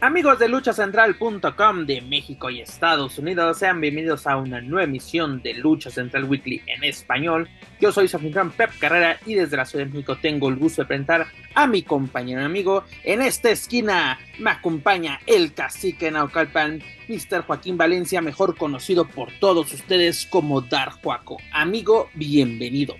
[0.00, 5.54] Amigos de luchacentral.com de México y Estados Unidos, sean bienvenidos a una nueva emisión de
[5.54, 7.48] Lucha Central Weekly en español.
[7.80, 10.82] Yo soy su anfitrión Pep Carrera y desde la Ciudad de México tengo el gusto
[10.82, 12.84] de presentar a mi compañero y amigo.
[13.02, 17.42] En esta esquina me acompaña el cacique Naucalpan, Mr.
[17.42, 21.38] Joaquín Valencia, mejor conocido por todos ustedes como Dar Juaco.
[21.50, 22.94] Amigo, bienvenido.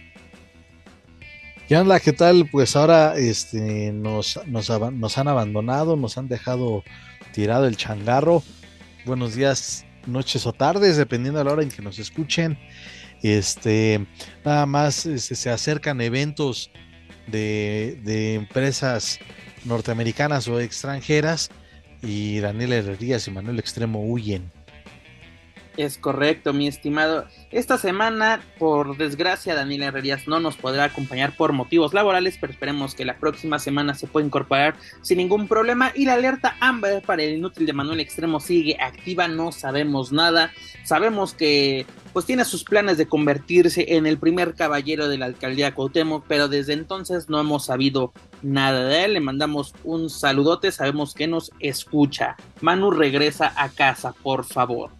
[1.68, 2.00] ¿Qué onda?
[2.00, 2.48] ¿Qué tal?
[2.50, 6.82] Pues ahora este, nos, nos, han abandonado, nos han dejado
[7.34, 8.42] tirado el changarro.
[9.04, 12.58] Buenos días, noches o tardes, dependiendo de la hora en que nos escuchen.
[13.22, 14.06] Este,
[14.46, 16.70] nada más este, se acercan eventos
[17.26, 19.18] de, de, empresas
[19.66, 21.50] norteamericanas o extranjeras
[22.00, 24.50] y Daniel Herrerías y Manuel Extremo huyen.
[25.78, 27.26] Es correcto, mi estimado.
[27.52, 32.96] Esta semana, por desgracia, Daniel Herrerías no nos podrá acompañar por motivos laborales, pero esperemos
[32.96, 35.92] que la próxima semana se pueda incorporar sin ningún problema.
[35.94, 40.50] Y la alerta Amber para el inútil de Manuel Extremo sigue activa, no sabemos nada.
[40.82, 45.76] Sabemos que pues tiene sus planes de convertirse en el primer caballero de la alcaldía
[45.76, 48.12] Cuauhtémoc, pero desde entonces no hemos sabido
[48.42, 49.12] nada de él.
[49.12, 52.34] Le mandamos un saludote, sabemos que nos escucha.
[52.62, 54.97] Manu regresa a casa, por favor.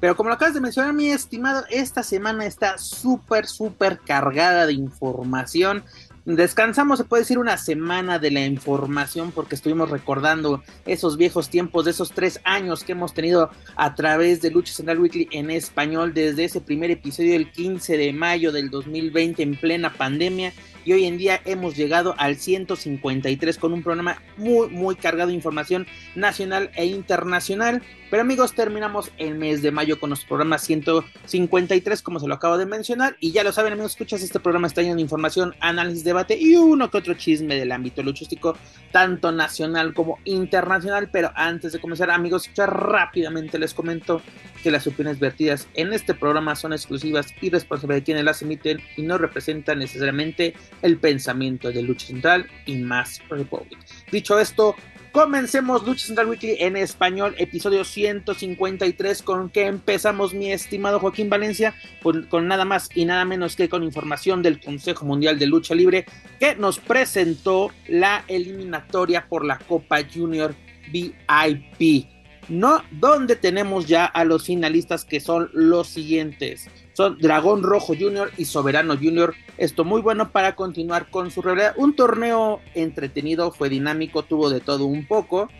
[0.00, 4.74] Pero como lo acabas de mencionar, mi estimado, esta semana está súper, súper cargada de
[4.74, 5.84] información.
[6.26, 11.84] Descansamos, se puede decir, una semana de la información porque estuvimos recordando esos viejos tiempos
[11.84, 16.12] de esos tres años que hemos tenido a través de Lucha Central Weekly en español
[16.12, 20.52] desde ese primer episodio del 15 de mayo del 2020 en plena pandemia
[20.86, 25.34] y hoy en día hemos llegado al 153 con un programa muy muy cargado de
[25.34, 27.82] información nacional e internacional.
[28.08, 32.56] Pero amigos, terminamos el mes de mayo con los programas 153 como se lo acabo
[32.56, 36.04] de mencionar y ya lo saben amigos, escuchas este programa está lleno de información, análisis,
[36.04, 38.56] debate y uno que otro chisme del ámbito luchístico
[38.92, 44.22] tanto nacional como internacional, pero antes de comenzar amigos, rápidamente les comento
[44.62, 48.80] que las opiniones vertidas en este programa son exclusivas y responsables de quienes las emiten
[48.96, 53.78] y no representan necesariamente el pensamiento de Lucha Central y más Republic.
[54.10, 54.74] Dicho esto,
[55.12, 61.74] comencemos Lucha Central Weekly en español, episodio 153, con que empezamos, mi estimado Joaquín Valencia,
[62.02, 65.74] con, con, nada más y nada menos que con información del Consejo Mundial de Lucha
[65.74, 66.06] Libre,
[66.38, 70.54] que nos presentó la eliminatoria por la Copa Junior
[70.90, 72.08] VIP.
[72.48, 76.68] No, donde tenemos ya a los finalistas que son los siguientes.
[76.96, 79.34] Son Dragón Rojo Junior y Soberano Junior.
[79.58, 81.74] Esto muy bueno para continuar con su realidad.
[81.76, 85.50] Un torneo entretenido, fue dinámico, tuvo de todo un poco.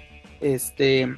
[0.40, 1.14] Este.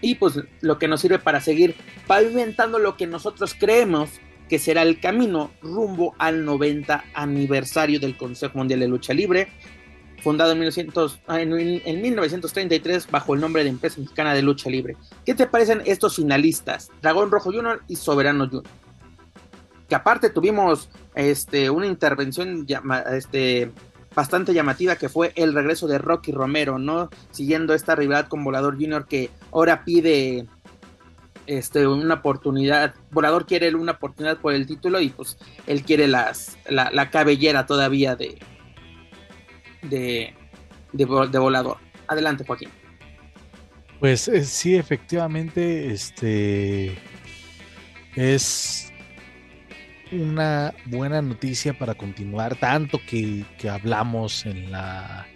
[0.00, 1.76] Y pues lo que nos sirve para seguir
[2.08, 4.10] pavimentando lo que nosotros creemos
[4.48, 9.46] que será el camino rumbo al 90 aniversario del Consejo Mundial de Lucha Libre
[10.24, 14.96] fundado en, 1900, ah, en, 1933 bajo el nombre de Empresa Mexicana de Lucha Libre.
[15.24, 16.90] ¿Qué te parecen estos finalistas?
[17.00, 18.89] Dragón Rojo Junior y Soberano Junior.
[19.90, 22.66] Que aparte tuvimos este, una intervención
[23.12, 23.70] este,
[24.14, 27.10] bastante llamativa que fue el regreso de Rocky Romero, ¿no?
[27.30, 30.46] Siguiendo esta rivalidad con Volador Junior que ahora pide
[31.46, 32.94] este, una oportunidad.
[33.10, 35.36] Volador quiere una oportunidad por el título y pues
[35.66, 38.38] él quiere las, la cabellera todavía de,
[39.82, 40.34] de,
[40.92, 41.04] de,
[41.38, 41.78] volador.
[42.06, 42.70] Adelante, Joaquín.
[43.98, 46.98] Pues eh, sí, efectivamente, este
[48.16, 48.89] es
[50.12, 55.26] una buena noticia para continuar, tanto que, hablamos en la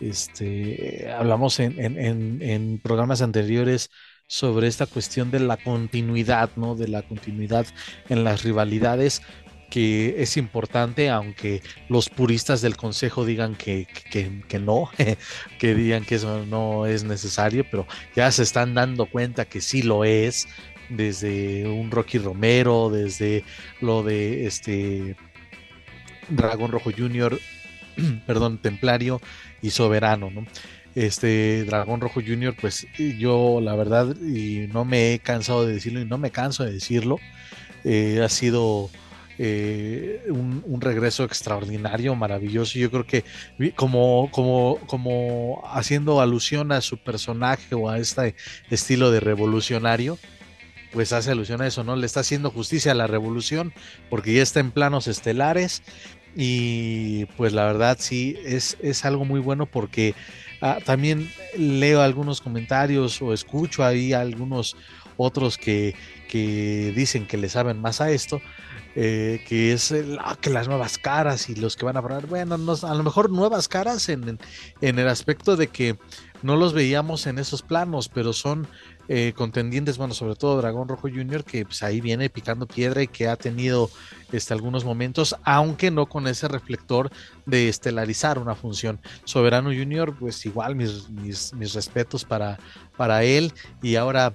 [0.00, 3.90] este hablamos en, en, en, programas anteriores
[4.26, 6.74] sobre esta cuestión de la continuidad, ¿no?
[6.74, 7.66] De la continuidad
[8.08, 9.22] en las rivalidades,
[9.70, 14.90] que es importante, aunque los puristas del consejo digan que, que, no,
[15.58, 19.82] que digan que eso no es necesario, pero ya se están dando cuenta que sí
[19.82, 20.46] lo es,
[20.88, 23.44] desde un Rocky Romero, desde
[23.80, 25.16] lo de este
[26.28, 27.38] Dragón Rojo Junior,
[28.26, 29.20] perdón, Templario
[29.62, 30.46] y Soberano, ¿no?
[30.94, 32.86] Este Dragón Rojo Junior, pues
[33.18, 36.72] yo la verdad, y no me he cansado de decirlo y no me canso de
[36.72, 37.18] decirlo,
[37.84, 38.90] eh, ha sido
[39.38, 42.78] eh, un, regreso extraordinario, maravilloso.
[42.78, 43.24] Yo creo que
[43.74, 48.34] como, como, como haciendo alusión a su personaje o a este
[48.70, 50.18] estilo de revolucionario,
[50.96, 51.94] pues hace alusión a eso, ¿no?
[51.94, 53.74] Le está haciendo justicia a la revolución
[54.08, 55.82] porque ya está en planos estelares
[56.34, 60.14] Y pues la verdad sí, es, es algo muy bueno porque
[60.62, 64.74] ah, también leo algunos comentarios o escucho ahí algunos
[65.18, 65.94] otros que,
[66.30, 68.40] que dicen que le saben más a esto.
[68.98, 72.54] Eh, que es ah, que las nuevas caras y los que van a probar, bueno,
[72.54, 74.38] a lo mejor nuevas caras en,
[74.80, 75.98] en, el aspecto de que
[76.40, 78.66] no los veíamos en esos planos, pero son
[79.08, 83.06] eh, contendientes, bueno, sobre todo Dragón Rojo Jr., que pues, ahí viene picando piedra y
[83.06, 83.88] que ha tenido
[84.32, 87.10] este, algunos momentos, aunque no con ese reflector
[87.44, 89.00] de estelarizar una función.
[89.24, 92.58] Soberano Jr., pues igual mis, mis, mis respetos para,
[92.96, 94.34] para él y ahora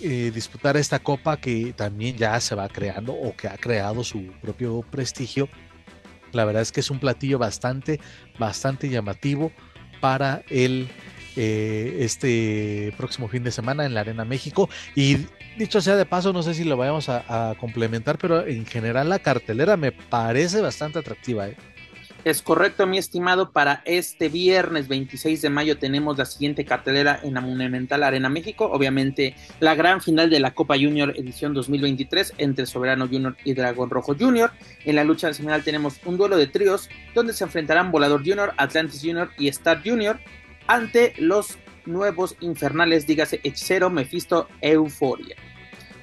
[0.00, 4.32] eh, disputar esta copa que también ya se va creando o que ha creado su
[4.40, 5.48] propio prestigio.
[6.32, 7.98] La verdad es que es un platillo bastante,
[8.38, 9.50] bastante llamativo
[10.00, 10.88] para el
[11.40, 14.68] eh, este próximo fin de semana en la Arena México.
[14.96, 15.18] Y
[15.56, 19.20] dicho sea de paso, no sé si lo vayamos a, complementar, pero en general la
[19.20, 21.46] cartelera me parece bastante atractiva.
[21.46, 21.56] ¿eh?
[22.24, 23.52] Es correcto, mi estimado.
[23.52, 28.68] Para este viernes 26 de mayo tenemos la siguiente cartelera en la Monumental Arena México.
[28.72, 33.90] Obviamente, la gran final de la Copa Junior edición 2023 entre Soberano Junior y Dragón
[33.90, 34.50] Rojo Junior.
[34.84, 39.00] En la lucha nacional tenemos un duelo de tríos donde se enfrentarán Volador Junior, Atlantis
[39.00, 40.18] Junior y Star Junior
[40.68, 45.34] ante los nuevos infernales, dígase Hechicero, Mephisto, Euforia.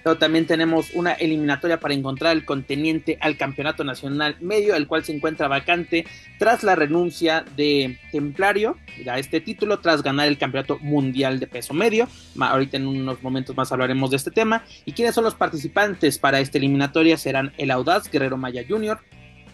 [0.04, 5.04] Pero también tenemos una eliminatoria para encontrar el conteniente al campeonato nacional medio, el cual
[5.04, 6.06] se encuentra vacante
[6.38, 8.78] tras la renuncia de Templario
[9.10, 12.08] a este título, tras ganar el campeonato mundial de peso medio.
[12.40, 14.64] Ahorita en unos momentos más hablaremos de este tema.
[14.86, 17.18] ¿Y quiénes son los participantes para esta eliminatoria?
[17.18, 19.00] Serán el Audaz Guerrero Maya Jr.,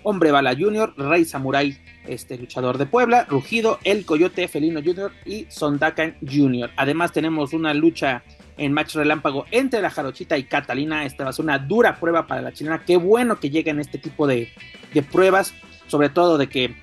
[0.04, 1.78] Hombre Bala Jr., Rey Samurai,
[2.08, 5.12] este luchador de Puebla, Rugido, El Coyote Felino Jr.
[5.26, 6.72] y Sondakan Jr.
[6.76, 8.24] Además tenemos una lucha
[8.58, 11.06] en match relámpago entre la Jarochita y Catalina.
[11.06, 12.84] Esta va a ser una dura prueba para la chilena.
[12.86, 14.50] Qué bueno que lleguen este tipo de,
[14.94, 15.54] de pruebas,
[15.88, 16.76] sobre todo de que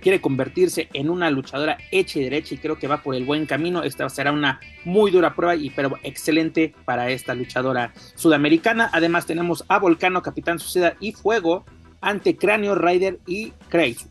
[0.00, 3.46] quiere convertirse en una luchadora hecha y derecha y creo que va por el buen
[3.46, 3.82] camino.
[3.82, 8.88] Esta será una muy dura prueba y pero excelente para esta luchadora sudamericana.
[8.92, 11.64] Además tenemos a Volcano, Capitán Suceda y Fuego
[12.06, 14.06] ante Cráneo, Rider y Crazy.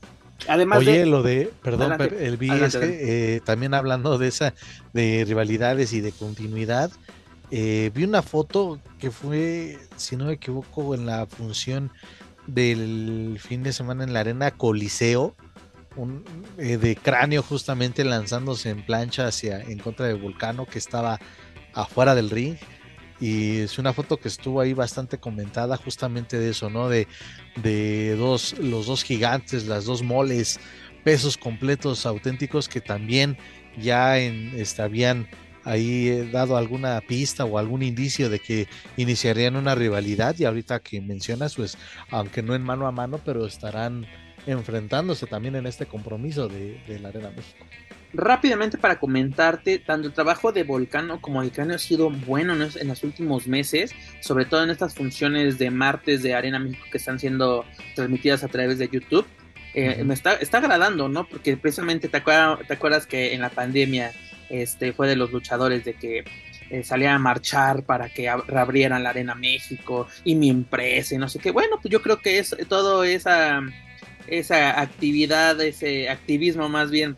[0.50, 4.54] Además Oye, lo de, perdón, el vi es que eh, también hablando de esa,
[4.94, 6.92] de rivalidades y de continuidad,
[7.52, 11.90] eh, vi una foto que fue, si no me equivoco, en la función
[12.48, 15.34] del fin de semana en la arena Coliseo,
[15.96, 16.26] un,
[16.58, 21.18] eh, de cráneo justamente lanzándose en plancha hacia en contra de Volcano que estaba
[21.74, 22.58] afuera del ring
[23.20, 26.90] y es una foto que estuvo ahí bastante comentada justamente de eso, ¿no?
[26.90, 27.08] De,
[27.62, 30.60] de dos, los dos gigantes, las dos moles,
[31.04, 33.38] pesos completos auténticos que también
[33.80, 35.28] ya en, este, habían
[35.64, 38.68] ahí eh, dado alguna pista o algún indicio de que
[38.98, 41.78] iniciarían una rivalidad y ahorita que mencionas, pues
[42.12, 44.06] aunque no en mano a mano, pero estarán
[44.46, 47.66] enfrentándose también en este compromiso de, de la Arena México
[48.16, 52.88] rápidamente para comentarte, tanto el trabajo de Volcano como el cráneo ha sido bueno en
[52.88, 57.20] los últimos meses, sobre todo en estas funciones de martes de Arena México que están
[57.20, 57.66] siendo
[57.96, 59.26] transmitidas a través de YouTube.
[59.74, 61.28] Eh, me está, está agradando, ¿no?
[61.28, 64.14] Porque precisamente te, te acuerdas que en la pandemia
[64.50, 66.24] este, fue de los luchadores de que
[66.70, 71.30] eh, salían a marchar para que reabrieran la Arena México y mi empresa y no
[71.30, 71.52] sé qué.
[71.52, 73.62] Bueno, pues yo creo que es todo esa,
[74.28, 77.18] esa actividad, ese activismo más bien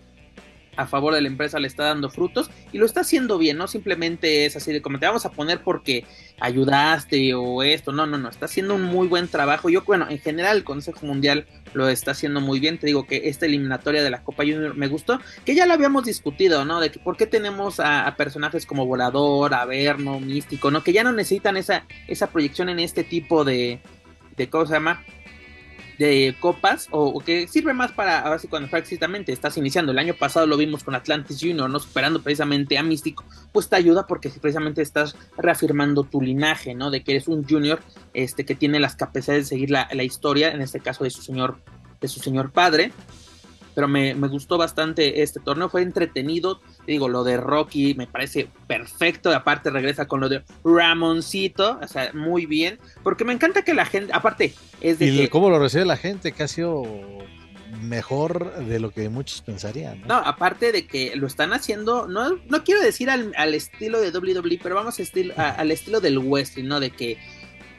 [0.78, 3.68] a favor de la empresa le está dando frutos y lo está haciendo bien, no
[3.68, 6.06] simplemente es así de como te vamos a poner porque
[6.40, 9.70] ayudaste o esto, no, no, no, está haciendo un muy buen trabajo.
[9.70, 13.28] Yo, bueno, en general el Consejo Mundial lo está haciendo muy bien, te digo que
[13.30, 16.80] esta eliminatoria de la Copa Junior me gustó, que ya lo habíamos discutido, ¿no?
[16.80, 20.84] De que por qué tenemos a, personajes como Volador, Averno, Místico, ¿no?
[20.84, 23.80] Que ya no necesitan esa, esa proyección en este tipo de,
[24.36, 25.04] de, ¿cómo se llama?
[25.98, 29.92] De copas o, que sirve más para ahora sí cuando precisamente estás iniciando.
[29.92, 33.76] El año pasado lo vimos con Atlantis Junior no superando precisamente a Místico pues te
[33.76, 37.80] ayuda porque precisamente estás reafirmando tu linaje no de que eres un junior
[38.14, 41.22] este que tiene las capacidades de seguir la, la historia en este caso de su
[41.22, 41.58] señor
[42.00, 42.92] de su señor padre
[43.78, 49.32] pero me, gustó bastante este torneo, fue entretenido, digo, lo de Rocky me parece perfecto,
[49.32, 53.86] aparte regresa con lo de Ramoncito, o sea, muy bien, porque me encanta que la
[53.86, 55.06] gente, aparte, es de...
[55.06, 56.32] ¿Y cómo lo recibe la gente?
[56.32, 56.86] Que ha sido
[57.84, 60.02] mejor de lo que muchos pensarían.
[60.08, 64.60] No, aparte de que lo están haciendo, no, no quiero decir al, estilo de WWE,
[64.64, 65.00] pero vamos
[65.38, 66.80] a al estilo del wrestling, ¿no?
[66.80, 67.20] De que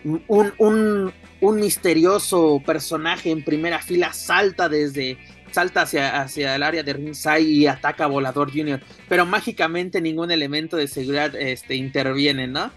[0.05, 5.19] un, un, un misterioso personaje en primera fila salta desde
[5.59, 10.31] salta hacia, hacia el área de ringside y ataca a Volador Junior, pero mágicamente ningún
[10.31, 12.71] elemento de seguridad este, interviene, ¿no?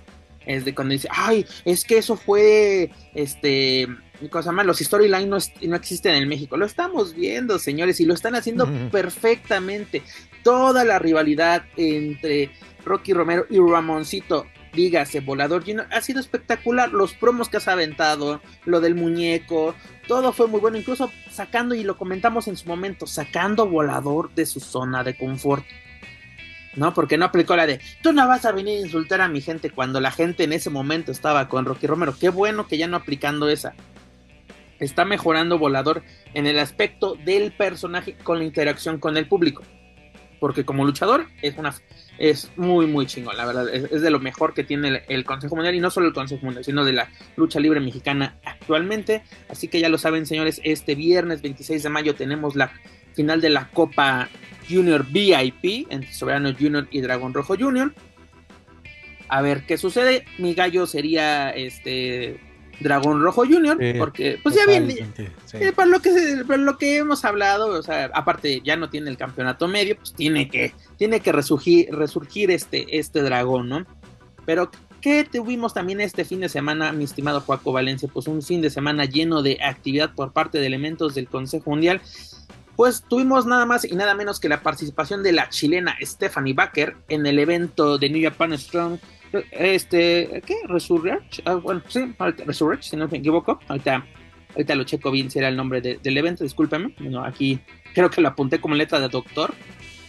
[0.48, 3.88] Es de cuando dice, ay, es que eso fue, este,
[4.32, 6.58] cosa más, los storyline no, no, existen en México.
[6.58, 10.02] Lo estamos viendo, señores, y lo están haciendo perfectamente.
[10.44, 12.50] Toda la rivalidad entre
[12.84, 16.92] Rocky Romero y Ramoncito, dígase Volador Junior, ha sido espectacular.
[16.92, 19.76] Los promos que has aventado, lo del muñeco,
[20.12, 20.77] todo fue muy bueno.
[20.77, 25.63] Incluso sacando, y lo comentamos en su momento, sacando Volador de su zona de confort.
[26.75, 26.94] ¿no?
[26.94, 29.70] Porque no aplicó la de, tú no vas a venir a insultar a mi gente
[29.70, 32.13] cuando la gente en ese momento estaba con Rocky Romero.
[32.20, 33.74] Qué bueno que ya no aplicando esa
[34.82, 36.03] está mejorando Volador
[36.34, 39.63] en el aspecto del personaje con la interacción con el público.
[40.41, 41.71] Porque como luchador es una
[42.17, 45.75] es muy muy chingón, la verdad, es, de lo mejor que tiene el, Consejo Mundial
[45.75, 49.21] y no solo el Consejo Mundial, sino de la lucha libre mexicana actualmente.
[49.50, 52.71] Así que ya lo saben, señores, este viernes 26 de mayo tenemos la
[53.13, 54.29] final de la Copa
[54.67, 57.93] Junior VIP entre Soberano Junior y Dragón Rojo Junior.
[59.29, 60.25] A ver qué sucede.
[60.39, 62.39] Mi gallo sería este
[62.82, 65.08] Dragón Rojo Junior, porque pues ya viene,
[65.54, 69.18] eh, por, lo que lo que hemos hablado, o sea, aparte ya no tiene el
[69.18, 73.86] campeonato medio, pues tiene que, tiene que resurgir, resurgir este, este dragón, ¿no?
[74.46, 74.72] Pero,
[75.02, 78.10] ¿qué tuvimos también este fin de semana, mi estimado Juaco Valencia?
[78.12, 82.02] Pues un fin de semana lleno de actividad por parte de elementos del Consejo Mundial.
[82.76, 86.96] Pues tuvimos nada más y nada menos que la participación de la chilena Stephanie Baker
[87.10, 88.98] en el evento de New Japan Strong
[89.52, 90.56] este, ¿qué?
[90.68, 91.40] Resurrect.
[91.46, 92.14] Ah, bueno, sí,
[92.46, 93.60] Resurrect, si no me equivoco.
[93.68, 94.06] Ahorita,
[94.52, 96.94] ahorita lo checo bien si era el nombre del evento, discúlpeme.
[97.00, 97.60] Bueno, aquí
[97.94, 99.54] creo que lo apunté como letra de doctor.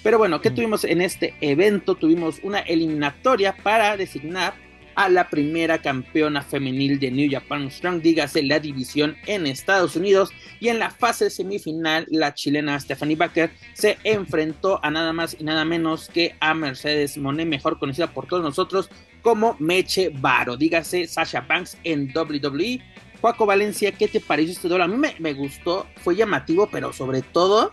[0.03, 0.55] Pero bueno, ¿qué mm.
[0.55, 1.95] tuvimos en este evento?
[1.95, 4.55] Tuvimos una eliminatoria para designar
[4.95, 10.31] a la primera campeona femenil de New Japan Strong, dígase la división en Estados Unidos.
[10.61, 15.45] Y en la fase semifinal, la chilena Stephanie Baker se enfrentó a nada más y
[15.45, 18.91] nada menos que a Mercedes Monet, mejor conocida por todos nosotros
[19.23, 22.81] como Meche Varo, dígase Sasha Banks en WWE.
[23.21, 24.85] Juaco Valencia, ¿qué te pareció este duelo?
[24.85, 27.71] A mí me, gustó, fue llamativo, pero sobre todo,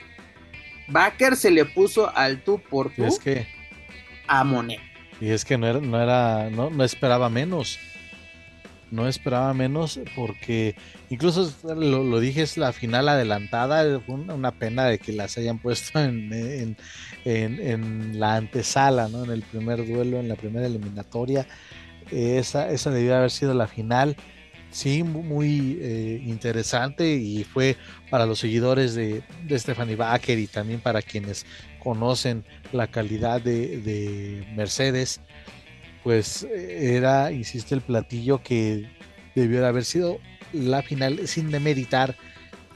[0.87, 3.47] Baker se le puso al tú por tú es que...
[4.27, 4.79] a Monet.
[5.19, 7.79] Y es que no era, no era, no, no esperaba menos.
[8.91, 10.75] No esperaba menos porque
[11.09, 16.75] incluso lo, dije, es la final adelantada, una pena de que las hayan puesto en,
[17.25, 19.23] en, la antesala, ¿no?
[19.23, 21.47] en el primer duelo, en la primera eliminatoria.
[22.11, 24.15] Esa, esa debió haber sido la final.
[24.71, 27.75] Sí, muy eh, interesante y fue
[28.11, 31.43] para los seguidores de, de Stephanie Baker y también para quienes
[31.79, 35.21] conocen la calidad de, Mercedes,
[36.03, 38.89] pues era, insisto, el platillo que
[39.35, 40.19] debió de haber sido
[40.53, 42.15] la final sin demeritar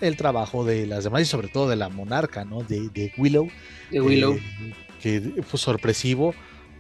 [0.02, 2.64] el trabajo de las demás y sobre todo de la monarca, ¿no?
[2.64, 3.48] De, Willow.
[3.90, 4.34] De Willow.
[4.34, 6.34] Eh, que fue sorpresivo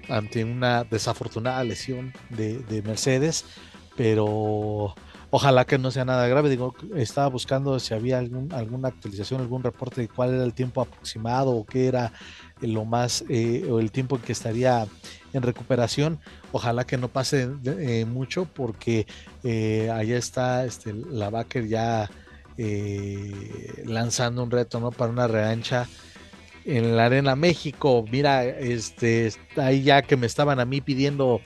[0.10, 3.46] ante una desafortunada lesión de Mercedes,
[3.96, 4.96] pero
[5.36, 6.48] Ojalá que no sea nada grave.
[6.48, 10.80] Digo, estaba buscando si había algún, alguna actualización, algún reporte de cuál era el tiempo
[10.80, 12.14] aproximado o qué era
[12.62, 14.86] lo más, eh, o el tiempo en que estaría
[15.34, 16.20] en recuperación.
[16.52, 19.06] Ojalá que no pase eh, mucho porque
[19.44, 22.10] eh, allá está este, la Baker ya
[23.86, 24.92] lanzando un reto ¿no?
[24.92, 25.88] para una reancha
[26.66, 28.06] en la Arena México.
[28.12, 31.42] Mira, este, ahí ya que me estaban a mí pidiendo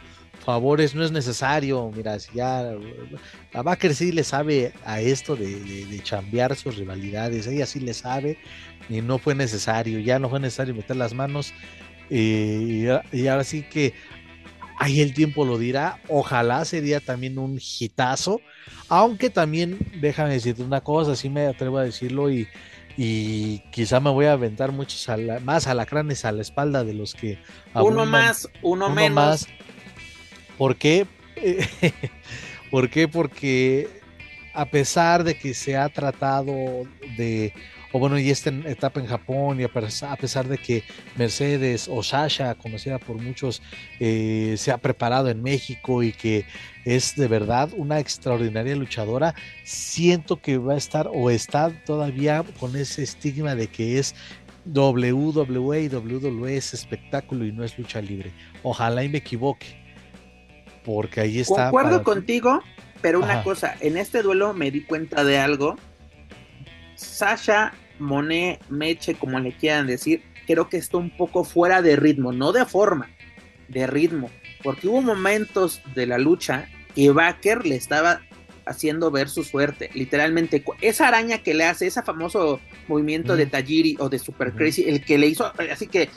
[0.48, 1.91] favores, no es necesario.
[1.96, 2.74] Mira, si ya
[3.53, 7.94] a Baker sí le sabe a esto de, de, chambear sus rivalidades, ella sí le
[7.94, 8.38] sabe
[8.89, 11.53] y no fue necesario, ya no fue necesario meter las manos.
[12.09, 12.87] Y,
[13.27, 13.93] ahora sí que
[14.77, 16.01] ahí el tiempo lo dirá.
[16.07, 18.41] Ojalá sería también un hitazo,
[18.89, 22.47] aunque también déjame decirte una cosa, sí me atrevo a decirlo y,
[22.97, 25.07] y quizá me voy a aventar muchos
[25.43, 27.37] más alacranes a la espalda de los que
[27.75, 29.47] uno más uno, menos más
[30.57, 31.05] ¿Por qué?
[32.71, 33.07] ¿Por qué?
[33.07, 33.87] Porque
[34.53, 36.51] a pesar de que se ha tratado
[37.15, 37.53] de,
[37.91, 40.84] o bueno, y esta etapa en Japón, y a pesar de que
[41.15, 43.62] Mercedes o Sasha, conocida por muchos,
[44.00, 46.46] eh, se ha preparado en México y que
[46.86, 52.75] es de verdad una extraordinaria luchadora, siento que va a estar o está todavía con
[52.75, 54.15] ese estigma de que es
[54.65, 58.32] WWE y WWE es espectáculo y no es lucha libre.
[58.63, 59.88] Ojalá y me equivoque
[60.88, 61.70] porque ahí está.
[61.70, 62.62] Concuerdo contigo,
[63.01, 65.75] pero una cosa, en este duelo me di cuenta de algo.
[66.98, 72.34] Sasha, Monet, Meche, como le quieran decir, creo que está un poco fuera de ritmo,
[72.34, 73.10] no de forma,
[73.70, 74.30] de ritmo,
[74.63, 78.22] porque hubo momentos de la lucha que Baker le estaba
[78.66, 83.96] haciendo ver su suerte, literalmente esa araña que le hace, ese famoso movimiento de Tajiri
[84.00, 86.10] o de Super Crazy, el que le hizo, así que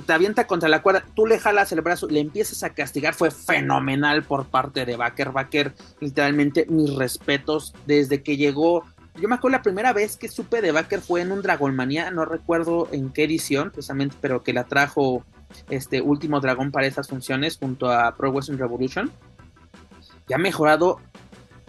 [0.00, 3.30] te avienta contra la cuerda, tú le jalas el brazo, le empiezas a castigar, fue
[3.30, 5.32] fenomenal por parte de Baker.
[5.32, 8.84] Baker, literalmente, mis respetos desde que llegó.
[9.20, 12.24] Yo me acuerdo la primera vez que supe de Baker fue en un Dragonmania, no
[12.24, 15.24] recuerdo en qué edición precisamente, pero que la trajo
[15.70, 19.10] este último dragón para esas funciones junto a Pro Wrestling Revolution.
[20.28, 21.00] Y ha mejorado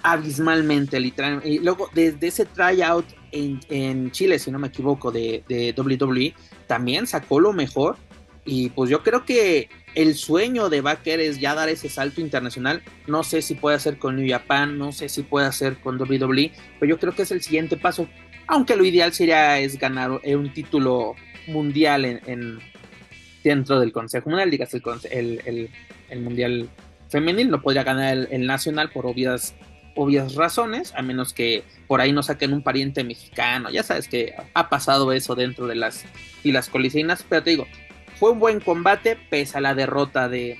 [0.03, 1.47] abismalmente, literalmente.
[1.47, 6.33] Y luego, desde ese tryout en, en Chile, si no me equivoco, de, de WWE,
[6.65, 7.97] también sacó lo mejor
[8.47, 12.81] y pues yo creo que el sueño de Baker es ya dar ese salto internacional.
[13.05, 16.53] No sé si puede hacer con New Japan, no sé si puede hacer con WWE,
[16.79, 18.07] pero yo creo que es el siguiente paso.
[18.47, 21.15] Aunque lo ideal sería es ganar un título
[21.47, 22.59] mundial en,
[23.43, 24.73] dentro del Consejo Mundial, digas
[25.11, 25.69] el,
[26.09, 26.69] el, mundial
[27.09, 29.55] femenil, no podría ganar el, nacional por obvias
[29.95, 33.71] obvias razones, a menos que por ahí no saquen un pariente mexicano.
[33.71, 36.05] Ya sabes que ha pasado eso dentro de las
[36.43, 37.67] filas colisinas, pero te digo,
[38.19, 40.57] fue un buen combate, pese a la derrota de,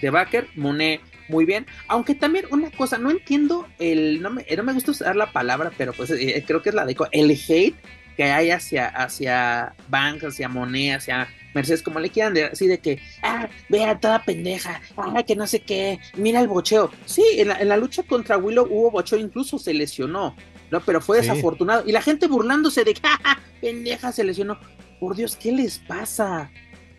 [0.00, 0.48] de Baker.
[0.54, 1.66] Monet muy bien.
[1.88, 4.20] Aunque también una cosa, no entiendo el.
[4.20, 6.84] No me, no me gusta usar la palabra, pero pues eh, creo que es la
[6.84, 6.96] de.
[7.12, 7.74] El hate
[8.16, 12.78] que hay hacia, hacia Banks, hacia Monet, hacia Mercedes, como le quieran, de, así de
[12.78, 16.90] que, ah, vea toda pendeja, ah, que no sé qué, mira el bocheo.
[17.06, 20.36] Sí, en la, en la lucha contra Willow hubo bocheo, incluso se lesionó,
[20.70, 20.80] ¿no?
[20.80, 21.82] Pero fue desafortunado.
[21.86, 24.58] Y la gente burlándose de que, ah, pendeja, se lesionó
[25.04, 26.50] por Dios, ¿qué les pasa?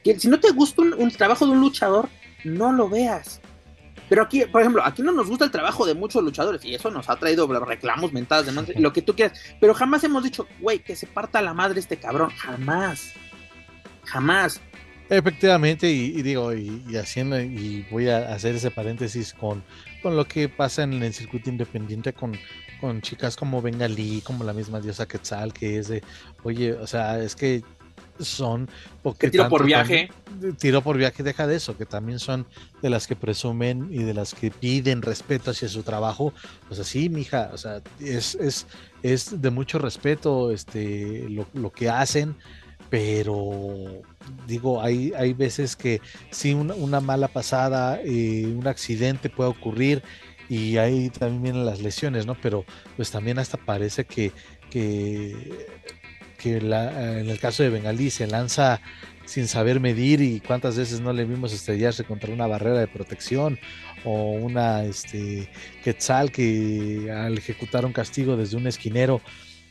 [0.03, 2.07] Que si no te gusta un, trabajo de un luchador,
[2.43, 3.41] no lo veas.
[4.07, 6.91] Pero aquí, por ejemplo, aquí no nos gusta el trabajo de muchos luchadores y eso
[6.91, 9.39] nos ha traído reclamos mentadas, de lo que tú quieras.
[9.59, 12.29] Pero jamás hemos dicho, güey, que se parta la madre este cabrón.
[12.37, 13.13] Jamás.
[14.03, 14.61] Jamás.
[15.09, 19.63] Efectivamente, y, digo, y, haciendo, y voy a hacer ese paréntesis con,
[20.03, 22.37] con lo que pasa en el circuito independiente con,
[22.79, 26.03] con chicas como Bengali, como la misma diosa Quetzal, que es de,
[26.43, 27.63] oye, o sea, es que
[28.19, 28.69] son
[29.03, 30.09] porque tiro por viaje.
[30.57, 32.45] tiro por viaje deja de eso que también son
[32.81, 36.33] de las que presumen y de las que piden respeto hacia su trabajo.
[36.67, 38.67] Pues así mija o sea es, es,
[39.03, 42.35] es de mucho respeto este lo, que hacen
[42.89, 44.01] pero
[44.47, 50.03] digo hay, hay veces que sí una, mala pasada eh, un accidente puede ocurrir
[50.47, 54.31] y ahí también vienen las lesiones no pero pues también hasta parece que
[54.69, 55.67] que
[56.45, 58.79] que en el caso de Bengalí se lanza
[59.25, 63.57] sin saber medir y cuántas veces no le vimos estrellarse contra una barrera de protección
[64.03, 65.49] o una este,
[65.83, 69.21] quetzal que al ejecutar un castigo desde un esquinero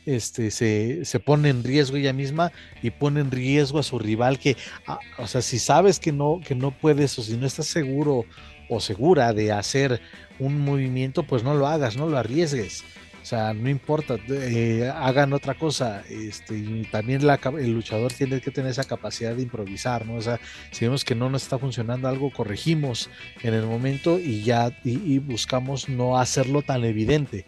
[0.05, 2.51] este, se, se, pone en riesgo ella misma
[2.83, 6.41] y pone en riesgo a su rival que, ah, o sea, si sabes que no,
[6.45, 8.25] que no puedes o si no estás seguro
[8.69, 10.01] o segura de hacer
[10.39, 12.83] un movimiento, pues no lo hagas, no lo arriesgues.
[13.25, 16.03] O sea, no importa, eh, hagan otra cosa.
[16.07, 20.13] Este, y también el luchador tiene que tener esa capacidad de improvisar, ¿no?
[20.13, 23.09] O sea, si vemos que no nos está funcionando algo, corregimos
[23.41, 27.47] en el momento y ya y, buscamos no hacerlo tan evidente.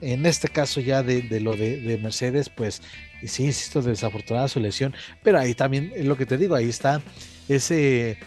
[0.00, 2.82] En este caso ya de, lo de, Mercedes, pues
[3.24, 7.00] sí, insisto, desafortunada su lesión, pero ahí también es lo que te digo, ahí está
[7.48, 8.18] ese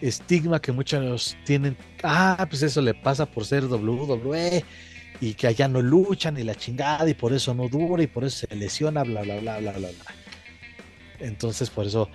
[0.00, 4.64] estigma que muchos tienen, ah, pues eso le pasa por ser WWE,
[5.20, 8.24] y que allá no luchan y la chingada y por eso no dura y por
[8.24, 10.14] eso se lesiona, bla, bla, bla, bla, bla, bla.
[11.18, 12.08] Entonces, por eso,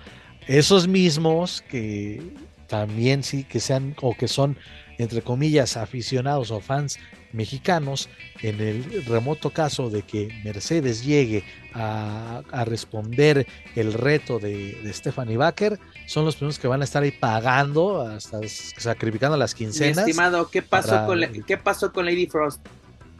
[0.48, 2.20] esos mismos que
[2.66, 4.58] también sí que sean o que son,
[4.98, 6.98] entre comillas, aficionados o fans
[7.32, 8.08] mexicanos,
[8.42, 15.36] en el remoto caso de que Mercedes llegue a, responder el reto de, de, Stephanie
[15.36, 19.98] Baker, son los primeros que van a estar ahí pagando, hasta sacrificando las quincenas.
[19.98, 22.66] estimado, ¿qué pasó, con, ¿qué pasó con Lady Frost?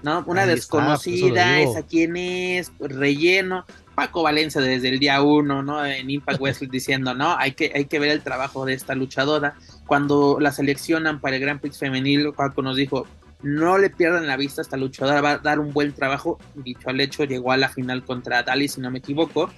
[0.03, 0.25] ¿No?
[0.27, 3.65] Una desconocida, esa quién es, relleno.
[3.95, 5.85] Paco Valencia desde el día uno, ¿no?
[5.85, 9.57] En Impact Wrestling diciendo, no, hay que, hay que ver el trabajo de esta luchadora.
[9.87, 13.07] Cuando la seleccionan para el Grand Prix femenil, Paco nos dijo,
[13.43, 16.39] no le pierdan la vista, esta luchadora va a dar un buen trabajo.
[16.55, 19.51] Dicho al hecho, llegó a la final contra Dali, si no me equivoco.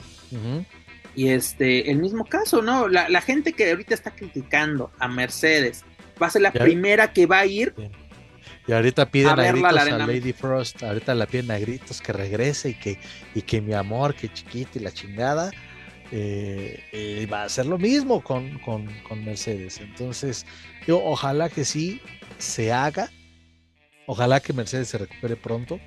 [1.14, 2.86] Y este, el mismo caso, ¿no?
[2.86, 5.84] La, gente que ahorita está criticando a Mercedes
[6.20, 7.74] va a ser la primera que va a ir
[8.68, 12.68] y ahorita piden a, gritos a Lady Frost, ahorita la piden a gritos que regrese
[12.68, 12.98] y que,
[13.34, 15.50] y que mi amor, que chiquita y la chingada.
[16.12, 19.80] Eh, eh, va a hacer lo mismo con, con, Mercedes.
[19.80, 20.44] Entonces,
[20.86, 22.02] yo ojalá que sí
[22.36, 23.10] se haga.
[24.06, 25.80] Ojalá que Mercedes se recupere pronto.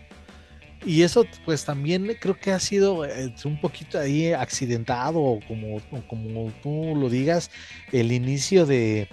[0.83, 6.51] Y eso, pues también creo que ha sido eh, un poquito ahí accidentado, como, como
[6.63, 7.51] tú lo digas,
[7.91, 9.07] el inicio de,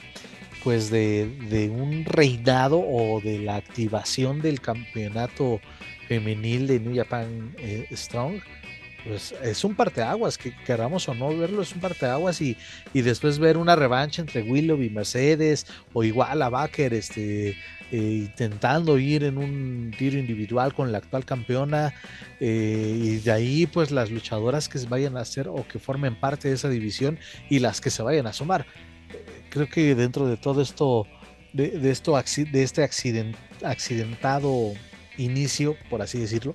[0.64, 5.61] pues de, un reinado o de la activación del campeonato
[6.09, 8.40] femenil de New Japan eh, Strong,
[9.05, 12.57] pues es un parteaguas, que queramos o no verlo, es un parteaguas y,
[12.92, 17.57] y después ver una revancha entre Willow y Mercedes o igual a Baker este,
[17.90, 21.94] eh, intentando ir en un tiro individual con la actual campeona
[22.38, 26.49] eh, y de ahí pues las luchadoras que vayan a hacer o que formen parte
[26.49, 27.18] de esa división
[27.49, 28.66] y las que se vayan a sumar.
[29.50, 31.06] Creo que dentro de todo esto,
[31.52, 32.14] de, esto,
[32.52, 32.82] de este
[33.62, 34.72] accidentado
[35.16, 36.54] inicio, por así decirlo,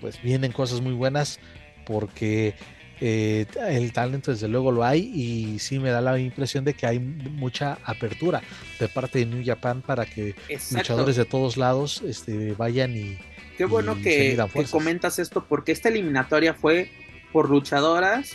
[0.00, 1.38] pues vienen cosas muy buenas
[1.86, 2.54] porque
[3.00, 6.86] eh, el talento desde luego lo hay y sí me da la impresión de que
[6.86, 8.42] hay mucha apertura
[8.78, 10.34] de parte de New Japan para que
[10.70, 13.18] luchadores de todos lados este, vayan y...
[13.56, 14.38] Qué bueno que,
[14.70, 16.90] comentas esto porque esta eliminatoria fue
[17.32, 18.32] por luchadoras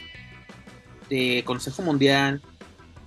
[1.09, 2.41] de Consejo Mundial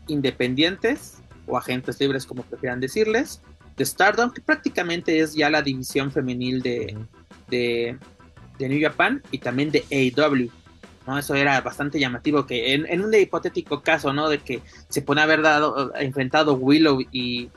[0.09, 3.40] independientes o agentes libres como prefieran decirles,
[3.77, 6.97] de Stardom, que prácticamente es ya la división femenil de,
[7.49, 7.97] de,
[8.59, 10.51] de New Japan y también de AEW.
[11.07, 11.18] ¿no?
[11.18, 14.29] Eso era bastante llamativo que en, un hipotético caso, ¿no?
[14.29, 17.51] De que se pone a haber dado, enfrentado Willow y,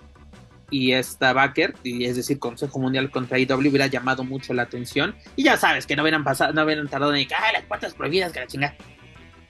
[0.70, 5.16] y esta Baker, y es decir, Consejo Mundial contra IW hubiera llamado mucho la atención.
[5.36, 8.32] Y ya sabes que no hubieran pasado, no hubieran tardado en que, las puertas prohibidas,
[8.32, 8.76] que la chingada.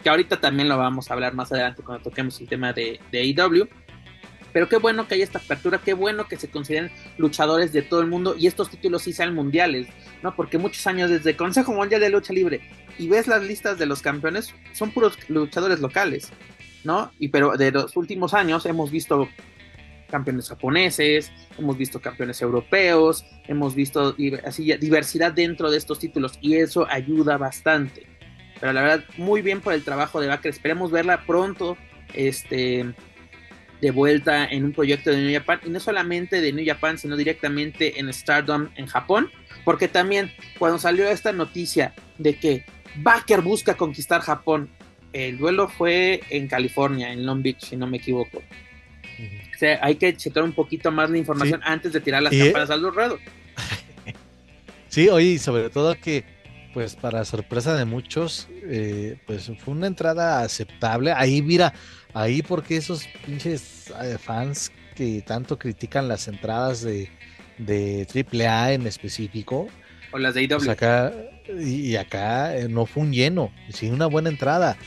[0.04, 3.24] Que ahorita también lo vamos a hablar más adelante cuando toquemos el tema de, de
[3.24, 3.68] IW.
[4.54, 8.02] Pero qué bueno que haya esta apertura, qué bueno que se consideren luchadores de todo
[8.02, 9.88] el mundo y estos títulos sí sean mundiales,
[10.24, 10.36] ¿no?
[10.36, 12.62] Porque muchos años desde Consejo Mundial de Lucha Libre
[12.98, 16.32] y ves las listas de los campeones, son puros luchadores locales,
[16.84, 17.12] ¿no?
[17.18, 19.30] Y pero de los últimos años hemos visto
[20.10, 26.56] campeones japoneses, hemos visto campeones europeos, hemos visto así diversidad dentro de estos títulos y
[26.56, 28.06] eso ayuda bastante.
[28.62, 30.52] Pero la verdad, muy bien por el trabajo de Baker.
[30.52, 31.78] Esperemos verla pronto.
[32.14, 32.86] Este
[33.82, 35.60] de vuelta en un proyecto de New Japan.
[35.66, 39.30] Y no solamente de New Japan sino directamente en Stardom en Japón.
[39.66, 42.66] Porque también cuando salió esta noticia de que
[42.98, 44.70] Baker busca conquistar Japón
[45.14, 48.38] el duelo fue en California en Long Beach si no me equivoco.
[48.38, 52.70] O sea hay que checar un poquito más la información antes de tirar las campanas
[52.70, 53.20] al dorado.
[54.88, 56.26] Sí oye y sobre todo que
[56.74, 61.74] pues para sorpresa de muchos eh, pues fue una entrada aceptable ahí mira
[62.14, 67.10] ahí porque esos pinches eh, fans que tanto critican las entradas de,
[67.58, 69.68] de AAA en específico.
[70.12, 70.58] O las de IW.
[70.58, 71.14] Pues acá,
[71.60, 74.78] y acá eh, no fue un lleno, sin una buena entrada.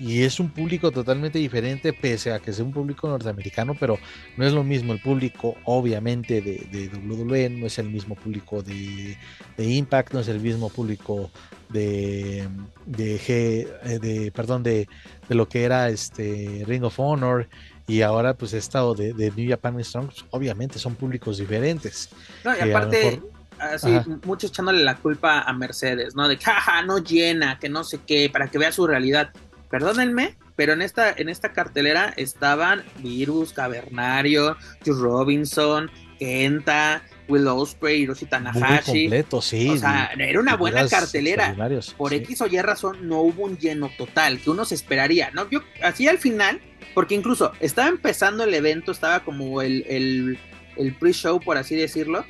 [0.00, 3.98] Y es un público totalmente diferente, pese a que sea un público norteamericano, pero
[4.36, 8.62] no es lo mismo el público, obviamente, de, de WWE, no es el mismo público
[8.62, 9.16] de,
[9.56, 11.30] de Impact, no es el mismo público
[11.68, 12.48] de,
[12.86, 14.88] de, G, eh, de perdón, de,
[15.28, 17.48] de, lo que era este Ring of Honor
[17.86, 22.10] y ahora pues estado de, de New Japan Strong, pues, obviamente son públicos diferentes.
[22.44, 23.20] No, y aparte,
[23.58, 26.28] así, muchos echándole la culpa a Mercedes, ¿no?
[26.28, 29.30] De que, jaja, no llena, que no sé qué, para que vea su realidad.
[29.70, 38.02] Perdónenme, pero en esta, en esta cartelera estaban Virus, Cavernario, Joe Robinson, Kenta, Will Ospreay,
[38.02, 39.02] Hiroshi Tanahashi.
[39.04, 39.68] completo, sí.
[39.68, 41.54] O sea, era una buena cartelera.
[41.96, 45.48] Por X o Y razón no hubo un lleno total que uno se esperaría, ¿no?
[45.50, 46.60] Yo, así al final,
[46.94, 50.38] porque incluso estaba empezando el evento, estaba como el, el,
[50.76, 52.24] el pre-show, por así decirlo.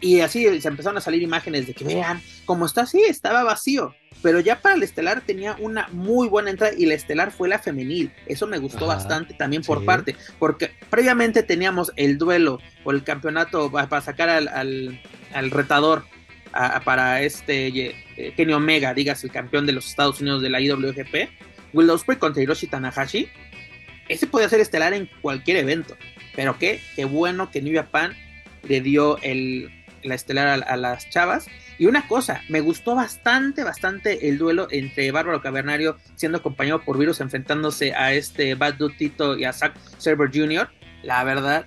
[0.00, 3.94] Y así se empezaron a salir imágenes de que vean cómo está así, estaba vacío.
[4.22, 7.58] Pero ya para el estelar tenía una muy buena entrada y la estelar fue la
[7.58, 8.12] femenil.
[8.26, 13.70] Eso me gustó bastante también por parte, porque previamente teníamos el duelo o el campeonato
[13.70, 14.48] para sacar al,
[15.32, 16.04] al, retador
[16.84, 21.28] para este eh, Kenny Omega, digas el campeón de los Estados Unidos de la IWGP,
[21.72, 23.28] Will Ospreay contra Hiroshi Tanahashi.
[24.08, 25.96] Ese podía ser estelar en cualquier evento.
[26.34, 28.14] Pero qué, qué bueno que New Japan
[28.68, 29.70] le dio el,
[30.06, 31.46] la estelar a las chavas.
[31.78, 36.98] Y una cosa, me gustó bastante, bastante el duelo entre Bárbaro Cavernario siendo acompañado por
[36.98, 40.68] Virus enfrentándose a este Bad Dude Tito y a Zack Server Jr.
[41.02, 41.66] La verdad,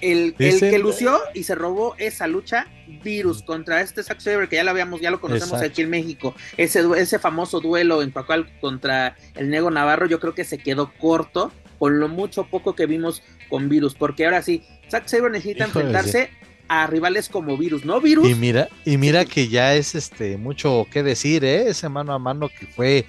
[0.00, 2.66] el, el que lució y se robó esa lucha,
[3.02, 6.34] Virus contra este Zack Saber, que ya lo habíamos, ya lo conocemos aquí en México,
[6.56, 10.92] ese, ese famoso duelo en Pacual contra el Nego Navarro, yo creo que se quedó
[10.98, 15.64] corto con lo mucho poco que vimos con Virus, porque ahora sí, Zack Saber necesita
[15.64, 16.30] enfrentarse
[16.68, 18.00] a rivales como Virus, ¿no?
[18.00, 18.28] Virus.
[18.28, 21.68] Y mira, y mira que ya es este mucho que decir, ¿eh?
[21.68, 23.06] Ese mano a mano que fue,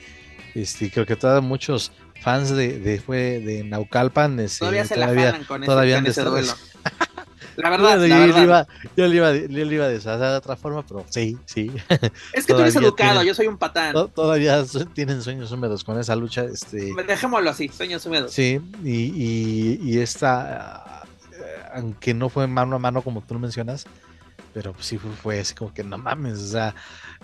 [0.56, 1.92] este, creo que todos muchos
[2.22, 6.54] fans de, de fue de Naucalpan, este, todavía se todavía, la con todavía ese, duelo.
[7.58, 8.38] La verdad, yo, la verdad.
[8.38, 11.40] Le iba, yo, le iba, yo le iba a deshacer de otra forma, pero sí,
[11.46, 11.72] sí.
[12.34, 13.96] Es que tú eres educado, tienen, yo soy un patán.
[14.14, 16.44] Todavía tienen sueños húmedos con esa lucha.
[16.44, 18.32] Este, Dejémoslo así, sueños húmedos.
[18.32, 21.07] Sí, y, y, y esta
[21.74, 23.86] aunque no fue mano a mano como tú lo mencionas,
[24.54, 26.76] pero sí fue, así como que no mames, o sea,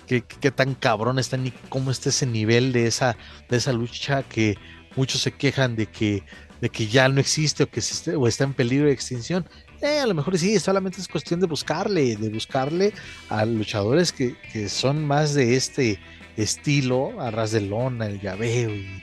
[0.08, 3.18] qué, tan cabrón está ni cómo está ese nivel de esa,
[3.50, 4.58] de esa lucha que
[4.96, 6.24] muchos se quejan de que,
[6.62, 7.82] de que ya no existe o que
[8.16, 9.48] o está en peligro de extinción.
[9.82, 12.94] Eh, a lo mejor sí, solamente es cuestión de buscarle, de buscarle
[13.30, 16.00] a luchadores que, que son más de este
[16.38, 19.02] estilo, a ras de lona, el llaveo y,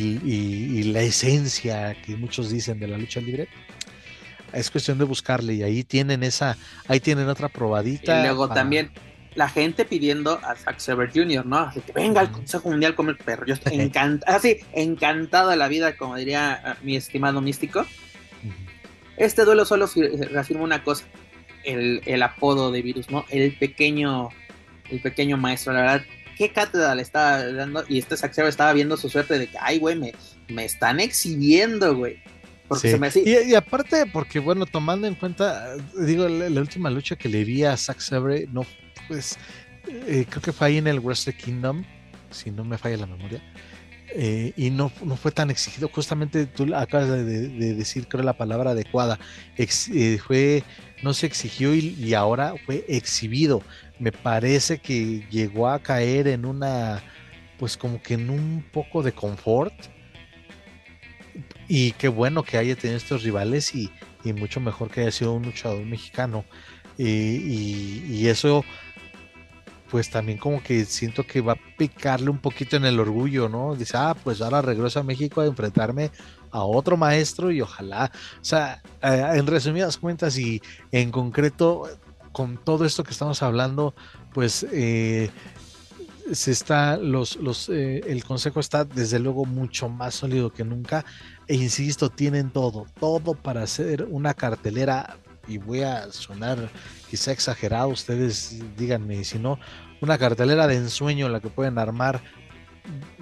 [0.00, 3.48] y, la esencia que muchos dicen de la lucha libre.
[4.56, 6.56] Es cuestión de buscarle y ahí tienen esa,
[6.88, 8.20] ahí tienen otra probadita.
[8.20, 8.90] Y luego también
[9.36, 11.58] la gente pidiendo a Zack Saber Jr., ¿no?
[11.58, 13.46] Así que venga al Consejo Mundial como el perro.
[13.46, 17.86] Yo estoy encantado, así, encantado de la vida, como diría ah, mi estimado místico.
[19.16, 19.88] Este duelo solo
[20.30, 21.04] reafirma una cosa,
[21.64, 23.24] el, el, apodo de Virus, ¿no?
[23.30, 24.30] El pequeño,
[24.90, 26.02] el pequeño maestro, la verdad,
[26.36, 27.84] qué cátedra le estaba dando.
[27.88, 30.14] Y este Saxero estaba viendo su suerte de que, ay, güey, me,
[30.48, 32.22] me están exhibiendo, güey.
[32.68, 37.16] Porque se me y, y, aparte, porque bueno, tomando en cuenta, digo, la, última lucha
[37.16, 38.66] que le vi a Zack Sabre, no,
[39.06, 39.38] pues,
[39.88, 41.84] eh, creo que fue ahí en el Wrestle Kingdom,
[42.30, 43.40] si no me falla la memoria.
[44.18, 45.90] Eh, y no, no fue tan exigido.
[45.92, 49.18] Justamente tú acabas de, decir, creo, la palabra adecuada.
[49.56, 50.62] Eh, fue,
[51.02, 53.62] no se exigió y, ahora fue exhibido.
[53.98, 57.02] Me parece que llegó a caer en una,
[57.58, 59.74] pues como que en un poco de confort.
[61.68, 63.90] Y qué bueno que haya tenido estos rivales y,
[64.24, 66.44] mucho mejor que haya sido un luchador mexicano.
[66.98, 68.64] y eso
[69.90, 73.74] pues también como que siento que va a picarle un poquito en el orgullo, ¿no?
[73.76, 76.10] Dice, ah, pues ahora regreso a México a enfrentarme
[76.50, 81.84] a otro maestro y ojalá, o sea, eh, en resumidas cuentas y en concreto
[82.32, 83.94] con todo esto que estamos hablando,
[84.32, 85.30] pues eh,
[86.32, 91.04] se está, los, los, eh, el consejo está desde luego mucho más sólido que nunca
[91.48, 96.70] e insisto, tienen todo, todo para hacer una cartelera y voy a sonar
[97.08, 99.58] quizá exagerado, ustedes díganme si no,
[100.00, 102.20] una cartelera de ensueño la que pueden armar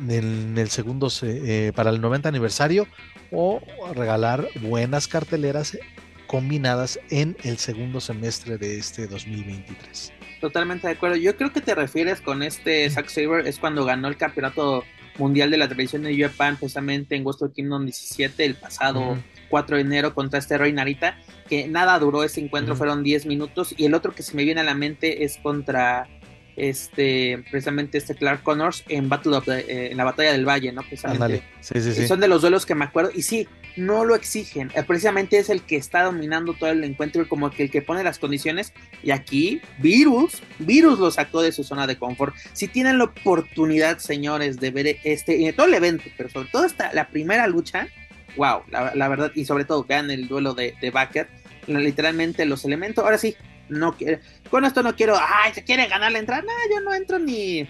[0.08, 2.86] en el segundo eh, para el 90 aniversario
[3.30, 3.60] o
[3.94, 5.78] regalar buenas carteleras
[6.26, 10.12] combinadas en el segundo semestre de este 2023.
[10.40, 11.16] Totalmente de acuerdo.
[11.16, 14.84] Yo creo que te refieres con este Zack Saber es cuando ganó el campeonato
[15.18, 19.16] mundial de la televisión de Japan precisamente en Wrestle Kingdom 17 el pasado
[19.48, 21.16] 4 de enero contra este Rey Narita,
[21.48, 24.62] que nada duró ese encuentro, fueron 10 minutos, y el otro que se me viene
[24.62, 26.08] a la mente es contra
[26.56, 30.82] este precisamente este Clark Connors en Battle of eh, en la batalla del Valle, ¿no?
[30.82, 31.42] Precisamente.
[31.60, 32.06] Sí, sí, sí.
[32.06, 35.50] Son de los duelos que me acuerdo y sí, no lo exigen, eh, precisamente es
[35.50, 38.72] el que está dominando todo el encuentro y como que el que pone las condiciones
[39.02, 42.34] y aquí Virus, Virus lo sacó de su zona de confort.
[42.52, 46.92] Si tienen la oportunidad, señores, de ver este todo el evento, pero sobre todo esta
[46.92, 47.88] la primera lucha
[48.36, 51.28] wow, la, verdad, y sobre todo vean el duelo de, de Baker,
[51.66, 53.36] literalmente los elementos, ahora sí,
[53.68, 54.18] no quiero,
[54.50, 57.68] con esto no quiero, ay, se quiere ganar la entrada, no, yo no entro ni,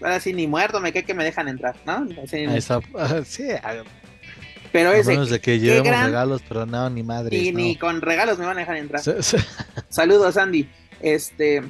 [0.00, 2.06] ahora sí, ni muerto, me cae que me dejan entrar, ¿no?
[3.24, 3.48] sí,
[4.72, 7.36] pero ese, de que llevemos regalos, pero no, ni madre.
[7.36, 9.02] Y ni con regalos me van a dejar entrar.
[9.88, 10.68] Saludos, Andy.
[11.00, 11.62] Este,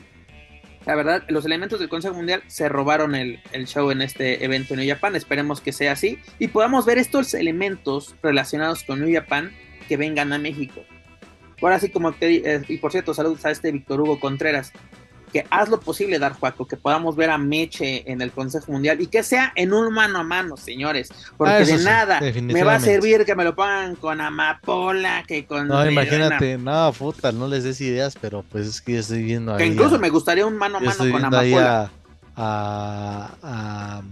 [0.84, 4.80] la verdad, los elementos del Consejo Mundial se robaron el, show en este evento en
[4.80, 5.16] New Japan.
[5.16, 9.52] Esperemos que sea así y podamos ver estos elementos relacionados con New Japan
[9.86, 10.82] que vengan a México.
[11.60, 14.72] Ahora sí, como te, eh, y por cierto, saludos a este Víctor Hugo Contreras
[15.28, 19.00] que haz lo posible, Dar Juaco, que podamos ver a Meche en el Consejo Mundial
[19.00, 22.76] y que sea en un mano a mano, señores, porque ah, de nada me va
[22.76, 25.68] a servir que me lo pongan con Amapola, que con...
[25.68, 29.52] No, imagínate, no, puta, no les des ideas, pero pues es que yo estoy viendo
[29.52, 29.58] ahí...
[29.58, 31.90] Que incluso me gustaría un mano a mano con Amapola.
[32.36, 34.02] a, a,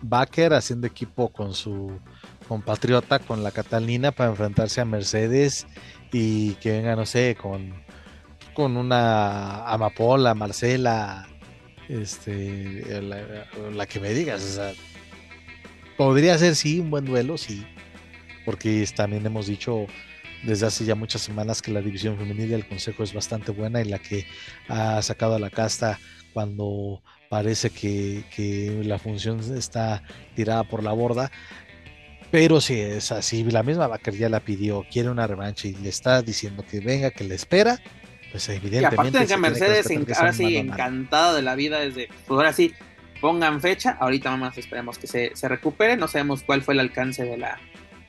[0.00, 1.90] Baker haciendo equipo con su
[2.46, 5.66] compatriota, con la Catalina, para enfrentarse a Mercedes
[6.12, 7.86] y que venga, no sé, con
[8.58, 11.28] con una Amapola, Marcela,
[11.88, 14.72] este, la, que me digas, o sea,
[15.96, 17.64] podría ser sí un buen duelo, sí,
[18.44, 19.86] porque también hemos dicho
[20.42, 23.84] desde hace ya muchas semanas que la división femenil del Consejo es bastante buena y
[23.84, 24.26] la que
[24.66, 26.00] ha sacado a la casta
[26.34, 30.02] cuando parece que, que la función está
[30.34, 31.30] tirada por la borda.
[32.30, 35.88] Pero si es así, la misma Baker ya la pidió, quiere una revancha y le
[35.88, 37.80] está diciendo que venga, que le espera
[38.30, 38.94] pues evidentemente.
[38.94, 42.08] Y aparte de que Mercedes, ahora sí, encantada de la vida desde.
[42.26, 42.74] Pues ahora sí,
[43.20, 43.96] pongan fecha.
[44.00, 45.96] Ahorita más esperemos que se, se, recupere.
[45.96, 47.58] No sabemos cuál fue el alcance de la,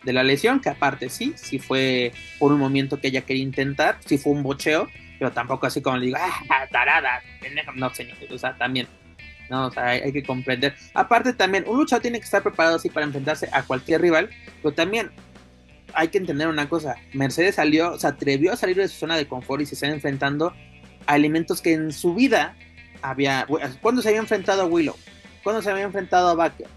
[0.03, 3.97] de la lesión, que aparte sí, sí fue por un momento que ella quería intentar,
[4.05, 7.21] sí fue un bocheo, pero tampoco así como le digo, ah, tarada,
[7.75, 8.88] No, señor, o sea, también.
[9.49, 10.75] No, o sea, hay, hay, que comprender.
[10.93, 14.29] Aparte también, un luchador tiene que estar preparado así para enfrentarse a cualquier rival,
[14.62, 15.12] pero también
[15.93, 19.27] hay que entender una cosa, Mercedes salió, se atrevió a salir de su zona de
[19.27, 20.53] confort y se está enfrentando
[21.05, 22.55] a elementos que en su vida
[23.01, 23.47] había.
[23.81, 24.95] ¿Cuándo se había enfrentado a Willow?
[25.43, 26.67] ¿Cuándo se había enfrentado a Baker?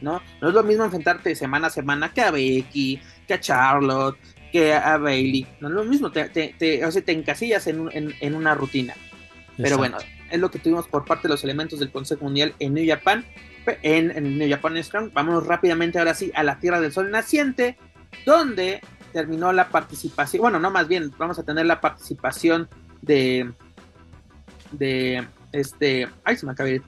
[0.00, 0.22] ¿No?
[0.40, 4.16] No es lo mismo enfrentarte semana a semana que a Becky, que a Charlotte,
[4.52, 5.46] que a Bailey.
[5.60, 8.94] No es lo mismo, te, te, o sea, te encasillas en, en, una rutina.
[9.56, 9.98] Pero bueno,
[10.30, 13.24] es lo que tuvimos por parte de los elementos del Consejo Mundial en New Japan,
[13.82, 15.12] en, en New Japan Strong.
[15.12, 17.76] Vámonos rápidamente ahora sí a la Tierra del Sol Naciente,
[18.24, 18.80] donde
[19.12, 22.68] terminó la participación, bueno, no más bien, vamos a tener la participación
[23.00, 23.50] de,
[24.72, 26.82] de, este, ay, se me acaba de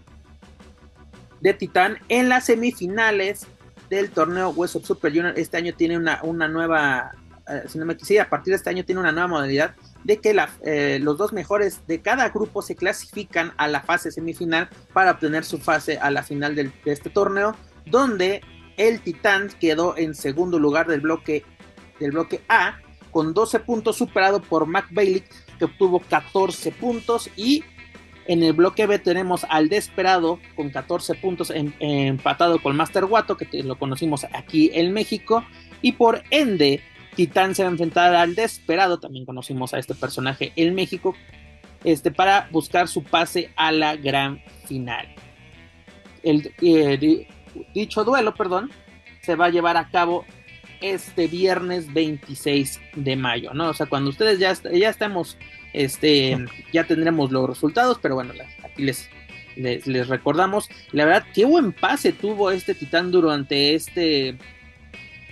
[1.40, 3.46] de Titán en las semifinales
[3.88, 5.32] del torneo West of Super Junior.
[5.36, 7.12] Este año tiene una, una nueva,
[7.48, 9.74] eh, si no me sí, a partir de este año tiene una nueva modalidad
[10.04, 14.68] de que eh, los dos mejores de cada grupo se clasifican a la fase semifinal
[14.92, 17.54] para obtener su fase a la final de este torneo,
[17.86, 18.40] donde
[18.76, 21.44] el Titán quedó en segundo lugar del bloque
[21.98, 22.78] del bloque A
[23.10, 25.22] con 12 puntos superado por Mac Bailey
[25.58, 27.62] que obtuvo 14 puntos y
[28.26, 33.62] en el bloque B tenemos al Desperado con 14 puntos empatado con Master Guato que
[33.62, 35.44] lo conocimos aquí en México
[35.82, 36.80] y por ende
[37.14, 41.14] Titán se va a enfrentar al Desperado también conocimos a este personaje en México
[41.84, 45.06] este, para buscar su pase a la gran final.
[46.22, 47.26] El, eh,
[47.74, 48.70] dicho duelo, perdón,
[49.22, 50.24] se va a llevar a cabo
[50.80, 53.68] este viernes 26 de mayo, ¿no?
[53.70, 55.36] O sea, cuando ustedes ya, ya estemos,
[55.72, 56.38] este,
[56.72, 58.32] ya tendremos los resultados, pero bueno,
[58.64, 59.08] aquí les,
[59.56, 60.68] les, recordamos.
[60.92, 64.36] La verdad, qué buen pase tuvo este Titán durante este,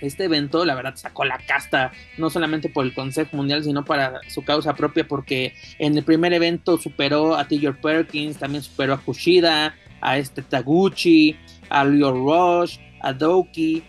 [0.01, 0.65] este evento.
[0.65, 4.75] La verdad, sacó la casta, no solamente por el Consejo Mundial, sino para su causa
[4.75, 10.17] propia, porque en el primer evento superó a Tiger Perkins, también superó a Kushida, a
[10.17, 11.37] este Taguchi,
[11.69, 13.83] a Leo Rush, a Doki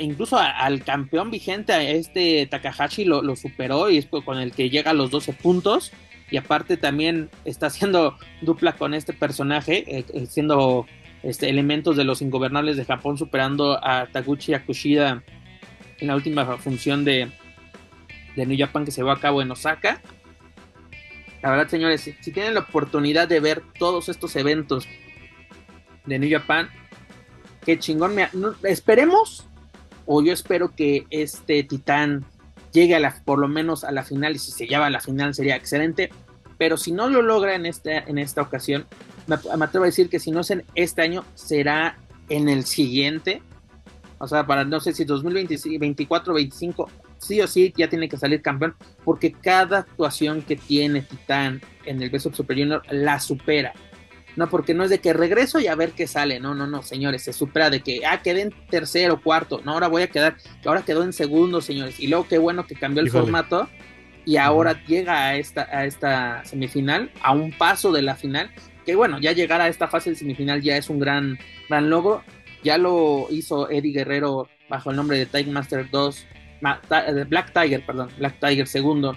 [0.00, 4.92] incluso al campeón vigente, a este Takahashi lo, superó y es con el que llega
[4.92, 5.92] a los 12 puntos.
[6.30, 10.86] Y aparte también está haciendo dupla con este personaje, eh, eh, siendo
[11.22, 15.22] este, elementos de los ingobernables de Japón, superando a Taguchi Akushida
[15.98, 17.30] en la última función de,
[18.36, 20.00] de New Japan que se va a cabo en Osaka.
[21.42, 24.88] La verdad, señores, si, tienen la oportunidad de ver todos estos eventos
[26.06, 26.70] de New Japan,
[27.64, 28.16] qué chingón.
[28.62, 29.46] esperemos
[30.06, 32.24] o yo espero que este Titán
[32.72, 35.00] llegue a la, por lo menos a la final y si se lleva a la
[35.00, 36.10] final sería excelente,
[36.58, 38.86] pero si no lo logra en esta, en esta ocasión,
[39.26, 41.96] me, atrevo a decir que si no es en este año, será
[42.28, 43.42] en el siguiente,
[44.24, 48.40] o sea, para no sé si 2024, 25, sí o sí ya tiene que salir
[48.40, 53.74] campeón, porque cada actuación que tiene Titán en el Beso Super Junior la supera.
[54.36, 56.40] No, porque no es de que regreso y a ver qué sale.
[56.40, 57.22] No, no, no, señores.
[57.22, 59.60] Se supera de que, ah, quedé en tercero, cuarto.
[59.64, 60.36] No, ahora voy a quedar.
[60.64, 62.00] Ahora quedó en segundo, señores.
[62.00, 63.68] Y luego qué bueno que cambió el formato.
[64.24, 68.50] Y ahora llega a esta, a esta semifinal, a un paso de la final.
[68.84, 72.24] Que bueno, ya llegar a esta fase de semifinal ya es un gran, gran logro.
[72.64, 76.26] Ya lo hizo Eddie Guerrero bajo el nombre de Tiger Master 2.
[77.28, 78.08] Black Tiger, perdón.
[78.18, 79.16] Black Tiger segundo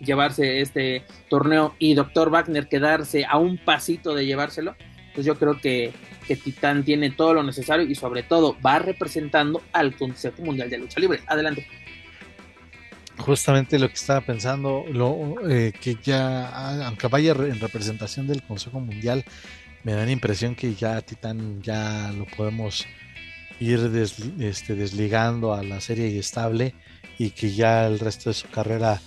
[0.00, 2.30] llevarse este torneo y Dr.
[2.30, 4.76] Wagner quedarse a un pasito de llevárselo,
[5.14, 5.92] pues yo creo que,
[6.26, 10.78] que Titán tiene todo lo necesario y sobre todo va representando al Consejo Mundial de
[10.78, 11.20] Lucha Libre.
[11.26, 11.66] Adelante.
[13.18, 18.78] Justamente lo que estaba pensando, lo, eh, que ya, aunque vaya en representación del Consejo
[18.78, 19.24] Mundial,
[19.86, 22.84] me da la impresión que ya Titán ya lo podemos
[23.60, 23.78] ir
[24.40, 26.74] este, desligando a la serie y estable
[27.18, 29.00] y que ya el resto de su carrera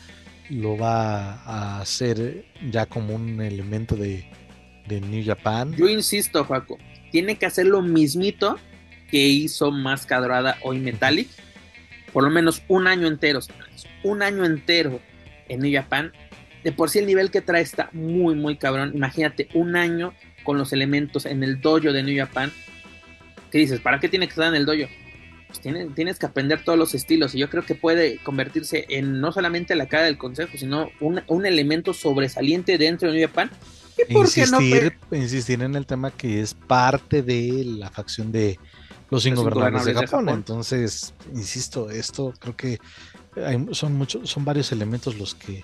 [0.50, 4.26] lo va a hacer ya como un elemento de,
[4.88, 5.76] New Japan.
[5.76, 6.78] Yo insisto, Juaco,
[7.12, 8.58] tiene que hacer lo mismito
[9.12, 11.28] que hizo Mascadrada hoy Metallic,
[12.14, 13.42] por lo menos un año entero,
[14.04, 15.02] un año entero
[15.50, 16.14] en New Japan.
[16.64, 18.94] De por sí el nivel que trae está muy, muy cabrón.
[18.96, 22.52] Imagínate un año con los elementos en el dojo de New Japan.
[23.52, 23.80] ¿Qué dices?
[23.80, 24.88] ¿Para qué tiene que estar en el dojo?
[25.50, 25.62] pues
[25.96, 29.74] tienes, que aprender todos los estilos y yo creo que puede convertirse en no solamente
[29.74, 33.50] la cara del consejo, sino un, elemento sobresaliente dentro de New Japan.
[33.98, 38.60] ¿Y por insistir, no insistir en el tema que es parte de la facción de
[39.10, 40.30] los ingobernables, de, Japón.
[40.30, 42.80] Entonces, insisto, esto creo que
[43.72, 45.64] son muchos, son varios elementos los que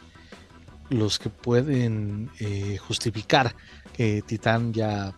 [0.89, 3.55] los que pueden eh, justificar
[3.95, 5.13] que Titán ya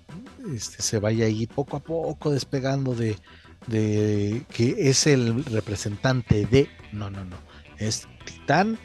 [0.53, 3.17] este, se vaya ahí poco a poco despegando de,
[3.65, 7.37] de que es el representante de, no, no, no,
[7.79, 8.77] es Titán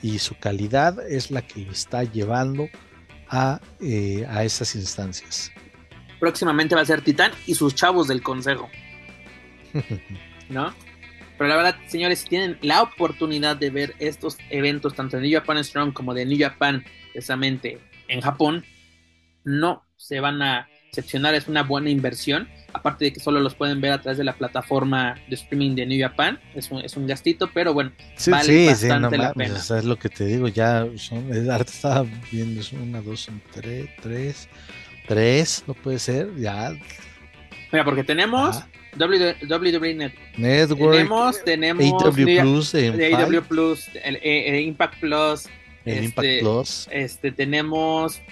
[0.00, 2.68] y su calidad es la que lo está llevando
[3.28, 5.50] a, eh, a esas instancias.
[6.20, 8.68] Próximamente va a ser Titán y sus chavos del consejo.
[10.48, 10.72] ¿No?
[11.36, 15.32] Pero la verdad, señores, si tienen la oportunidad de ver estos eventos, tanto de New
[15.32, 18.64] Japan Strong como de New Japan precisamente en Japón,
[19.44, 23.80] no se van a seccionar, es una buena inversión, aparte de que solo los pueden
[23.80, 27.06] ver a través de la plataforma de streaming de New Japan, es un, es un
[27.06, 29.56] gastito, pero bueno, sí, vale bastante la pena.
[29.56, 34.48] es lo que te digo, ya son, estaba viendo, es una, dos, tres, tres,
[35.08, 36.74] tres, no puede ser, ya.
[37.72, 38.62] Mira, porque tenemos
[38.98, 45.46] WWE Network, tenemos, tenemos AW Plus, AW Plus, el, el, Impact Plus,
[45.86, 48.22] el este, Impact Plus, este, tenemos eh,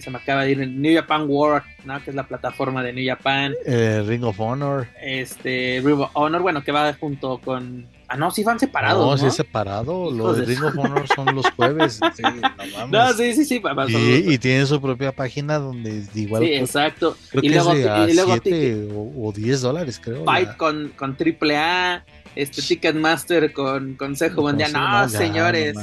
[0.00, 2.02] se me acaba de ir New Japan World, ¿no?
[2.02, 3.54] que es la plataforma de New Japan.
[3.64, 4.86] Eh, Ring of Honor.
[5.02, 7.86] Este, Ring of Honor, bueno, que va junto con.
[8.10, 9.04] Ah, no, sí van separados.
[9.04, 9.18] No, ¿no?
[9.18, 10.10] sí es separado.
[10.10, 12.00] Los de Ring of Honor son los jueves.
[12.14, 13.60] sí, no, no, sí, sí, sí.
[13.88, 16.42] Y, y tienen su propia página donde igual.
[16.42, 17.16] Sí, exacto.
[17.30, 20.24] Creo y, que luego, es de a y luego 7 o, o 10 dólares, creo.
[20.24, 22.04] Fight con, con AAA
[22.38, 24.72] este Ticketmaster con Consejo Mundial.
[24.72, 25.76] No, no, señores,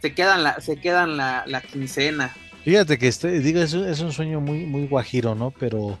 [0.00, 2.34] se quedan la, se quedan la, la quincena.
[2.64, 5.50] Fíjate que este, digo, es, es, un sueño muy, muy guajiro, ¿no?
[5.50, 5.98] Pero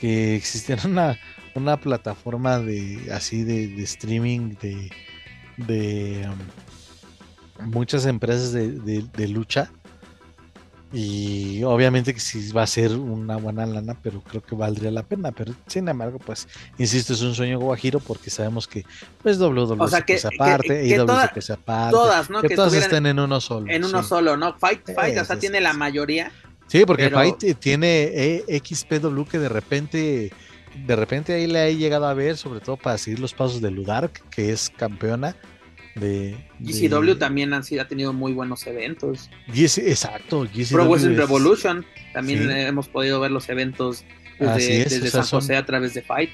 [0.00, 1.18] que existiera una,
[1.54, 4.90] una plataforma de así de, streaming de,
[5.58, 6.28] de
[7.58, 9.70] um, muchas empresas de, de, lucha
[10.92, 15.04] y obviamente que sí va a ser una buena lana, pero creo que valdría la
[15.04, 15.30] pena.
[15.30, 18.84] Pero sin embargo, pues, insisto, es un sueño guajiro porque sabemos que
[19.22, 22.42] pues WWE o sea, que, se aparte, y toda, se aparte, todas, ¿no?
[22.42, 23.70] Que, todas estén en uno solo.
[23.70, 24.58] En uno solo, ¿no?
[24.58, 26.32] Fight, Fight, o sea, tiene la mayoría.
[26.66, 30.32] Sí, porque Fight tiene XPW que de repente,
[30.86, 33.70] de repente ahí le ha llegado a ver, sobre todo para seguir los pasos de
[33.70, 35.36] Ludark, que es campeona
[35.94, 39.30] de, GCW también han ha tenido muy buenos eventos.
[39.54, 40.46] exacto.
[40.70, 44.04] Pro Wrestling Revolution también hemos podido ver los eventos
[44.38, 46.30] desde, San José a través de Fight.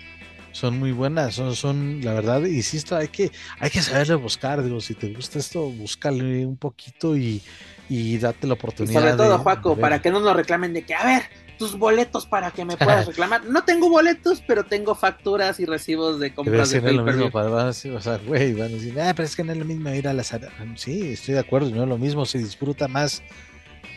[0.52, 4.80] Son muy buenas, son, son, la verdad, insisto, hay que, hay que saberle buscar, digo,
[4.80, 7.42] si te gusta esto, búscale un poquito y,
[7.90, 8.98] y date la oportunidad.
[8.98, 11.22] sobre todo, Juaco, para que no nos reclamen de que, a ver,
[11.59, 13.44] tus boletos para que me puedas reclamar.
[13.44, 17.66] No tengo boletos, pero tengo facturas y recibos de compras de no es lo para,
[17.66, 20.09] o sea, güey, van a decir, ah, pero es que no es lo mismo ir
[20.09, 20.34] a las
[20.76, 23.22] Sí, estoy de acuerdo, no es lo mismo, se disfruta más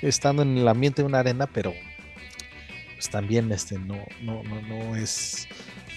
[0.01, 1.74] estando en el ambiente de una arena, pero
[2.93, 5.47] pues también este no, no, no, no es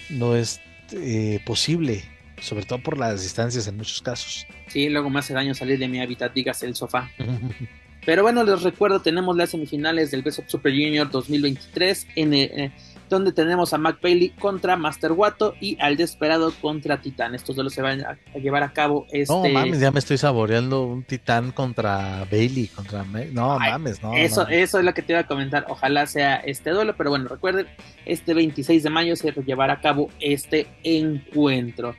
[0.09, 0.61] no es
[0.91, 2.03] eh, posible,
[2.39, 4.45] sobre todo por las distancias en muchos casos.
[4.67, 7.09] Sí, luego me hace daño salir de mi hábitat, digas el sofá.
[8.05, 12.73] Pero bueno, les recuerdo, tenemos las semifinales del Best of Super Junior 2023, en, eh,
[13.09, 17.35] donde tenemos a Mac Bailey contra Master Wato y al Desperado contra Titán.
[17.35, 19.33] Estos dos se van a, llevar a cabo este...
[19.33, 23.05] No mames, ya me estoy saboreando un Titán contra Bailey, contra...
[23.31, 24.13] No mames, no.
[24.13, 25.65] Eso, eso es lo que te iba a comentar.
[25.69, 27.67] Ojalá sea este duelo, pero bueno, recuerden,
[28.05, 31.95] este 26 de mayo se llevará a cabo este encuentro.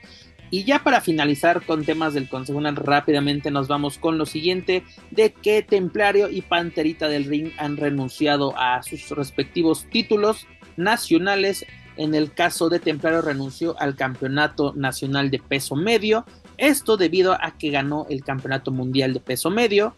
[0.55, 5.33] Y ya para finalizar con temas del Consejo rápidamente nos vamos con lo siguiente, de
[5.33, 10.47] que Templario y Panterita del Ring han renunciado a sus respectivos títulos
[10.77, 11.67] nacionales.
[11.97, 16.25] En el caso de Templario renunció al Campeonato Nacional de Peso Medio,
[16.57, 19.97] esto debido a que ganó el Campeonato Mundial de Peso Medio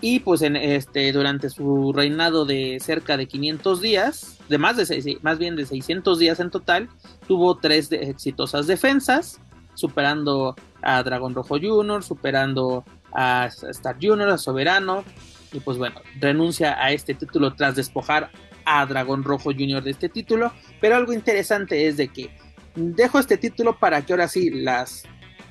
[0.00, 5.38] y pues este durante su reinado de cerca de 500 días, de más de más
[5.38, 6.88] bien de 600 días en total,
[7.28, 9.40] tuvo tres exitosas defensas
[9.74, 15.04] superando a Dragón Rojo Junior, superando a Star Junior, a Soberano,
[15.52, 18.30] y pues bueno, renuncia a este título tras despojar
[18.64, 22.30] a Dragón Rojo Junior de este título, pero algo interesante es de que
[22.74, 25.04] dejo este título para que ahora sí las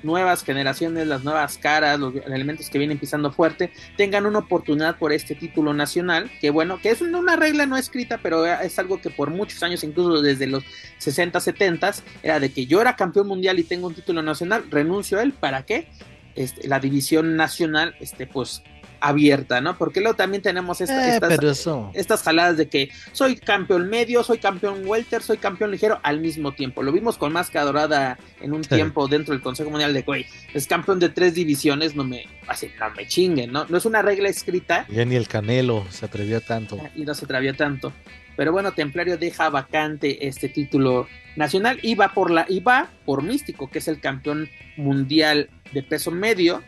[0.04, 5.12] nuevas generaciones, las nuevas caras, los elementos que vienen pisando fuerte, tengan una oportunidad por
[5.12, 9.10] este título nacional, que bueno, que es una regla no escrita, pero es algo que
[9.10, 10.64] por muchos años, incluso desde los
[10.98, 15.18] 60, 70, era de que yo era campeón mundial y tengo un título nacional, renuncio
[15.18, 15.88] a él, ¿para qué?
[16.34, 18.62] Este, la división nacional, este, pues
[19.02, 19.76] abierta, ¿no?
[19.76, 24.82] Porque luego también tenemos eh, estas, estas jaladas de que soy campeón medio, soy campeón
[24.86, 26.82] welter, soy campeón ligero al mismo tiempo.
[26.82, 30.66] Lo vimos con Máscara Dorada en un tiempo dentro del Consejo Mundial de güey, es
[30.66, 33.66] campeón de tres divisiones, no me, así, no me chinguen, ¿no?
[33.68, 34.86] No es una regla escrita.
[34.88, 36.78] Ya ni el Canelo se atrevió tanto.
[36.80, 37.92] Ah, y no se atrevió tanto.
[38.36, 43.22] Pero bueno, Templario deja vacante este título nacional y va por la y va por
[43.22, 46.62] Místico, que es el campeón mundial de peso medio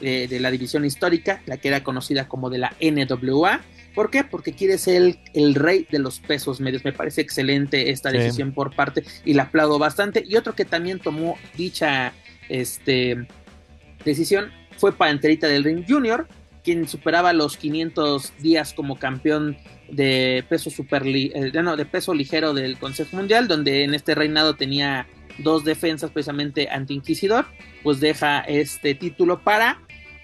[0.00, 3.60] de, la división histórica, la que era conocida como de la NWA.
[3.94, 4.24] ¿Por qué?
[4.24, 6.84] Porque quiere ser el, rey de los pesos medios.
[6.84, 10.24] Me parece excelente esta decisión por parte y la aplaudo bastante.
[10.26, 12.12] Y otro que también tomó dicha
[12.48, 13.26] este,
[14.04, 16.26] decisión fue Panterita del Ring Junior,
[16.64, 19.56] quien superaba los 500 días como campeón
[19.88, 25.06] de peso super eh, de peso ligero del Consejo Mundial, donde en este reinado tenía
[25.38, 27.46] dos defensas precisamente anti Inquisidor,
[27.82, 29.80] pues deja este título para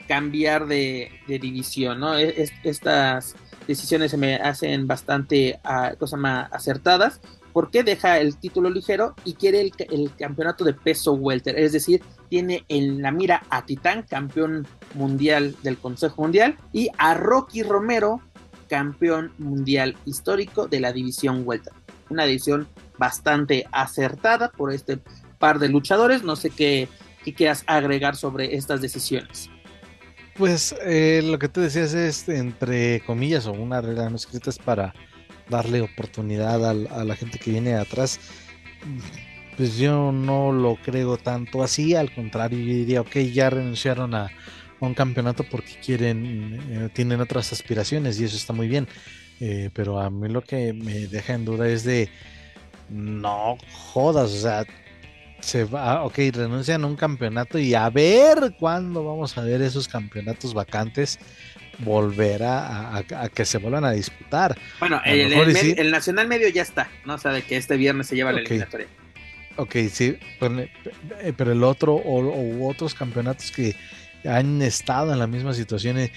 [0.08, 2.18] cambiar de, división, ¿no?
[2.18, 3.36] E, estas
[3.66, 7.20] decisiones se me hacen bastante uh, cosa más acertadas
[7.52, 12.64] porque deja el título ligero y quiere el, campeonato de peso welter, es decir, tiene
[12.68, 18.20] en la mira a Titán, campeón mundial del Consejo Mundial, y a Rocky Romero,
[18.68, 21.72] campeón mundial histórico de la división welter.
[22.08, 22.68] Una división
[23.00, 24.98] bastante acertada por este
[25.38, 26.22] par de luchadores.
[26.22, 26.86] No sé qué,
[27.36, 29.48] quieras agregar sobre estas decisiones.
[30.36, 34.58] Pues eh, lo que tú decías es, entre comillas, o una regla no escrita es
[34.58, 34.94] para
[35.48, 38.20] darle oportunidad a, la gente que viene atrás.
[39.56, 44.30] Pues yo no lo creo tanto así, al contrario, yo diría, ok, ya renunciaron a,
[44.80, 48.88] un campeonato porque quieren, eh, tienen otras aspiraciones y eso está muy bien.
[49.40, 52.10] Eh, pero a mí lo que me deja en duda es de,
[52.90, 54.66] no jodas, o sea,
[55.40, 59.88] se va, ok, renuncian a un campeonato y a ver cuándo vamos a ver esos
[59.88, 61.18] campeonatos vacantes
[61.78, 63.02] volver a,
[63.34, 64.58] que se vuelvan a disputar.
[64.78, 67.14] Bueno, el, Nacional Medio ya está, ¿no?
[67.14, 68.86] O sea, de que este viernes se lleva la eliminatoria.
[69.56, 73.74] Ok, sí, eh, pero, el otro o, otros campeonatos que
[74.24, 76.12] han estado en la misma situación, eh,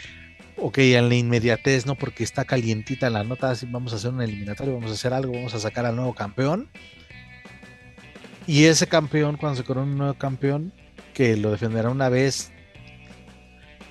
[0.58, 1.96] ok, en la inmediatez, ¿no?
[1.96, 5.34] Porque está calientita la nota, así vamos a hacer un eliminatorio, vamos a hacer algo,
[5.34, 6.70] vamos a sacar al nuevo campeón.
[8.46, 10.74] Y ese campeón, cuando se corona un nuevo campeón,
[11.14, 12.52] que lo defenderá una vez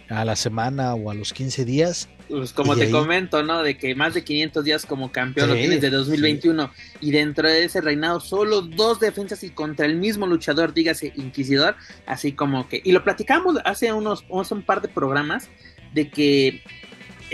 [0.08, 2.08] a la semana o a los 15 días.
[2.28, 3.62] Pues como te comento, ¿no?
[3.62, 7.64] De que más de 500 días como campeón lo tienes de 2021 y dentro de
[7.64, 12.80] ese reinado solo dos defensas y contra el mismo luchador, dígase Inquisidor, así como que...
[12.84, 15.48] Y lo platicamos hace unos, hace un par de programas
[15.92, 16.62] de que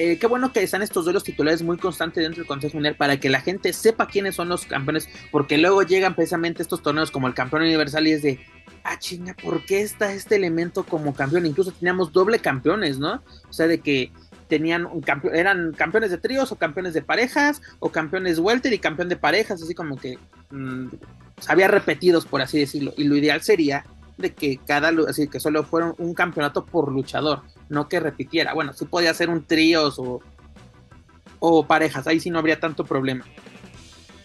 [0.00, 3.18] eh, qué bueno que están estos duelos titulares muy constantes dentro del Consejo Mundial para
[3.18, 7.26] que la gente sepa quiénes son los campeones, porque luego llegan precisamente estos torneos como
[7.26, 8.38] el campeón universal y es de,
[8.84, 11.46] ah, chinga, ¿por qué está este elemento como campeón?
[11.46, 13.24] Incluso teníamos doble campeones, ¿no?
[13.48, 14.12] O sea, de que
[14.46, 18.78] tenían un campeón, eran campeones de tríos o campeones de parejas o campeones welter y
[18.78, 20.16] campeón de parejas, así como que
[20.50, 20.90] mm,
[21.48, 22.94] había repetidos, por así decirlo.
[22.96, 23.84] Y lo ideal sería
[24.16, 28.54] de que cada, así que solo fuera un campeonato por luchador no que repitiera.
[28.54, 30.20] Bueno, sí podía ser un tríos o,
[31.38, 33.24] o parejas, ahí sí no habría tanto problema.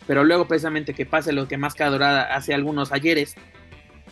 [0.07, 3.35] Pero luego precisamente que pase lo que más que Dorada hace algunos ayeres,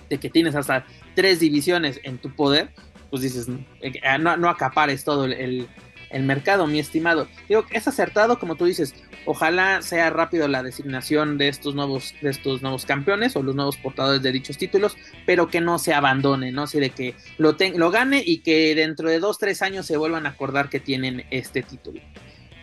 [0.09, 2.71] de que tienes hasta tres divisiones en tu poder,
[3.09, 3.47] pues dices,
[3.81, 5.67] eh, no, no acapares todo el,
[6.11, 7.27] el mercado, mi estimado.
[7.47, 8.93] Digo, es acertado, como tú dices,
[9.25, 13.77] ojalá sea rápido la designación de estos nuevos, de estos nuevos campeones o los nuevos
[13.77, 16.63] portadores de dichos títulos, pero que no se abandone, ¿no?
[16.63, 20.25] Así de que lo, lo gane y que dentro de dos, tres años se vuelvan
[20.25, 22.01] a acordar que tienen este título.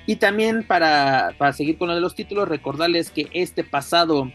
[0.07, 4.33] Y también para, para seguir con lo de los títulos, recordarles que este pasado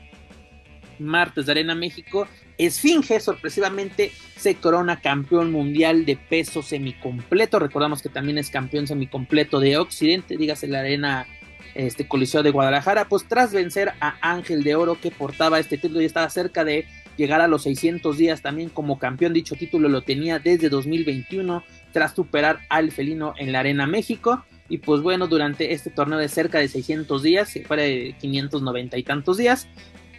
[0.99, 2.27] martes de Arena México
[2.57, 7.59] Esfinge sorpresivamente se corona campeón mundial de peso semicompleto.
[7.59, 11.27] Recordamos que también es campeón semicompleto de Occidente, dígase la arena
[11.73, 16.01] este Coliseo de Guadalajara, pues tras vencer a Ángel de Oro que portaba este título
[16.01, 16.85] y estaba cerca de
[17.17, 19.33] llegar a los 600 días también como campeón.
[19.33, 24.45] Dicho título lo tenía desde 2021 tras superar al felino en la Arena México.
[24.69, 28.97] Y pues bueno, durante este torneo de cerca de 600 días, si fuera de 590
[28.97, 29.67] y tantos días,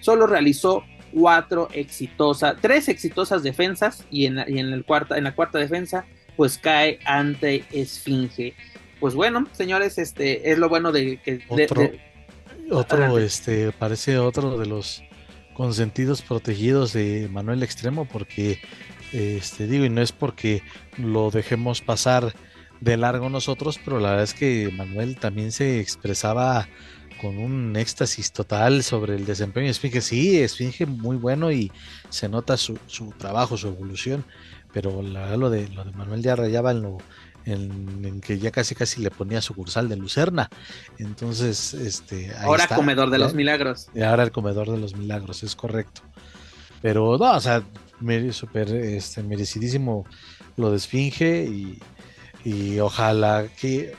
[0.04, 0.84] solo realizó
[1.14, 6.04] cuatro exitosas, tres exitosas defensas y en, la, en, el cuarta, en la cuarta defensa
[6.36, 8.54] pues cae ante Esfinge.
[9.00, 11.40] Pues bueno, señores, este es lo bueno de que...
[11.48, 11.90] Otro,
[12.70, 15.02] otro este, parece otro de los
[15.54, 18.60] consentidos protegidos de Manuel Extremo porque,
[19.12, 20.62] este, digo, y no es porque
[20.98, 22.34] lo dejemos pasar
[22.80, 26.68] de largo nosotros, pero la verdad es que Manuel también se expresaba
[27.24, 30.02] con un éxtasis total sobre el desempeño de Esfinge.
[30.02, 31.72] Sí, Esfinge muy bueno y
[32.10, 32.76] se nota su,
[33.16, 34.26] trabajo, su evolución,
[34.74, 36.98] pero la, lo, de, lo de Manuel ya rayaba en lo
[37.46, 40.50] en, que ya casi casi le ponía sucursal de Lucerna.
[40.98, 42.30] Entonces, este...
[42.36, 43.88] ahora comedor de los milagros.
[43.94, 46.02] Y ahora el comedor de los milagros, es correcto.
[46.82, 47.62] Pero no, o sea,
[48.32, 50.04] super este, merecidísimo
[50.58, 51.78] lo de Esfinge y,
[52.44, 53.94] y ojalá que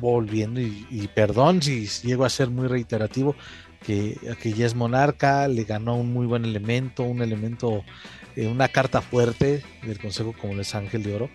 [0.00, 3.34] volviendo, y, perdón si llego a ser muy reiterativo,
[3.84, 7.84] que, que ya es monarca, le ganó un muy buen elemento, un elemento,
[8.36, 11.30] eh, una carta fuerte del Consejo como es Ángel de Oro.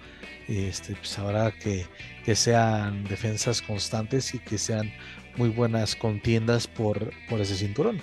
[0.48, 1.86] Este, pues habrá que,
[2.26, 4.92] que sean defensas constantes y que sean
[5.38, 8.02] muy buenas contiendas por, por ese cinturón.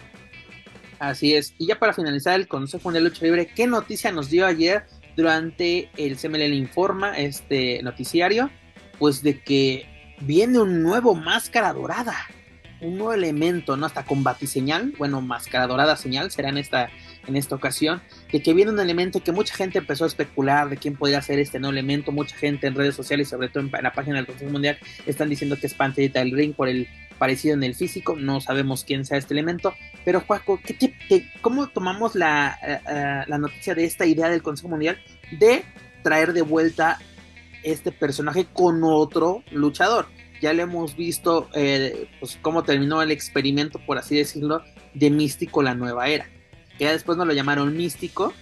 [0.98, 1.54] Así es.
[1.58, 4.84] Y ya para finalizar el Consejo de Lucha Libre, ¿qué noticia nos dio ayer
[5.16, 8.50] durante el CMLL Informa, este noticiario?
[8.98, 9.86] Pues de que
[10.20, 12.14] viene un nuevo Máscara Dorada.
[12.82, 13.84] un nuevo elemento, ¿no?
[13.84, 16.88] Hasta con batiseñal, bueno, máscara dorada señal será en esta,
[17.26, 18.00] en esta ocasión,
[18.32, 21.38] de que viene un elemento que mucha gente empezó a especular de quién podría ser
[21.40, 24.50] este nuevo elemento, mucha gente en redes sociales, sobre todo en, la página del Consejo
[24.50, 28.40] Mundial, están diciendo que es Pantallita del Ring por el parecido en el físico, no
[28.40, 29.74] sabemos quién sea este elemento,
[30.06, 30.94] pero Juaco, ¿qué,
[31.42, 34.98] ¿cómo tomamos la, eh, eh, la noticia de esta idea del Consejo Mundial
[35.32, 35.64] de
[36.02, 36.98] traer de vuelta
[37.62, 40.06] este personaje con otro luchador?
[40.40, 44.62] Ya le hemos visto eh, pues, cómo terminó el experimento, por así decirlo,
[44.94, 46.28] de Místico la nueva era.
[46.78, 48.32] Que ya después nos lo llamaron Místico,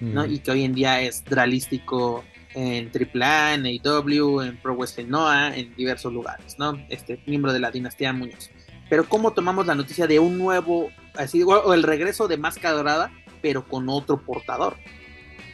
[0.00, 0.24] ¿no?
[0.24, 2.24] Y que hoy en día es Dralístico
[2.54, 6.74] en AAA, en AEW, en Pro Wrestling Noah, en diversos lugares, ¿no?
[6.88, 8.50] Este miembro de la dinastía Muñoz.
[8.88, 13.12] Pero cómo tomamos la noticia de un nuevo, así, o el regreso de Máscara Dorada,
[13.42, 14.76] pero con otro portador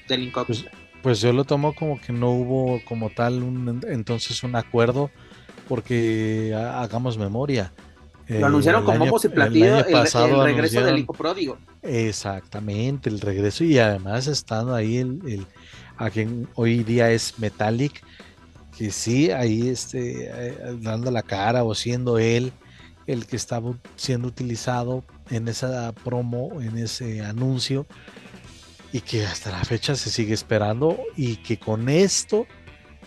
[0.08, 0.70] del incógnito.
[0.70, 5.10] Pues, pues, yo lo tomo como que no hubo como tal un, entonces un acuerdo
[5.68, 7.72] porque hagamos memoria.
[8.28, 11.58] Lo anunciaron como como y platillo el, el, regreso del hijo pródigo.
[11.82, 15.46] Exactamente, el regreso y además estando ahí el,
[15.96, 18.02] a quien hoy día es Metallic,
[18.76, 22.52] que sí, ahí este, eh, dando la cara o siendo él
[23.06, 27.86] el que estaba siendo utilizado en esa promo, en ese anuncio,
[28.92, 32.46] y que hasta la fecha se sigue esperando y que con esto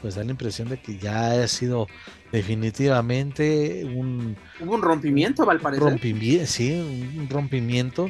[0.01, 1.88] pues da la impresión de que ya ha sido
[2.31, 4.36] definitivamente un...
[4.59, 5.83] un rompimiento, al parecer.
[5.83, 8.09] Rompimiento, sí, un rompimiento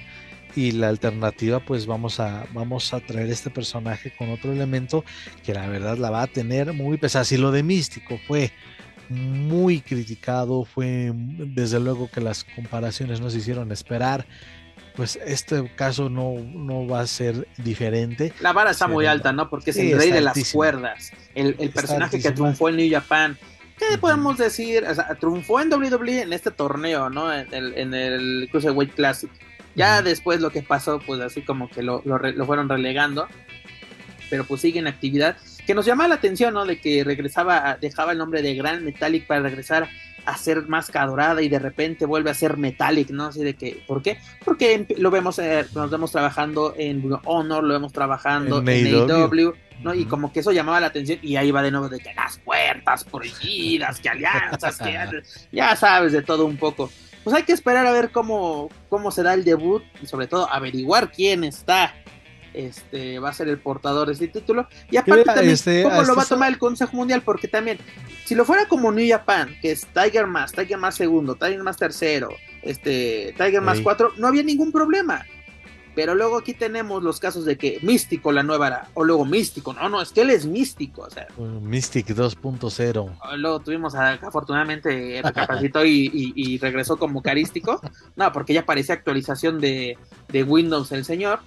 [0.55, 5.03] y la alternativa pues vamos a vamos a traer este personaje con otro elemento
[5.43, 8.51] que la verdad la va a tener muy pesada si lo de místico fue
[9.09, 14.25] muy criticado fue desde luego que las comparaciones nos hicieron esperar
[14.95, 18.33] pues este caso no, no va a ser diferente.
[18.39, 19.49] La vara está muy alta, ¿no?
[19.49, 23.37] Porque es el rey de las cuerdas, el, personaje que triunfó en New Japan.
[23.77, 24.85] ¿Qué podemos decir?
[24.85, 27.33] O sea, triunfó en WWE en este torneo, ¿no?
[27.33, 29.29] En el, en el Cruiserweight Classic.
[29.75, 33.27] Ya después lo que pasó, pues así como que lo, lo, fueron relegando,
[34.29, 35.35] pero pues sigue en actividad.
[35.67, 36.65] Que nos llama la atención, ¿no?
[36.65, 39.89] De que regresaba, dejaba el nombre de Grand Metallic para regresar
[40.25, 43.25] a ser más dorada y de repente vuelve a ser Metallic, ¿no?
[43.25, 44.17] Así de que, ¿por qué?
[44.43, 49.93] Porque lo vemos, eh, nos vemos trabajando en Honor, lo vemos trabajando en, AEW, ¿no?
[49.93, 52.37] Y como que eso llamaba la atención y ahí va de nuevo de que las
[52.39, 54.97] puertas prohibidas, que alianzas, que
[55.51, 56.89] ya sabes de todo un poco
[57.25, 60.47] pues hay que esperar a ver cómo, cómo se da el debut y sobre todo
[60.47, 61.91] averiguar quién está.
[62.55, 64.67] Este va a ser el portador de este título.
[64.89, 67.77] Y aparte también, este, cómo lo va a tomar el Consejo Mundial, porque también,
[68.25, 71.77] si lo fuera como New Japan, que es Tiger más, Tiger más segundo, Tiger más
[71.77, 72.29] tercero,
[72.61, 75.25] este, Tiger más cuatro, no había ningún problema.
[75.95, 79.73] Pero luego aquí tenemos los casos de que Místico la nueva era, o luego Místico,
[79.73, 81.27] no, no, es que él es Místico, o sea.
[81.37, 83.37] Mystic 2.0.
[83.37, 87.79] Luego tuvimos, a, afortunadamente, recapacitó y, y, regresó como carístico.
[88.17, 89.97] No, porque ya parece actualización de,
[90.27, 91.39] de Windows el señor.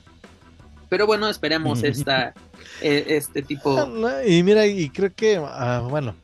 [0.89, 2.34] Pero bueno, esperemos esta,
[2.80, 3.89] e, este tipo.
[4.26, 6.14] Y mira, y creo que, ah, bueno,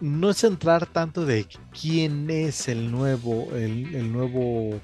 [0.00, 1.46] no es entrar tanto de
[1.78, 4.80] quién es el nuevo, el, el nuevo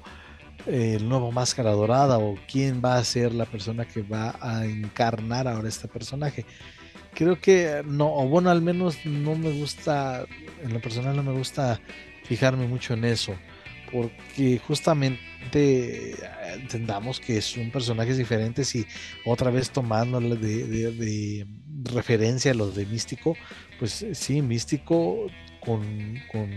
[0.65, 5.47] el nuevo Máscara Dorada o quién va a ser la persona que va a encarnar
[5.47, 6.45] ahora este personaje.
[7.13, 10.25] Creo que no, o bueno, al menos no me gusta,
[10.63, 11.79] en lo personal no me gusta
[12.23, 13.35] fijarme mucho en eso,
[13.93, 15.19] porque justamente
[15.53, 16.15] eh,
[16.55, 18.87] entendamos que son personajes diferentes y
[19.23, 21.47] otra vez tomando de, de,
[21.83, 23.37] referencia a los de Místico,
[23.77, 25.27] pues sí, Místico
[25.59, 26.49] con, con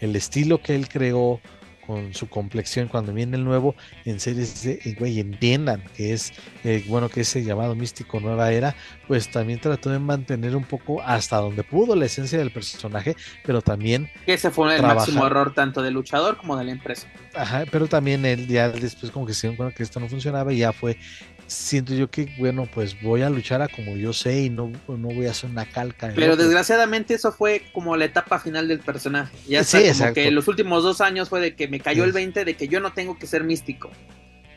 [0.00, 1.40] el estilo que él creó,
[1.86, 3.74] con su complexión cuando viene el nuevo
[4.04, 6.32] en series de güey entiendan que es
[6.64, 8.74] eh, bueno que ese llamado místico nueva era
[9.08, 13.62] pues también trató de mantener un poco hasta donde pudo la esencia del personaje pero
[13.62, 17.06] también que ese fue el máximo error tanto del luchador como de la empresa.
[17.34, 20.52] Ajá, pero también él ya después como que se dio cuenta que esto no funcionaba
[20.52, 20.98] y ya fue
[21.52, 25.08] siento yo que, bueno, pues voy a luchar a como yo sé y no, no
[25.08, 26.12] voy a hacer una calca.
[26.14, 29.36] Pero desgraciadamente eso fue como la etapa final del personaje.
[29.48, 32.44] Ya sí, como que los últimos dos años fue de que me cayó el 20
[32.44, 33.90] de que yo no tengo que ser místico.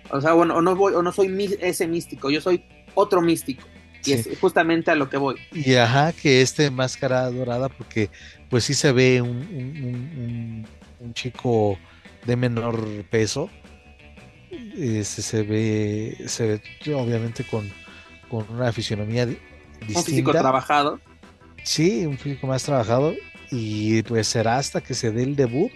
[0.09, 3.67] O sea, bueno, o no, voy, o no soy ese místico, yo soy otro místico.
[4.05, 5.35] Y es justamente a lo que voy.
[5.51, 8.11] Y ajá, que este máscara dorada, porque
[8.49, 10.67] pues sí se ve un, un,
[10.99, 11.79] un chico
[12.25, 13.49] de menor peso,
[14.77, 17.71] este, se ve, se ve obviamente con,
[18.29, 19.99] con una fisionomía distinta.
[19.99, 20.99] Un físico trabajado.
[21.63, 23.13] Sí, un físico más trabajado.
[23.51, 25.71] Y pues será hasta que se dé el debut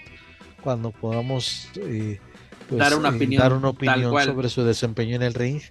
[0.61, 2.19] cuando podamos eh,
[2.67, 5.61] pues, dar una opinión, dar una opinión sobre su desempeño en el ring.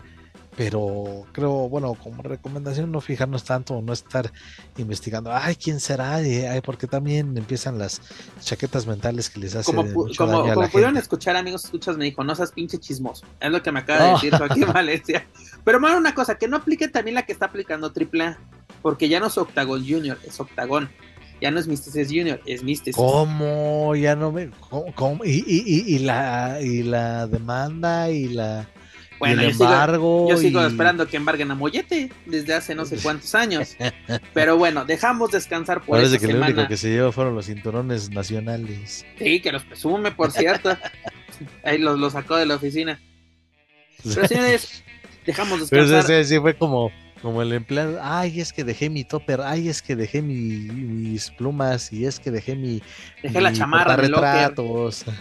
[0.58, 4.32] Pero creo, bueno, como recomendación no fijarnos tanto, no estar
[4.76, 6.16] investigando, ay, ¿quién será?
[6.16, 8.00] Ay, porque también empiezan las
[8.40, 9.76] chaquetas mentales que les hacen.
[9.76, 13.24] Como, como, como pudieron escuchar, amigos, escuchas, me dijo, no seas pinche chismoso.
[13.38, 15.28] Es lo que me acaba de decir aquí en Valencia.
[15.62, 18.36] Pero bueno, una cosa, que no aplique también la que está aplicando AAA,
[18.82, 20.90] porque ya no es Octagon Junior, es Octagon.
[21.40, 22.96] Ya no es Mysticis Junior, es Mysticis.
[22.96, 23.94] ¿Cómo?
[23.94, 24.50] Ya no me.
[24.96, 25.24] ¿Cómo?
[25.24, 28.66] ¿Y, y, y, la, y la demanda y la
[29.18, 33.34] bueno, yo, sigo, yo sigo esperando que embarguen a Mollete desde hace no sé cuántos
[33.34, 33.76] años.
[34.34, 38.10] Pero bueno, dejamos descansar por Parece que lo único que se llevó fueron los cinturones
[38.10, 39.04] nacionales.
[39.18, 40.76] Sí, que los presume, por cierto.
[41.64, 43.00] Ahí los, los sacó de la oficina.
[44.14, 44.84] Pero señores,
[45.26, 46.04] dejamos descansar.
[46.06, 46.92] Pero sí, sí, fue como
[47.22, 51.92] como el empleado, ay, es que dejé mi topper, ay, es que dejé mis plumas
[51.92, 52.82] y es que dejé mi.
[53.22, 55.04] Dejé la chamarra de retratos.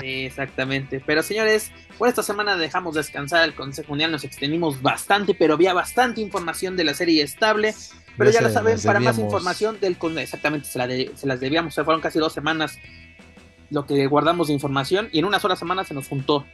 [0.00, 1.02] Sí, exactamente.
[1.04, 5.74] Pero señores, por esta semana dejamos descansar el Consejo Mundial, nos extendimos bastante, pero había
[5.74, 7.74] bastante información de la serie estable.
[8.16, 11.84] Pero ya lo saben, para más información del exactamente se, la se las debíamos, se
[11.84, 12.78] fueron casi dos semanas
[13.70, 16.46] lo que guardamos de información y en una sola semana se nos juntó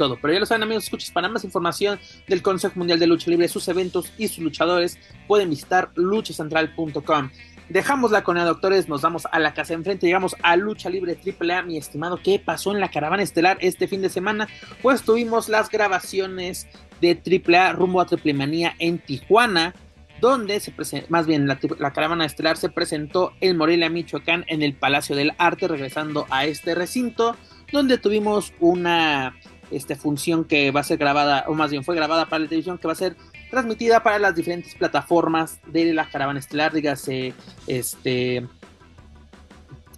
[0.00, 0.18] todo.
[0.18, 3.48] Pero ya lo saben, amigos, escuchas, para más información del Consejo Mundial de Lucha Libre,
[3.48, 4.98] sus eventos y sus luchadores,
[5.28, 7.30] pueden visitar luchacentral.com.
[7.68, 11.64] Dejamos la conea, doctores, nos vamos a la casa enfrente, llegamos a Lucha Libre AAA,
[11.64, 14.48] mi estimado, ¿qué pasó en la caravana estelar este fin de semana?
[14.80, 16.66] Pues tuvimos las grabaciones
[17.02, 19.74] de AAA rumbo a Triple Manía en Tijuana,
[20.22, 20.72] donde se
[21.10, 25.32] más bien la, la, caravana estelar se presentó en Morelia, Michoacán, en el Palacio del
[25.36, 27.36] Arte, regresando a este recinto,
[27.70, 29.36] donde tuvimos una
[29.70, 32.78] esta función que va a ser grabada, o más bien fue grabada para la televisión,
[32.78, 33.16] que va a ser
[33.50, 37.34] transmitida para las diferentes plataformas de la caravana estelar, dígase,
[37.66, 38.46] este...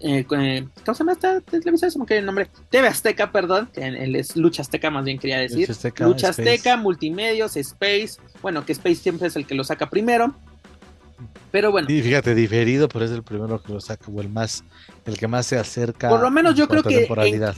[0.05, 1.91] Eh, eh ¿Cómo se llama esta televisión?
[1.91, 2.49] Se me el nombre.
[2.71, 3.87] TV Azteca, perdón, que
[4.19, 5.61] es Lucha Azteca, más bien quería decir.
[5.61, 8.19] Lucha Azteca, Lucha Azteca Multimedios, Space.
[8.41, 10.35] Bueno, que Space siempre es el que lo saca primero.
[11.53, 11.87] Pero bueno.
[11.91, 14.65] Y fíjate, diferido, pero es el primero que lo saca, o el más,
[15.05, 16.09] el que más se acerca.
[16.09, 17.07] Por lo menos yo creo que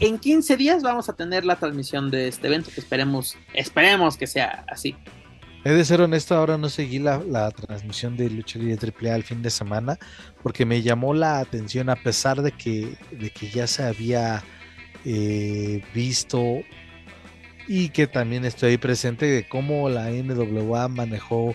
[0.00, 4.26] en, 15 días vamos a tener la transmisión de este evento, que esperemos, esperemos que
[4.26, 4.96] sea así.
[5.64, 9.42] He de ser honesto, ahora no seguí la, transmisión de Lucha Libre AAA el fin
[9.42, 9.96] de semana,
[10.42, 14.42] porque me llamó la atención, a pesar de que, de que ya se había
[15.04, 16.42] eh, visto
[17.68, 21.54] y que también estoy presente de cómo la NWA manejó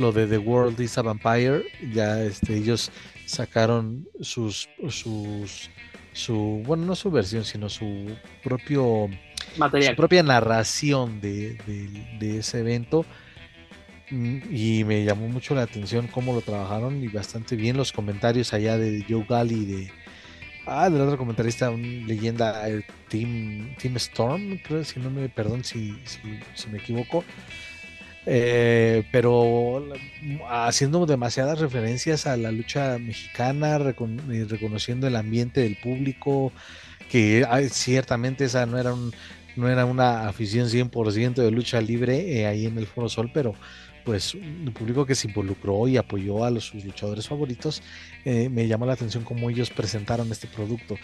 [0.00, 2.90] lo de The World is a Vampire, ya este, ellos
[3.26, 5.70] sacaron sus, sus,
[6.12, 9.08] su, bueno, no su versión, sino su propio,
[9.58, 9.92] Material.
[9.92, 11.58] su propia narración de,
[12.20, 13.04] ese evento.
[14.10, 18.54] Mm, y me llamó mucho la atención cómo lo trabajaron y bastante bien los comentarios
[18.54, 19.92] allá de Joe Gali de
[20.66, 22.66] ah del otro comentarista un leyenda
[23.08, 27.24] Team Team Storm creo si no me perdón si, si, si me equivoco
[28.26, 29.86] eh, pero
[30.50, 36.52] haciendo demasiadas referencias a la lucha mexicana, reconociendo el ambiente del público,
[37.10, 39.12] que ciertamente esa no era, un,
[39.56, 43.54] no era una afición 100% de lucha libre eh, ahí en el Foro Sol, pero
[44.04, 47.82] pues el público que se involucró y apoyó a los, sus luchadores favoritos,
[48.24, 50.96] eh, me llamó la atención cómo ellos presentaron este producto.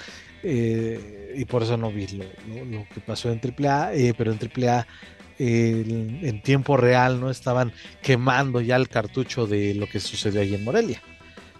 [0.42, 2.24] y por eso no vi lo,
[2.64, 4.86] lo que pasó en AAA, pero en AAA
[5.38, 7.30] en tiempo real, ¿no?
[7.30, 7.72] Estaban
[8.02, 11.02] quemando ya el cartucho de lo que sucedió ahí en Morelia.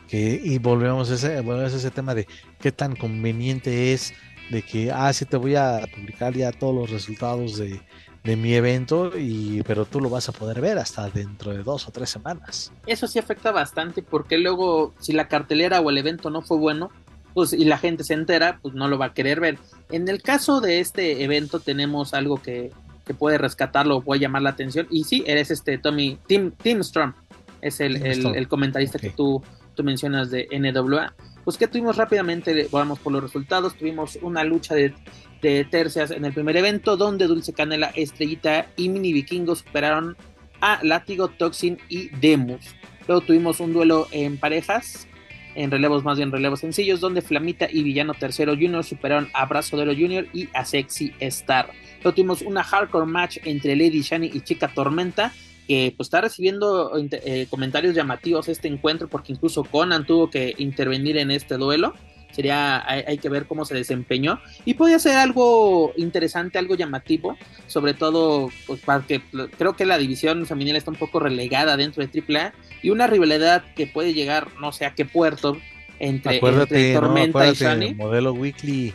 [0.08, 1.42] Que, y volvemos a, ese,
[1.76, 2.28] ese tema de
[2.60, 4.14] qué tan conveniente es
[4.50, 7.80] de que, ah, sí te voy a publicar ya todos los resultados de,
[8.26, 11.88] de mi evento, y, pero tú lo vas a poder ver hasta dentro de dos
[11.88, 12.72] o tres semanas.
[12.86, 16.90] Eso sí afecta bastante porque luego si la cartelera o el evento no fue bueno,
[17.34, 19.58] pues y la gente se entera, pues no lo va a querer ver.
[19.90, 22.72] En el caso de este evento tenemos algo que
[23.06, 24.88] que puede rescatarlo o puede llamar la atención.
[24.90, 27.14] Y sí, eres este Tommy, Tim, Tim Strom,
[27.62, 29.42] es el, el, comentarista que tú,
[29.74, 31.14] tú mencionas de NWA.
[31.44, 34.92] Pues que tuvimos rápidamente, vamos por los resultados, tuvimos una lucha de,
[35.40, 40.16] de tercias en el primer evento donde Dulce Canela, Estrellita y Mini Vikingo superaron
[40.60, 42.74] a Látigo, Toxin y Demus.
[43.06, 45.06] Luego tuvimos un duelo en parejas,
[45.54, 49.76] en relevos más bien relevos sencillos, donde Flamita y Villano Tercero Junior superaron a Brazo
[49.76, 51.70] Oro Junior y a Sexy Star.
[52.06, 55.32] Luego tuvimos una hardcore match entre Lady Shani y Chica Tormenta,
[55.66, 61.16] que pues está recibiendo eh, comentarios llamativos este encuentro, porque incluso Conan tuvo que intervenir
[61.16, 61.94] en este duelo.
[62.30, 64.40] Sería, hay, que ver cómo se desempeñó.
[64.64, 67.36] Y podía ser algo interesante, algo llamativo,
[67.66, 69.20] sobre todo pues, porque
[69.58, 72.52] creo que la división femenil está un poco relegada dentro de AAA
[72.82, 75.58] y una rivalidad que puede llegar, no sé a qué puerto,
[75.98, 77.94] entre, Tormenta y Shani.
[77.94, 78.94] Modelo Weekly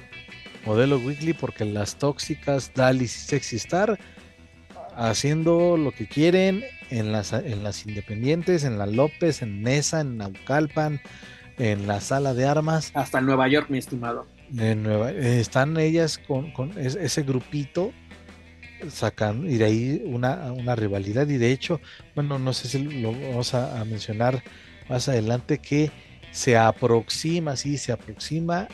[0.65, 3.99] modelo weekly porque las tóxicas Dalis y Sexy Star
[4.95, 10.17] haciendo lo que quieren en las, en las independientes, en la López, en Nesa, en
[10.17, 11.01] Naucalpan,
[11.57, 12.91] en la sala de armas.
[12.93, 14.25] Hasta en Nueva York, mi estimado.
[14.57, 17.93] En Nueva, están ellas con, con ese grupito
[18.89, 21.79] sacando y de ahí una, una, rivalidad y de hecho,
[22.15, 24.43] bueno, no sé si lo vamos a, mencionar
[24.89, 25.91] más adelante que
[26.31, 28.67] se aproxima, sí, se aproxima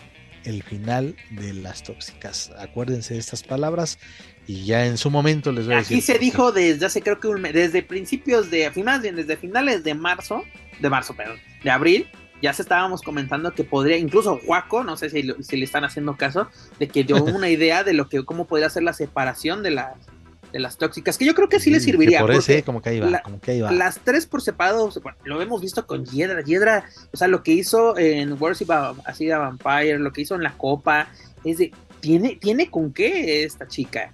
[0.47, 2.51] el final de las tóxicas.
[2.57, 3.99] Acuérdense de estas palabras
[4.47, 5.97] y ya en su momento les voy a decir.
[5.97, 9.83] Aquí se dijo desde hace creo que un mes, desde principios de, finales, desde finales
[9.83, 10.43] de marzo,
[10.79, 12.07] de marzo, perdón, de abril,
[12.41, 16.15] ya se estábamos comentando que podría, incluso Juaco, no sé si, si, le están haciendo
[16.15, 16.47] caso,
[16.79, 19.95] de que dio una idea de lo que, cómo podría ser la separación de las
[20.51, 22.21] de las tóxicas, que yo creo que sí, le serviría.
[22.21, 23.71] Por eso, como que ahí va, como que ahí va.
[23.71, 24.89] Las tres por separado,
[25.23, 28.71] lo hemos visto con Hiedra, Hiedra, o sea, lo que hizo en Worship
[29.05, 31.09] así a Vampire, lo que hizo en la Copa,
[31.43, 34.13] es de, tiene, tiene con qué esta chica,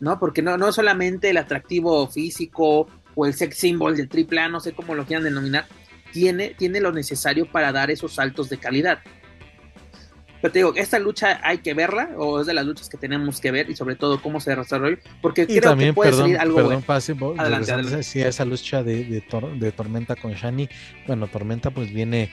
[0.00, 0.18] ¿no?
[0.18, 4.60] Porque no, no solamente el atractivo físico o el sex symbol del triple A, no
[4.60, 5.66] sé cómo lo quieran denominar,
[6.12, 8.98] tiene, tiene lo necesario para dar esos saltos de calidad.
[10.40, 13.40] Pero te digo, esta lucha hay que verla, o es de las luchas que tenemos
[13.40, 16.82] que ver, y sobre todo cómo se desarrolla, porque creo que puede salir algo perdón,
[16.82, 18.02] Pase, adelante, adelante.
[18.02, 20.68] Sí, esa lucha de, de, Tormenta con Shani,
[21.06, 22.30] bueno, Tormenta pues viene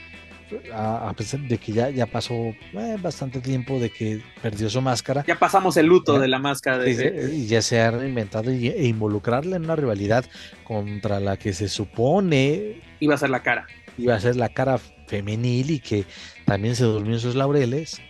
[0.74, 5.24] a, pesar de que ya, ya pasó eh, bastante tiempo de que perdió su máscara.
[5.28, 6.78] Ya pasamos el luto de la máscara.
[6.80, 7.32] De...
[7.34, 10.26] Y, ya se ha reinventado y, e involucrarla en una rivalidad
[10.64, 13.68] contra la que se supone iba a ser la cara.
[13.98, 16.06] Iba a ser la cara femenil y que
[16.46, 18.02] también se durmió en sus laureles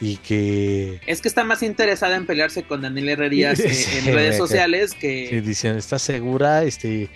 [0.00, 4.94] y que es que está más interesada en pelearse con Daniel Herrerías en redes sociales
[4.94, 7.08] que sí, dicen está segura este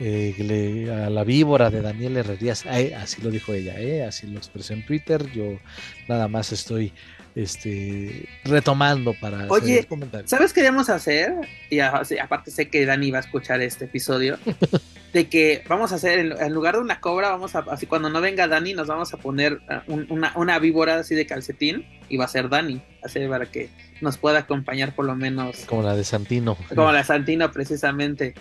[0.00, 4.72] eh, a la víbora de Daniel Herrerías así lo dijo ella eh, así lo expresó
[4.72, 5.60] en Twitter yo
[6.08, 6.92] nada más estoy
[7.34, 9.86] este retomando para oye
[10.26, 11.32] sabes qué debemos hacer
[11.70, 14.38] y aparte sé que Dani va a escuchar este episodio
[15.12, 18.20] de que vamos a hacer, en, lugar de una cobra, vamos a, así cuando no
[18.20, 22.24] venga Dani, nos vamos a poner uh, una, una, víbora así de calcetín y va
[22.24, 23.68] a ser Dani, así para que
[24.00, 25.64] nos pueda acompañar por lo menos.
[25.66, 26.56] Como la de Santino.
[26.74, 28.34] Como la de Santino, precisamente.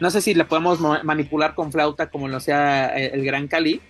[0.00, 3.46] No sé si la podemos manipular con flauta como lo sea el, eh, el Gran
[3.46, 3.80] Cali,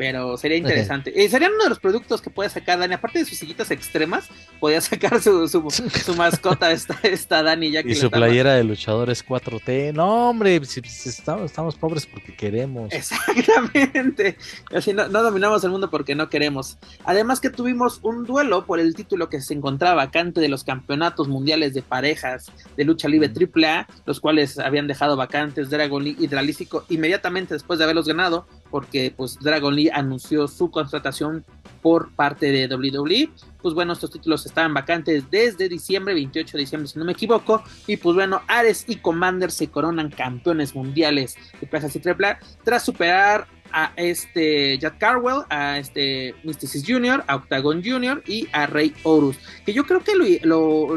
[0.00, 1.12] pero sería interesante.
[1.14, 4.30] y sería uno de los productos que puede sacar Dani, aparte de sus sillitas extremas,
[4.58, 7.70] podía sacar su, su, mascota esta, esta Dani.
[7.70, 9.92] Ya que y su playera de luchadores 4T.
[9.92, 12.90] No, hombre, si, estamos, estamos, pobres porque queremos.
[12.94, 14.38] Exactamente.
[14.74, 16.78] Así no, no, dominamos el mundo porque no queremos.
[17.04, 21.28] Además que tuvimos un duelo por el título que se encontraba vacante de los campeonatos
[21.28, 26.26] mundiales de parejas de lucha libre AAA, los cuales habían dejado vacantes Dragon Lee y
[26.26, 31.44] Dralístico inmediatamente después de haberlos ganado, porque pues Dragon Lee anunció su contratación
[31.82, 33.30] por parte de WWE.
[33.62, 37.62] Pues bueno, estos títulos estaban vacantes desde diciembre, 28 de diciembre, si no me equivoco.
[37.86, 42.84] Y pues bueno, Ares y Commander se coronan campeones mundiales de pesas y triple tras
[42.84, 48.22] superar a este Jack Carwell, a este Mysticis Jr., a Octagon Jr.
[48.26, 49.36] y a Rey Horus.
[49.64, 50.88] Que yo creo que lo,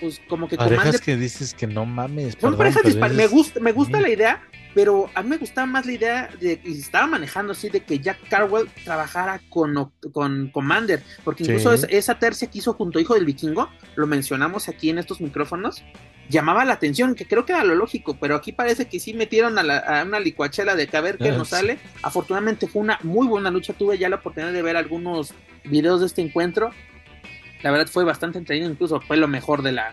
[0.00, 2.36] pues como que Parejas que dices que no mames.
[2.42, 4.42] me gusta, me gusta la idea,
[4.74, 7.80] pero a mí me gustaba más la idea de que se estaba manejando así de
[7.80, 13.02] que Jack Carwell trabajara con, con Commander, porque incluso esa, tercia que hizo junto a
[13.02, 15.84] Hijo del Vikingo, lo mencionamos aquí en estos micrófonos,
[16.28, 19.58] llamaba la atención, que creo que era lo lógico, pero aquí parece que sí metieron
[19.58, 21.78] a, una licuachela de que a ver qué nos sale.
[22.02, 26.06] Afortunadamente fue una muy buena lucha, tuve ya la oportunidad de ver algunos videos de
[26.06, 26.70] este encuentro.
[27.62, 29.92] La verdad fue bastante entretenido, incluso fue lo mejor de la,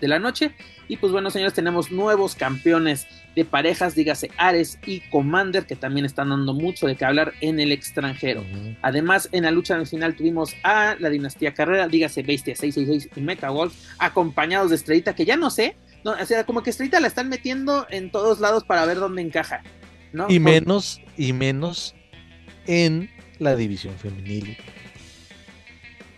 [0.00, 0.52] de la noche.
[0.88, 6.06] Y pues bueno, señores, tenemos nuevos campeones de parejas, dígase Ares y Commander, que también
[6.06, 8.44] están dando mucho de qué hablar en el extranjero.
[8.82, 13.50] Además, en la lucha nacional tuvimos a la dinastía Carrera, dígase Bestia 666 y Mecha
[13.50, 17.08] Wolf, acompañados de Estrellita, que ya no sé, no, o sea, como que Estrellita la
[17.08, 19.62] están metiendo en todos lados para ver dónde encaja.
[20.12, 20.26] ¿no?
[20.28, 21.94] Y menos, y menos
[22.66, 24.56] en la división femenil.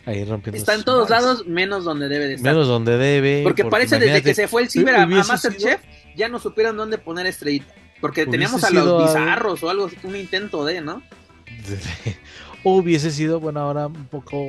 [0.05, 2.53] Ahí rompiendo Está en todos lados, menos donde debe de estar.
[2.53, 3.43] Menos donde debe.
[3.43, 5.81] Porque, parece desde que se fue el ciber a, Masterchef,
[6.17, 7.75] ya no supieron dónde poner estrellita.
[8.01, 11.03] Porque teníamos a los bizarros o algo, un intento de, ¿no?
[12.63, 14.47] o hubiese sido, bueno, ahora un poco,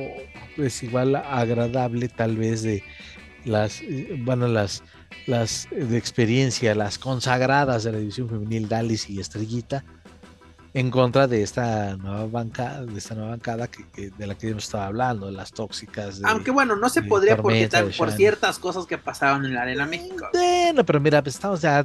[0.56, 2.84] pues igual agradable, tal vez, de
[3.44, 3.82] las,
[4.18, 4.82] bueno, las,
[5.26, 9.84] las de experiencia, las consagradas de la división femenil, Dalis y Estrellita
[10.74, 14.64] en contra de esta nueva bancada, de esta nueva bancada que, de la que hemos
[14.64, 16.20] estado hablando, de las tóxicas.
[16.24, 17.52] Aunque bueno, no se podría por,
[17.96, 20.28] por ciertas cosas que pasaban en la Arena México.
[20.32, 21.84] Bueno, pero mira, pues estamos ya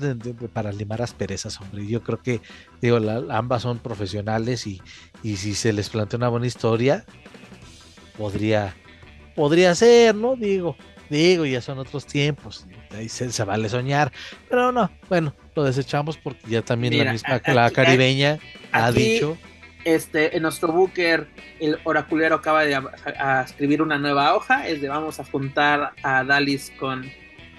[0.51, 1.87] para limar las perezas, hombre.
[1.87, 2.41] Yo creo que,
[2.81, 4.81] digo, ambas son profesionales y,
[5.23, 7.05] y si se les plantea una buena historia,
[8.17, 8.75] podría,
[9.35, 10.35] podría ser, ¿no?
[10.35, 10.75] Digo,
[11.09, 14.11] Digo, ya son otros tiempos, ahí se, vale soñar,
[14.49, 18.39] pero no, bueno, lo desechamos porque ya también la misma la caribeña
[18.71, 19.37] ha dicho.
[19.83, 21.27] Este, en nuestro booker,
[21.59, 22.79] el oraculero acaba de
[23.45, 27.11] escribir una nueva hoja, es de vamos a juntar a Dalis con,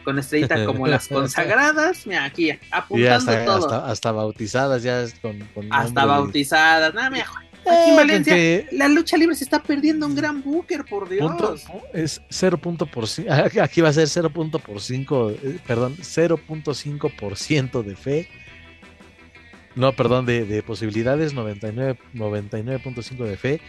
[0.05, 6.95] con estrellita como las consagradas, mira aquí apuntando hasta, Hasta, bautizadas ya con, hasta bautizadas,
[6.95, 8.37] nada, mejor Aquí en Valencia,
[8.73, 11.65] la lucha libre se está perdiendo un gran booker, por Dios.
[11.93, 12.59] es 0.
[12.59, 12.77] por
[13.63, 18.29] aquí va a ser 0.5, eh, perdón, 0.5% de fe.
[19.77, 23.61] No, perdón, de, de posibilidades, 99.5 de fe,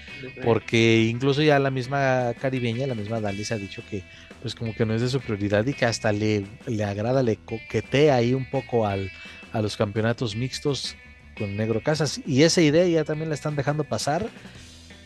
[0.44, 4.04] porque incluso ya la misma caribeña, la misma Dalis ha dicho que
[4.42, 7.38] pues como que no es de su prioridad y que hasta le, le agrada, le
[7.38, 9.12] coquetea ahí un poco al,
[9.52, 10.96] a los campeonatos mixtos
[11.38, 12.22] con Negro Casas.
[12.26, 14.30] Y esa idea ya también la están dejando pasar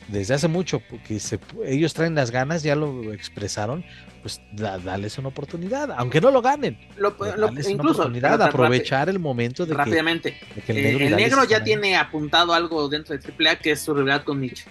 [0.07, 1.19] desde hace mucho, porque
[1.65, 3.85] ellos traen las ganas, ya lo expresaron,
[4.21, 6.79] pues da, dales una oportunidad, aunque no lo ganen.
[6.97, 7.15] Lo,
[7.69, 10.39] incluso, oportunidad, aprovechar el momento de rápidamente.
[10.65, 14.41] Que, el negro, ya tiene apuntado algo dentro de AAA que es su rivalidad con
[14.41, 14.65] Nietzsche.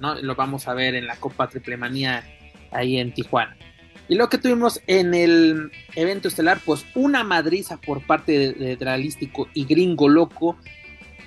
[0.00, 0.14] ¿no?
[0.16, 2.24] Lo vamos a ver en la Copa Triple Manía
[2.70, 3.56] ahí en Tijuana.
[4.08, 9.48] Y lo que tuvimos en el evento estelar, pues una madriza por parte de, Dralístico
[9.54, 10.56] y Gringo Loco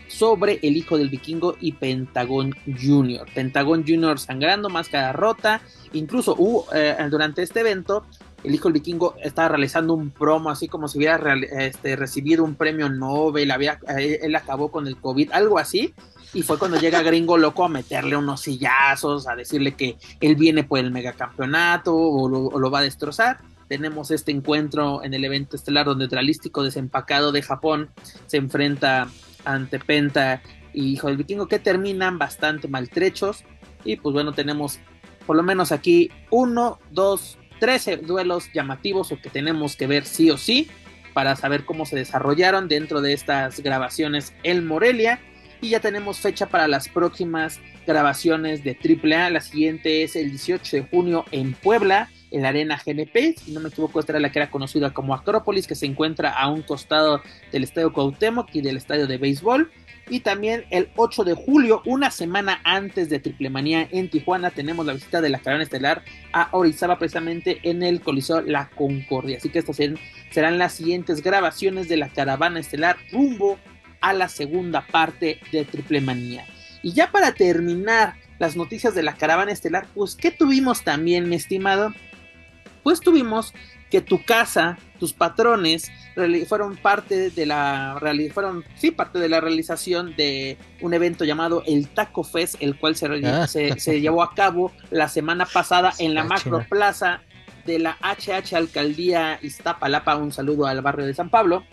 [0.08, 3.28] sobre el hijo del vikingo y Pentagón Junior.
[3.34, 5.62] Pentagón Junior sangrando, máscara rota.
[5.94, 6.38] Incluso
[6.74, 8.06] eh, durante este evento,
[8.44, 12.56] el hijo del vikingo estaba realizando un promo, así como si hubiera este, recibido un
[12.56, 15.94] premio Nobel, había, eh, él acabó con el COVID, algo así.
[16.34, 20.64] Y fue cuando llega Gringo Loco a meterle unos sillazos, a decirle que él viene
[20.64, 23.40] por el megacampeonato o lo, o lo va a destrozar.
[23.68, 27.90] Tenemos este encuentro en el evento estelar donde Tralístico desempacado de Japón
[28.28, 29.08] se enfrenta
[29.46, 30.42] ante Penta
[30.74, 33.44] y Hijo del Vikingo que terminan bastante maltrechos.
[33.84, 34.80] Y pues bueno, tenemos
[35.26, 40.30] por lo menos aquí uno, dos, trece duelos llamativos o que tenemos que ver sí
[40.30, 40.70] o sí
[41.14, 45.20] para saber cómo se desarrollaron dentro de estas grabaciones el Morelia
[45.62, 49.30] y ya tenemos fecha para las próximas grabaciones de AAA.
[49.30, 53.36] La siguiente es el 18 de junio en Puebla, en la Arena GNP.
[53.38, 56.32] Si no me equivoco, esta era la que era conocida como Acrópolis, que se encuentra
[56.32, 59.72] a un costado del Estadio Cuauhtémoc y del Estadio de Béisbol.
[60.10, 64.86] Y también el 8 de julio, una semana antes de Triple Manía en Tijuana, tenemos
[64.86, 66.02] la visita de la caravana estelar
[66.32, 69.38] a Orizaba, precisamente en el Coliseo La Concordia.
[69.38, 69.78] Así que estas
[70.32, 73.60] serán las siguientes grabaciones de la caravana estelar rumbo
[74.02, 76.46] a la segunda parte de Triple Manía.
[76.84, 81.36] Y ya para terminar las noticias de la caravana estelar, pues ¿qué tuvimos también, mi
[81.36, 81.94] estimado?
[82.84, 83.54] Pues tuvimos
[83.90, 85.92] que tu casa, tus patrones,
[86.48, 87.98] fueron parte de la
[88.34, 92.96] fueron sí parte de la realización de un evento llamado el Taco Fest, el cual
[92.96, 93.48] se, ah.
[93.48, 97.22] se, llevó a cabo la semana pasada en la Macro Plaza
[97.66, 100.16] de la HH Alcaldía Iztapalapa.
[100.16, 101.64] Un saludo al barrio de San Pablo.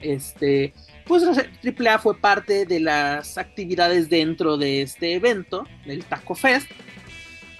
[0.00, 0.74] Este,
[1.10, 6.70] pues AAA fue parte de las actividades dentro de este evento, del Taco Fest,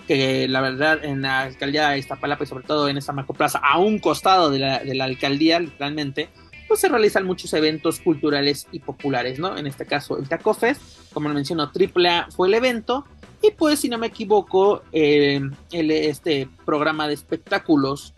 [0.06, 3.80] que la verdad en la alcaldía de Iztapalapa y sobre todo en esa Plaza, a
[3.80, 6.28] un costado de la, alcaldía, literalmente,
[6.68, 9.58] pues se realizan muchos eventos culturales y populares, ¿no?
[9.58, 10.80] En este caso el Taco Fest,
[11.12, 13.04] como lo mencionó, AAA fue el evento,
[13.42, 15.40] y pues si no me equivoco, eh,
[15.72, 18.14] este programa de espectáculos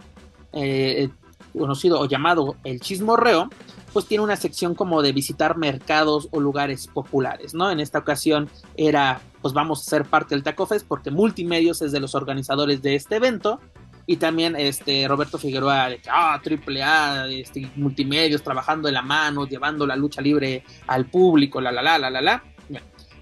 [0.52, 1.08] eh,
[1.56, 3.48] conocido o llamado El Chismorreo,
[3.92, 7.70] pues tiene una sección como de visitar mercados o lugares populares, ¿no?
[7.70, 11.92] En esta ocasión era, pues vamos a ser parte del Taco Fest porque Multimedios es
[11.92, 13.60] de los organizadores de este evento
[14.06, 19.46] y también este Roberto Figueroa de ah, triple A, este, Multimedios trabajando de la mano,
[19.46, 22.42] llevando la lucha libre al público, la la la la la la.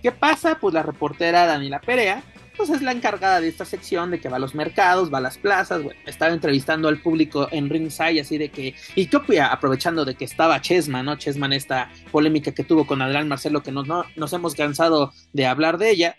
[0.02, 0.56] ¿Qué pasa?
[0.58, 2.22] Pues la reportera Daniela Perea
[2.60, 5.22] pues es la encargada de esta sección de que va a los mercados, va a
[5.22, 10.04] las plazas, bueno, estaba entrevistando al público en ringside así de que, y qué aprovechando
[10.04, 11.16] de que estaba Chesman, ¿no?
[11.16, 13.82] Chesman esta polémica que tuvo con Adrián Marcelo que no,
[14.14, 16.16] nos hemos cansado de hablar de ella,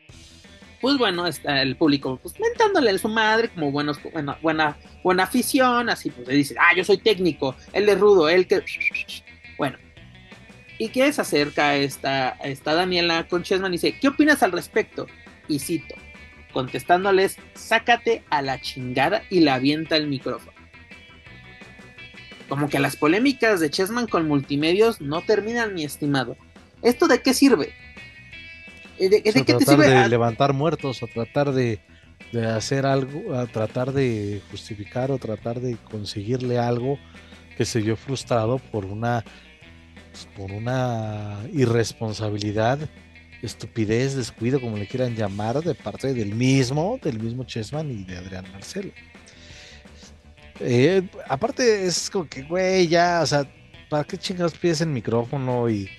[0.81, 3.99] pues bueno, está el público pues mentándole a su madre como buenos,
[4.41, 8.47] buena, buena afición, así pues le dice, ah, yo soy técnico, él es rudo, él
[8.47, 8.63] que...
[9.59, 9.77] Bueno,
[10.79, 15.05] y que se acerca esta, esta Daniela con Chesman y dice, ¿qué opinas al respecto?
[15.47, 15.93] Y cito,
[16.51, 20.51] contestándoles, sácate a la chingada y le avienta el micrófono.
[22.49, 26.35] Como que las polémicas de Chessman con multimedios no terminan, mi estimado.
[26.81, 27.73] ¿Esto de qué sirve?
[28.99, 29.87] ¿De, de qué te sirve?
[29.89, 31.79] De levantar muertos, o tratar de,
[32.31, 36.99] de hacer algo, a tratar de justificar o tratar de conseguirle algo
[37.57, 39.23] que se vio frustrado por una
[40.35, 42.79] por una irresponsabilidad
[43.41, 48.17] estupidez, descuido, como le quieran llamar, de parte del mismo, del mismo Chessman y de
[48.17, 48.91] Adrián Marcelo.
[50.59, 53.45] Eh, aparte es como que, güey, ya, o sea,
[53.89, 55.89] ¿para qué chingados pides el micrófono y,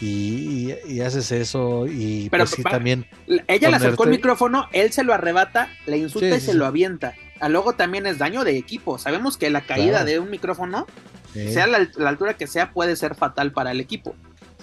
[0.00, 1.86] y, y, haces eso?
[1.86, 3.06] Y Pero pues sí, también.
[3.46, 6.54] Ella le acercó el micrófono, él se lo arrebata, le insulta Sí, y sí, se
[6.54, 7.14] lo avienta.
[7.40, 8.98] A luego también es daño de equipo.
[8.98, 10.04] Sabemos que la caída Claro.
[10.06, 10.86] de un micrófono,
[11.34, 14.14] sea la, la altura que sea, puede ser fatal para el equipo.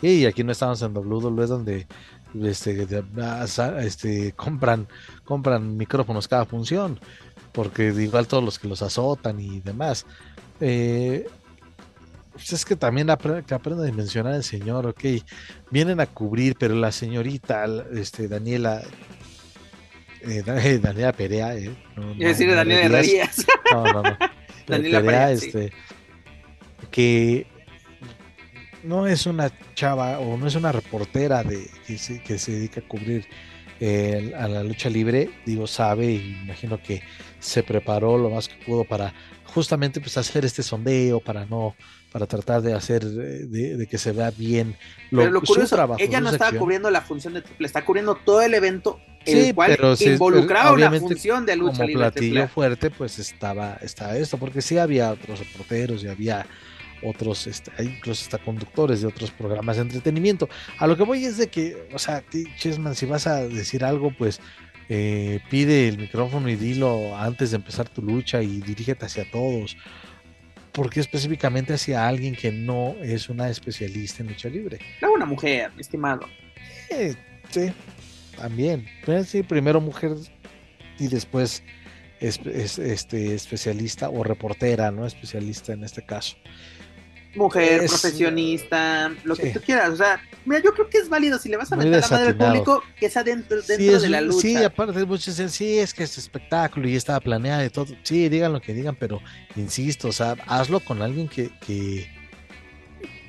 [0.02, 1.88] Y aquí no estamos en WWE donde
[2.44, 2.88] este,
[3.82, 4.88] este, compran,
[5.26, 7.00] compran micrófonos cada función,
[7.52, 10.06] porque igual todos los que los azotan y demás.
[10.60, 11.28] Eh,
[12.34, 15.04] pues es que también apre- que aprenda a dimensionar el señor, ok,
[15.72, 18.84] vienen a cubrir, pero la señorita, este, Daniela,
[20.22, 23.40] eh, eh, Daniela Perea, eh, no, Es decir, no Daniel Herrerías.
[23.40, 23.48] Herrerías.
[23.74, 24.18] no, no, no.
[24.68, 25.46] Daniela Perea, Perea, sí.
[25.48, 25.74] este,
[26.92, 27.48] que
[28.84, 32.82] no es una chava o no es una reportera de que se, que se dedica
[32.82, 33.26] a cubrir
[33.80, 37.04] eh, a la lucha libre, digo, sabe y imagino que
[37.40, 39.14] se preparó lo más que pudo para
[39.44, 41.76] justamente pues hacer este sondeo, para no,
[42.12, 44.76] para tratar de hacer, eh, de, de que se vea bien
[45.12, 48.16] lo, Pero lo curioso, trabajo, ella no estaba cubriendo la función de triple, está cubriendo
[48.16, 51.78] todo el evento, el Sí, cual pero sí, involucraba pero una obviamente función de lucha
[51.78, 56.46] como libre platillo fuerte, pues estaba, estaba esto, porque sí había otros reporteros y había
[57.04, 60.50] otros, este, incluso hasta conductores de otros programas de entretenimiento.
[60.78, 62.24] A lo que voy es de que, o sea,
[62.58, 64.40] Chessman, si vas a decir algo, pues
[64.90, 69.78] eh, pide el micrófono y dilo antes de empezar tu lucha y dirígete hacia todos.
[70.72, 74.78] Porque específicamente hacia alguien que no es una especialista en lucha libre.
[75.00, 76.28] Era una mujer, estimado.
[76.92, 77.16] Eh,
[77.50, 77.72] sí,
[78.38, 78.86] también.
[79.04, 80.12] Pues sí, primero mujer
[81.00, 81.64] y después
[82.20, 85.08] es, es- este, especialista o reportera, ¿no?
[85.08, 86.38] Especialista en este caso.
[87.36, 89.90] Mujer, Es- profesionista, lo que tú quieras.
[89.92, 92.28] O sea, mira, yo creo que es válido si le vas a meter la madre
[92.30, 94.42] al público, que sea dentro, dentro Sí, es- de la lucha.
[94.42, 97.94] sí, aparte muchos dicen, sí, es que es espectáculo y estaba planeado y todo.
[98.04, 99.22] Sí, digan lo que digan, pero
[99.56, 102.10] insisto, o sea, hazlo con alguien que, que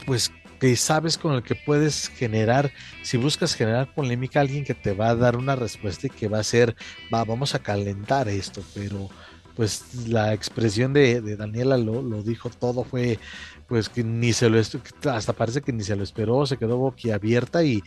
[0.06, 2.72] pues que sabes con el que puedes generar,
[3.02, 6.40] si buscas generar polémica, alguien que te va a dar una respuesta y que va
[6.40, 6.74] a ser,
[7.14, 9.08] va, vamos a calentar esto, pero
[9.54, 13.20] pues la expresión de, de Daniela lo, lo dijo todo, fue
[13.68, 17.62] pues que ni se lo, hasta parece que ni se lo esperó, se quedó boquiabierta
[17.62, 17.82] y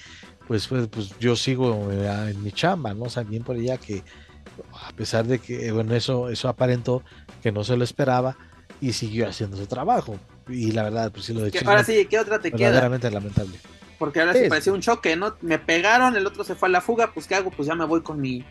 [0.48, 3.06] pues, pues, pues yo sigo eh, en mi chamba, ¿no?
[3.06, 4.04] O sea, bien por ella que
[4.88, 7.04] a pesar de que, bueno, eso, eso aparentó
[7.42, 8.38] que no se lo esperaba
[8.80, 10.18] y siguió haciendo su trabajo.
[10.48, 12.68] Y la verdad, pues sí lo de Que Chisholm, ahora sí, ¿qué otra te queda?
[12.68, 13.58] verdaderamente lamentable.
[13.98, 15.36] Porque ahora sí parecía un choque, ¿no?
[15.42, 17.52] Me pegaron, el otro se fue a la fuga, pues ¿qué hago?
[17.52, 18.44] Pues ya me voy con mi,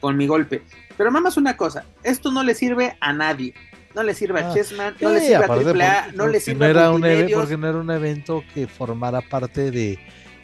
[0.00, 0.62] con mi golpe.
[0.96, 3.54] Pero nada más una cosa, esto no le sirve a nadie.
[3.94, 6.40] No le sirve a Ah, Chessman, no Sí, le sirve a AAA, por- no le
[6.40, 7.40] sirve no a era un eve- Multimedios.
[7.40, 9.98] porque no era un evento que formara parte de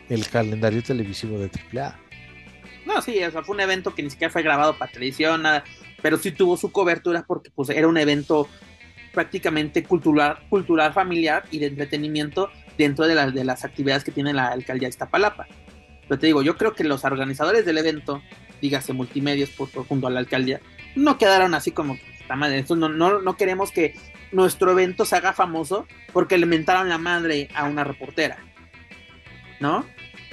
[0.09, 1.99] el calendario televisivo de AAA.
[2.87, 5.65] No, sí, o sea, fue un evento que ni siquiera fue grabado para televisión, nada,
[6.03, 8.49] pero sí tuvo su cobertura porque pues era un evento
[9.13, 14.33] prácticamente cultural, cultural familiar y de entretenimiento dentro de, las de las actividades que tiene
[14.33, 15.47] la alcaldía de Iztapalapa.
[16.07, 18.23] Pero te digo, yo creo que los organizadores del evento,
[18.63, 20.61] dígase multimedios por, por- junto a la alcaldía,
[20.95, 21.99] no quedaron así como,
[22.37, 23.95] "Puta no, no, no queremos que
[24.33, 28.39] nuestro evento se haga famoso porque le mentaron la madre a una reportera,
[29.61, 29.85] ¿no?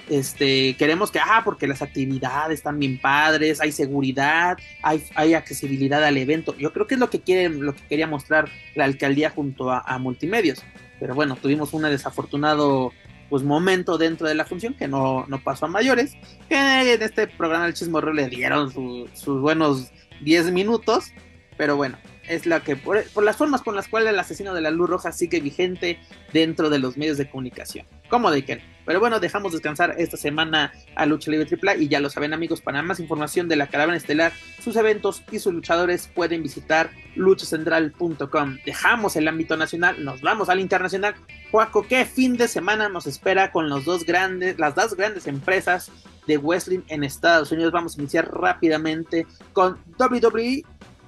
[0.07, 6.03] Este, queremos que, ah, porque las actividades están bien padres, hay seguridad, hay, hay accesibilidad
[6.03, 6.55] al evento.
[6.57, 9.79] Yo creo que es lo que quiere, lo que quería mostrar la alcaldía junto a,
[9.79, 10.63] a multimedios.
[10.99, 12.93] Pero bueno, tuvimos un desafortunado
[13.29, 16.13] pues momento dentro de la función que no, no pasó a mayores.
[16.47, 19.91] Que en este programa del Chismorro le dieron su- sus buenos
[20.21, 21.11] 10 minutos.
[21.57, 21.97] Pero bueno,
[22.27, 25.11] es la que, por, las formas con las cuales el asesino de la luz roja
[25.11, 25.99] sigue vigente
[26.33, 27.85] dentro de los medios de comunicación.
[28.09, 28.61] ¿Cómo de que?
[28.85, 32.61] Pero bueno, dejamos descansar esta semana a Lucha Libre AAA y ya lo saben amigos,
[32.61, 34.31] para más información de la Caravana Estelar,
[34.61, 38.57] sus eventos y sus luchadores pueden visitar luchacentral.com.
[38.65, 41.15] Dejamos el ámbito nacional, nos vamos al internacional.
[41.51, 45.91] Juaco, ¿qué fin de semana nos espera con los dos grandes, las dos grandes empresas
[46.27, 47.71] de wrestling en Estados Unidos?
[47.71, 50.63] Vamos a iniciar rápidamente con WWE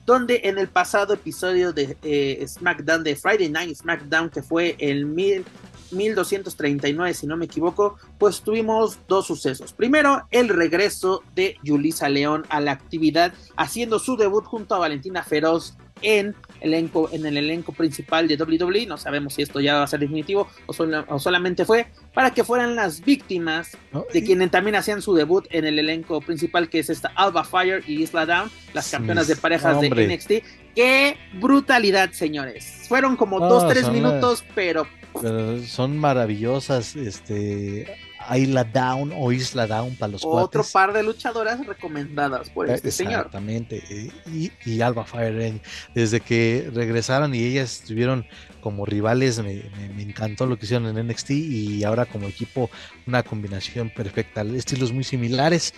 [0.08, 5.06] donde en el pasado episodio de eh, SmackDown, de Friday Night SmackDown, que fue el
[5.06, 5.44] mil,
[5.92, 9.74] 1239, si no me equivoco, pues tuvimos dos sucesos.
[9.74, 15.24] Primero, el regreso de Yulisa León a la actividad, haciendo su debut junto a Valentina
[15.24, 18.86] Feroz en, elenco, en el elenco principal de WWE.
[18.86, 22.32] No sabemos si esto ya va a ser definitivo o, sola, o solamente fue para
[22.36, 23.76] que fueran las víctimas
[24.14, 27.44] de Y- quienes también hacían su debut en el elenco principal, que es esta Alba
[27.44, 30.08] Fire y Isla Down, las campeonas de parejas hombre.
[30.08, 30.32] de NXT.
[30.76, 32.86] ¡Qué brutalidad, señores!
[32.88, 34.86] Fueron como dos, tres son minutos, pero
[35.22, 37.88] pero son maravillosas, este,
[38.36, 43.28] Isla Down o Isla Down para los Otro par de luchadoras recomendadas por este señor.
[43.28, 44.12] Exactamente.
[44.32, 45.62] Y, y, Alba Fire
[45.94, 48.26] desde que regresaron y ellas estuvieron
[48.62, 49.64] como rivales, me,
[49.98, 52.70] encantó lo que hicieron en NXT y ahora como equipo
[53.06, 55.74] una combinación perfecta, estilos muy similares.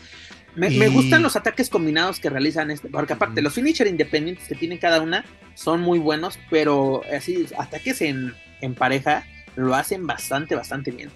[0.55, 4.77] Me, gustan los ataques combinados que realizan este, porque aparte los finisher independientes que tienen
[4.77, 5.23] cada una
[5.53, 11.09] son muy buenos, pero así ataques en, en pareja lo hacen bastante, bastante bien.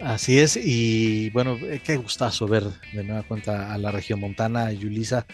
[0.00, 4.72] Así es, y bueno, eh, qué gustazo ver de nueva cuenta a la región montana,
[4.72, 5.24] Yulisa.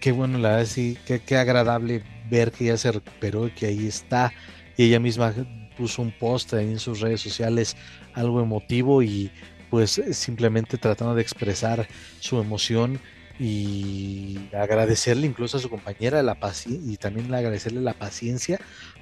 [0.00, 3.86] Qué, bueno, la verdad, sí, qué, agradable ver que ya se recuperó y que ahí
[3.86, 4.32] está.
[4.76, 5.32] Y ella misma
[5.76, 7.76] puso un post ahí en sus redes sociales,
[8.12, 9.30] algo emotivo y
[9.70, 11.88] pues simplemente tratando de expresar
[12.20, 13.00] su emoción
[13.40, 16.36] y agradecerle incluso a su compañera la
[16.66, 18.58] y también agradecerle la paciencia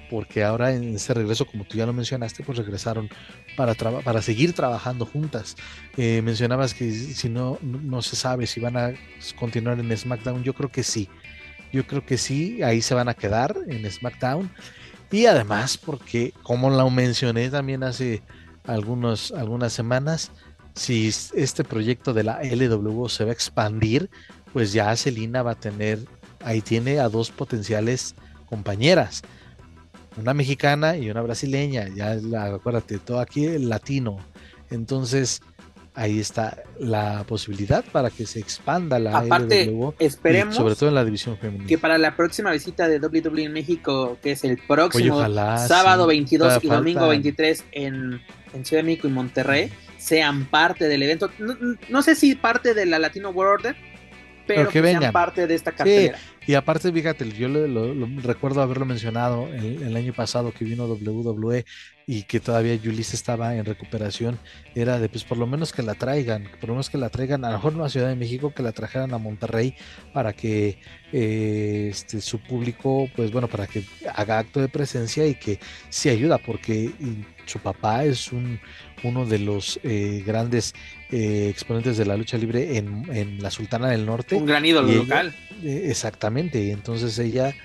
[0.09, 3.09] porque ahora en ese regreso, como tú ya lo mencionaste, pues regresaron
[3.55, 5.55] para, para seguir trabajando juntas.
[5.97, 8.93] Eh, mencionabas que si no, no se sabe si van a
[9.37, 11.09] continuar en SmackDown, yo creo que sí.
[11.73, 14.49] Yo creo que sí, ahí se van a quedar en SmackDown.
[15.11, 18.21] Y además, porque como lo mencioné también hace
[18.65, 20.31] algunos, algunas semanas,
[20.77, 24.09] si este proyecto de la LW se va a expandir,
[24.53, 25.99] pues ya Celina va a tener,
[26.43, 28.15] ahí tiene a dos potenciales
[28.47, 29.23] compañeras
[30.17, 34.17] una mexicana y una brasileña, ya la, acuérdate, todo aquí el latino.
[34.69, 35.41] Entonces,
[35.93, 41.05] ahí está la posibilidad para que se expanda la Aparte, esperemos sobre todo en la
[41.05, 41.67] división femenina.
[41.67, 45.21] Que para la próxima visita de WWE en México, que es el próximo
[45.67, 48.21] sábado 22 y domingo 23 en,
[48.53, 49.71] en, Ciudad de México y Monterrey,
[50.07, 51.29] sean parte del evento.
[51.89, 53.75] No, sé si parte de la Latino World Order,
[54.45, 56.17] pero, que, sean parte de esta cartelera.
[56.47, 61.65] Y aparte, fíjate, yo lo, recuerdo haberlo mencionado el, año pasado que vino WWE
[62.05, 64.39] y que todavía Yulisa estaba en recuperación,
[64.73, 67.43] era de pues por lo menos que la traigan, por lo menos que la traigan,
[67.43, 69.75] a lo mejor no a Ciudad de México, que la trajeran a Monterrey
[70.13, 70.79] para que
[71.11, 73.83] eh, este, su público, pues bueno, para que
[74.15, 75.59] haga acto de presencia y que
[75.89, 76.93] sí ayuda, porque
[77.45, 78.57] su papá es un,
[79.03, 80.73] uno de los eh, grandes
[81.11, 84.35] eh, exponentes de la lucha libre en, la Sultana del Norte.
[84.35, 85.35] Un gran ídolo local.
[85.63, 87.55] Eh, exactamente, y entonces ella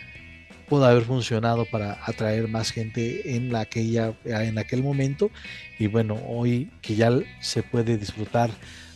[0.68, 5.30] pudo haber funcionado para atraer más gente en, la aquella, en aquel momento
[5.78, 7.10] y bueno, hoy que ya
[7.40, 8.50] se puede disfrutar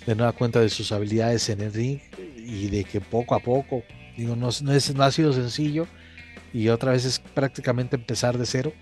[0.07, 1.99] de nueva cuenta de sus habilidades en el ring
[2.39, 3.83] y de que poco a poco,
[4.17, 5.87] digo, no, no, es, no ha sido sencillo
[6.55, 8.73] y otra vez es prácticamente empezar de cero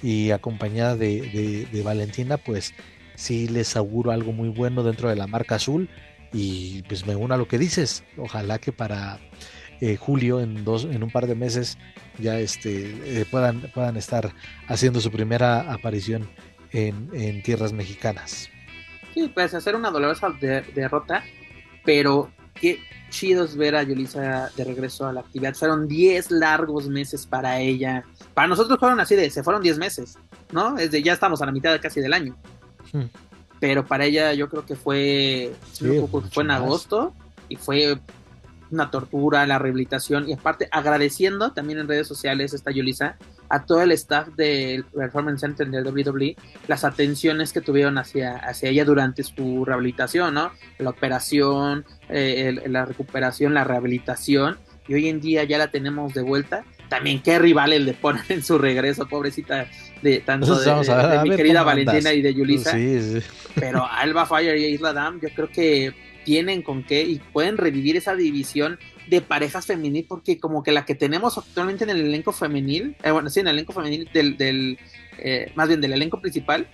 [0.00, 2.74] y acompañada de, de Valentina, pues
[3.14, 5.88] sí les auguro algo muy bueno dentro de la marca azul
[6.32, 8.04] y pues me uno a lo que dices.
[8.18, 9.18] Ojalá que para
[9.80, 11.78] eh, julio, en, dos, en un par de meses,
[12.18, 14.32] ya este, eh, puedan, puedan estar
[14.66, 16.28] haciendo su primera aparición
[16.72, 18.50] en, tierras mexicanas.
[19.12, 20.28] Sí, pues hacer una dolorosa
[20.74, 21.22] derrota,
[21.84, 22.80] pero qué
[23.10, 25.54] chido es ver a Yulisa de regreso a la actividad.
[25.54, 28.04] Fueron 10 largos meses para ella.
[28.34, 30.18] Para nosotros fueron así de, se fueron 10 meses,
[30.50, 30.74] ¿no?
[30.74, 32.36] Desde ya estamos a la mitad casi del año.
[33.60, 35.52] Pero para ella yo creo que fue,
[36.32, 37.14] fue en agosto
[37.48, 37.98] y fue
[38.70, 43.16] una tortura, la rehabilitación y aparte agradeciendo también en redes sociales esta Yulisa
[43.48, 46.36] a todo el staff del Performance Center del WWE
[46.66, 50.50] las atenciones que tuvieron hacia, hacia ella durante su rehabilitación, ¿no?
[50.78, 54.58] La operación, eh, la recuperación, la rehabilitación
[54.88, 56.64] y hoy en día ya la tenemos de vuelta.
[56.88, 59.68] También qué rivales le ponen en su regreso, pobrecita
[60.02, 62.76] de tanto de, mi querida Valentina y de Yulisa.
[63.54, 65.94] Pero Alba Fire y Isla Dam, yo creo que
[66.24, 68.78] tienen con qué y pueden revivir esa división
[69.08, 73.10] de parejas femenil, porque como que la que tenemos actualmente en el elenco femenil, eh,
[73.10, 74.78] bueno, sí, en el elenco femenil del, del
[75.18, 76.66] eh, más bien del elenco principal,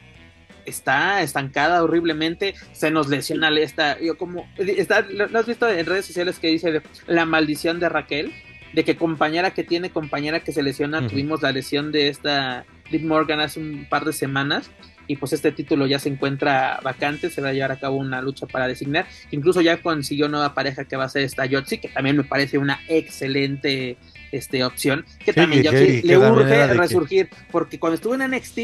[0.64, 6.06] está estancada horriblemente, se nos lesiona esta, yo como, está, ¿lo has visto en redes
[6.06, 8.32] sociales que dice la maldición de Raquel?
[8.72, 13.04] De que compañera que tiene, compañera que se lesiona, tuvimos la lesión de esta Liv
[13.04, 14.70] Morgan hace un par de semanas
[15.10, 18.22] y pues este título ya se encuentra vacante, se va a llevar a cabo una
[18.22, 21.88] lucha para designar, incluso ya consiguió nueva pareja que va a ser esta Yotzi, que
[21.88, 23.96] también me parece una excelente
[24.30, 25.64] este, opción, que también
[26.04, 28.58] le urge resurgir, porque cuando estuvo en NXT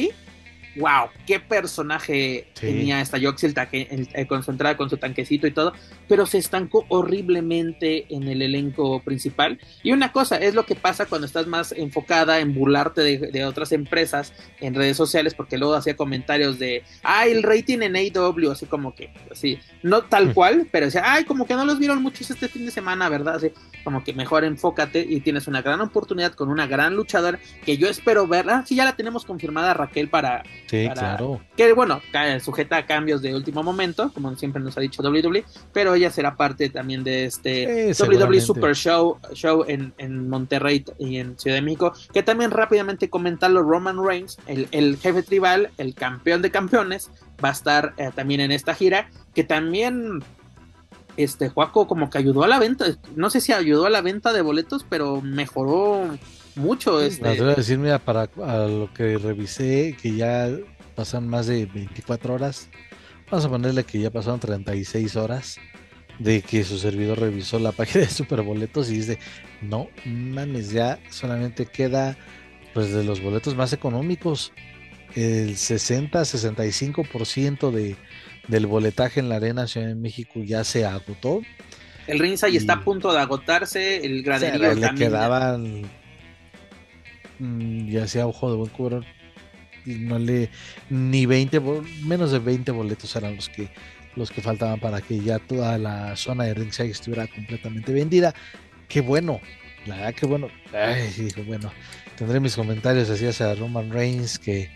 [0.77, 5.73] wow, qué personaje tenía esta Yoxil eh, concentrada con su tanquecito y todo,
[6.09, 9.59] pero se estancó horriblemente en el elenco principal.
[9.83, 13.73] Y una cosa, es lo que pasa cuando estás más enfocada en burlarte de, otras
[13.73, 18.67] empresas en redes sociales, porque luego hacía comentarios de, ay, el rating en AW, así
[18.67, 20.33] como que, así, no tal mm.
[20.33, 23.37] cual, pero decía, ay, como que no los vieron muchos este fin de semana, ¿verdad?
[23.37, 23.53] Así,
[23.85, 27.89] como que mejor enfócate y tienes una gran oportunidad con una gran luchadora que yo
[27.89, 28.65] espero verla.
[28.67, 31.41] Sí, ya la tenemos confirmada Raquel para Sí, claro.
[31.57, 32.01] Que bueno,
[32.41, 36.37] sujeta a cambios de último momento, como siempre nos ha dicho WWE, pero ella será
[36.37, 41.63] parte también de este WWE Super Show, show en, en, Monterrey y en Ciudad de
[41.63, 41.93] México.
[42.13, 47.11] Que también rápidamente comentarlo, Roman Reigns, el, el jefe tribal, el campeón de campeones,
[47.45, 50.21] va a estar eh, también en esta gira, que también
[51.17, 54.33] este Juaco como que ayudó a la venta, no sé si ayudó a la venta
[54.33, 56.19] de boletos, pero mejoró
[56.57, 57.01] mucho.
[57.01, 57.41] Este...
[57.41, 60.49] voy a decir, mira, para lo que revisé, que ya
[60.95, 62.69] pasan más de 24 horas,
[63.31, 65.59] vamos a ponerle que ya pasaron 36 horas
[66.19, 69.19] de que su servidor revisó la página de Superboletos y dice,
[69.63, 72.17] no mames, ya solamente queda
[72.75, 74.53] pues de los boletos más económicos,
[75.15, 77.97] el 60-65% de,
[78.49, 81.41] del boletaje en la Arena Ciudad de México ya se agotó.
[82.07, 85.85] El ringside está a punto de agotarse, el graderío le quedaban
[87.39, 89.03] ya sea ojo de buen cubero
[89.87, 90.51] no le
[90.91, 91.61] ni 20
[92.05, 93.69] menos de 20 boletos eran los que
[94.17, 98.35] los que faltaban para que ya toda la zona de ringside estuviera completamente vendida.
[98.89, 99.41] Qué bueno,
[99.85, 100.49] la verdad que bueno.
[100.73, 101.71] Ay, bueno,
[102.17, 104.71] tendré mis comentarios así hacia Roman Reigns que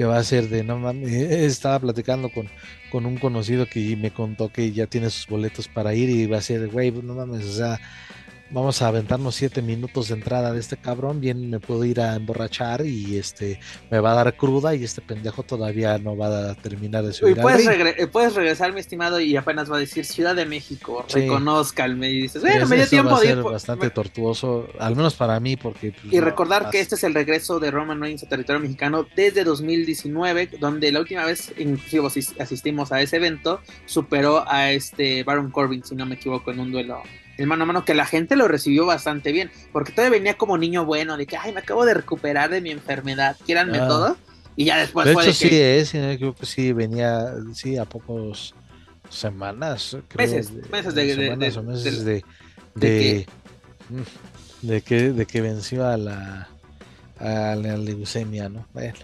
[0.00, 1.12] que va a ser de no mames.
[1.12, 2.48] Estaba platicando con,
[2.90, 6.38] con un conocido que me contó que ya tiene sus boletos para ir y va
[6.38, 7.78] a ser, güey, no mames, o sea,
[8.50, 12.16] vamos a aventarnos siete minutos de entrada de este cabrón, bien me puedo ir a
[12.16, 13.60] emborrachar y este
[13.90, 17.36] me va a dar cruda y este pendejo todavía no va a terminar de subir.
[17.40, 21.20] puedes, eh, puedes regresar, mi estimado, y apenas va a decir Ciudad de México, sí.
[21.20, 25.38] reconozcanme y dices, bueno, me dio tiempo va a ser bastante tortuoso, al menos para
[25.40, 25.92] mí, porque...
[25.92, 29.44] Pues, y recordar que este es el regreso de Roman Reigns a territorio mexicano desde
[29.44, 32.06] 2019, donde la última vez, inclusive
[32.38, 36.72] asistimos a ese evento, superó a este Baron Corbin, si no me equivoco, en un
[36.72, 37.02] duelo
[37.40, 40.58] el mano a mano, que la gente lo recibió bastante bien, porque todavía venía como
[40.58, 43.88] niño bueno, de que, ay, me acabo de recuperar de mi enfermedad, quieranme ah.
[43.88, 44.16] todo,
[44.56, 48.54] y ya después de fue hecho, sí, es, creo que sí, venía, sí, a pocos
[49.08, 52.24] semanas, meses, meses de, semanas o meses de,
[52.74, 53.26] de,
[54.60, 56.48] de, que, de que venció a la,
[57.18, 58.66] a la leucemia, ¿no?
[58.74, 58.94] Bueno.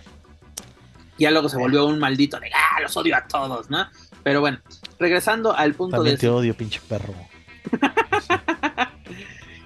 [1.19, 3.87] Ya luego se volvió un maldito de, ah, los odio a todos, ¿no?
[4.23, 4.59] Pero bueno,
[4.99, 6.21] regresando al punto También de...
[6.21, 7.15] te odio, pinche perro.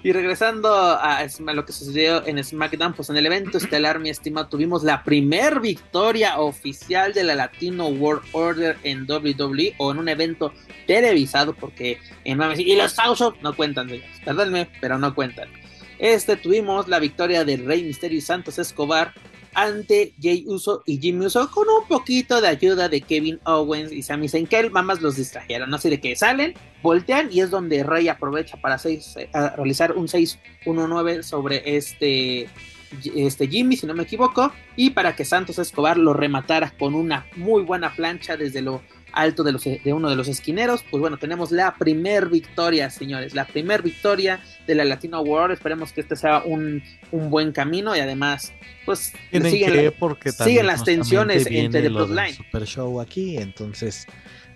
[0.03, 4.49] y regresando a, lo que sucedió en SmackDown, pues en el evento estelar, mi estimado,
[4.49, 10.09] tuvimos la primer victoria oficial de la Latino World Order en WWE o en un
[10.09, 10.55] evento
[10.87, 15.49] televisado, porque en y los House no cuentan, señores, perdónme, pero no cuentan.
[15.99, 19.13] Este tuvimos la victoria de Rey Misterio y Santos Escobar
[19.55, 24.03] ante Jay Uso y Jimmy Uso con un poquito de ayuda de Kevin Owens y
[24.03, 28.09] Sami Zayn que mamás los distrajeron, así de que salen, voltean y es donde Rey
[28.09, 32.49] aprovecha para seis, eh, realizar un 6-1-9 sobre este,
[33.15, 37.27] este Jimmy, si no me equivoco, y para que Santos Escobar lo rematara con una
[37.37, 38.83] muy buena plancha desde lo
[39.13, 40.85] alto de, los, de uno de los esquineros.
[40.91, 45.55] Pues bueno, tenemos la primer victoria, señores, la primer victoria de la Latino World.
[45.55, 48.53] Esperemos que este sea un, un buen camino y además,
[48.85, 52.35] pues siguen, porque siguen las tensiones entre The Bloodline.
[52.35, 54.07] Super Show aquí, entonces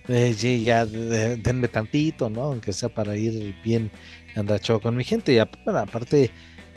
[0.09, 2.43] eh, ya denme tantito, ¿no?
[2.43, 3.91] Aunque sea para ir bien
[4.35, 5.33] andachado con mi gente.
[5.33, 6.31] Y aparte,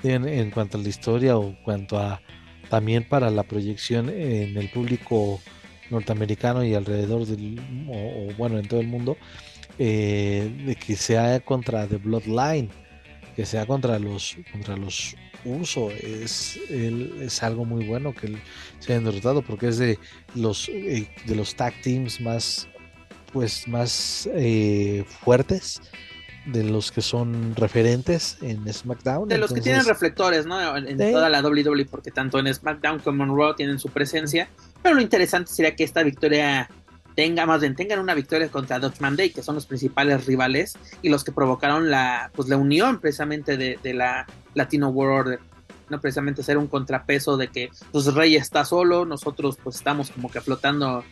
[0.03, 2.21] en, en cuanto a la historia o cuanto a
[2.69, 5.41] también para la proyección en el público
[5.89, 7.59] norteamericano y alrededor del,
[7.89, 9.17] o, bueno, en todo el mundo,
[9.79, 12.69] eh, de que sea contra The Bloodline,
[13.35, 15.15] que sea contra los, contra los
[15.45, 18.35] uso, es, es algo muy bueno que
[18.79, 19.99] se hayan derrotado porque es de
[20.35, 22.67] los, eh, de los tag teams más,
[23.31, 25.81] pues, más eh, fuertes
[26.47, 29.27] de los que son referentes en SmackDown.
[29.27, 30.77] De los que tienen reflectores, ¿no?
[30.77, 34.49] En, toda la WWE, porque tanto en SmackDown como en Raw tienen su presencia.
[34.81, 36.69] Pero lo interesante sería que esta victoria
[37.15, 41.09] tenga, más bien, tengan una victoria contra Dutch Day, que son los principales rivales y
[41.09, 45.39] los que provocaron la, pues, la unión precisamente de, de la Latino World Order.
[45.89, 50.29] No precisamente ser un contrapeso de que pues Rey está solo, nosotros pues estamos como
[50.29, 51.03] que flotando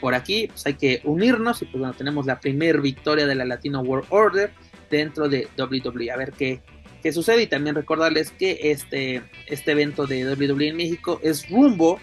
[0.00, 3.44] por aquí, pues hay que unirnos y pues bueno, tenemos la primer victoria de la
[3.44, 4.52] Latino World Order
[4.96, 6.10] dentro de WWE.
[6.10, 6.60] A ver qué,
[7.02, 11.98] qué sucede y también recordarles que este, este evento de WWE en México es rumbo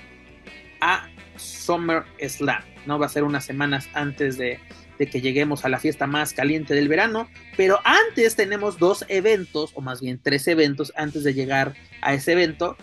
[0.82, 1.08] a
[1.38, 3.00] Summer Slam, ¿no?
[3.00, 4.60] Va a ser unas semanas antes de,
[4.98, 9.82] que lleguemos a la fiesta más caliente del verano, pero antes tenemos dos eventos, o
[9.82, 12.76] más bien tres eventos antes de llegar a ese evento,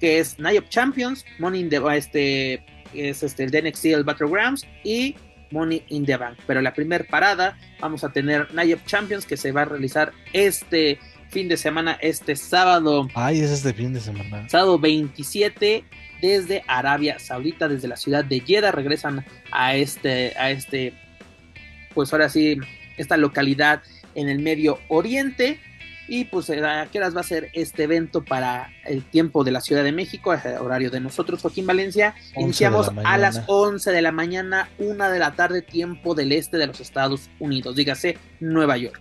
[0.00, 2.64] que es Night of Champions, Money in the, este,
[2.94, 5.14] es este, el DNXT, el Battlegrounds, y
[5.52, 6.38] Money in the Bank.
[6.46, 10.12] Pero la primera parada vamos a tener Night of Champions que se va a realizar
[10.32, 10.98] este
[11.30, 13.08] fin de semana, este sábado.
[13.14, 14.48] Ay, es este fin de semana.
[14.48, 15.84] Sábado 27
[16.20, 20.94] desde Arabia Saudita, desde la ciudad de Jeddah, regresan a este, a este,
[21.94, 22.58] pues ahora sí,
[22.96, 23.82] esta localidad
[24.14, 25.58] en el Medio Oriente.
[26.14, 29.62] Y pues a qué horas va a ser este evento para el tiempo de la
[29.62, 32.14] Ciudad de México, el horario de nosotros, Joaquín Valencia.
[32.36, 36.66] Iniciamos a las 11 de la mañana, una de la tarde, tiempo del este de
[36.66, 39.00] los Estados Unidos, dígase Nueva York.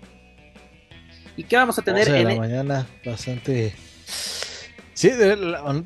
[1.36, 2.88] ¿Y qué vamos a tener 11 de la mañana?
[3.06, 3.74] Bastante
[5.02, 5.10] Sí,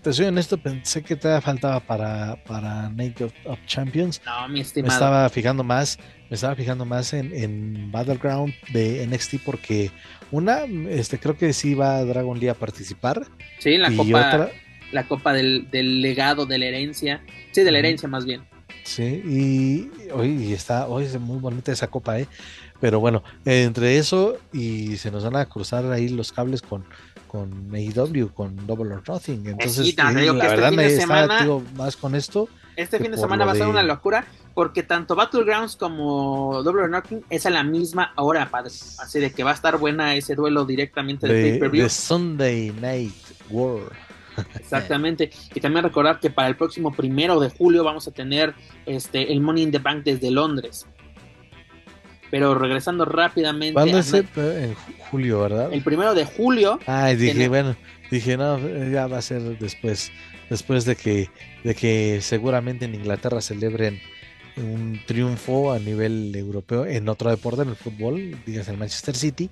[0.04, 3.32] te soy honesto, pensé que te faltaba para, para Night of,
[3.66, 4.22] Champions.
[4.26, 4.92] No, mi estimado.
[4.92, 5.98] Me estaba fijando más,
[6.30, 9.90] me estaba fijando más en, Battleground de NXT porque
[10.32, 13.26] una, este creo que sí va Dragon Lee a participar.
[13.60, 14.50] Sí, la copa,
[14.92, 15.70] la copa del,
[16.02, 17.24] legado, de la herencia.
[17.54, 18.44] Sí, de la herencia más bien.
[18.84, 22.28] Sí, y hoy está, hoy es muy bonita esa copa, eh.
[22.82, 26.84] Pero bueno, entre eso y se nos van a cruzar ahí los cables con
[27.36, 29.48] con AEW, con Double or Nothing.
[29.48, 31.46] Entonces, la este verdad me semana,
[31.76, 32.48] más con esto.
[32.78, 36.90] Este fin de semana va a ser una locura porque tanto Battlegrounds como Double or
[36.90, 38.72] Nothing es a la misma hora, padre.
[39.00, 41.90] Así de que va a estar buena ese duelo directamente de, pay-per-view.
[41.90, 43.14] Sunday Night
[43.50, 43.82] War.
[44.56, 45.30] Exactamente.
[45.54, 48.54] Y también recordar que para el próximo primero de julio vamos a tener
[48.86, 50.86] este el Money in the Bank desde Londres.
[52.36, 53.72] Pero regresando rápidamente.
[53.72, 54.76] ¿Cuándo es en
[55.10, 55.72] julio, verdad?
[55.72, 56.82] El primero de julio.
[56.86, 57.78] Ah, dije, bueno,
[58.12, 58.60] dije, no,
[58.90, 60.12] ya va a ser después.
[60.50, 61.30] Después de que,
[61.64, 64.02] de que seguramente en Inglaterra celebren
[64.58, 69.50] un triunfo a nivel europeo en otro deporte, en el fútbol, digas el Manchester City.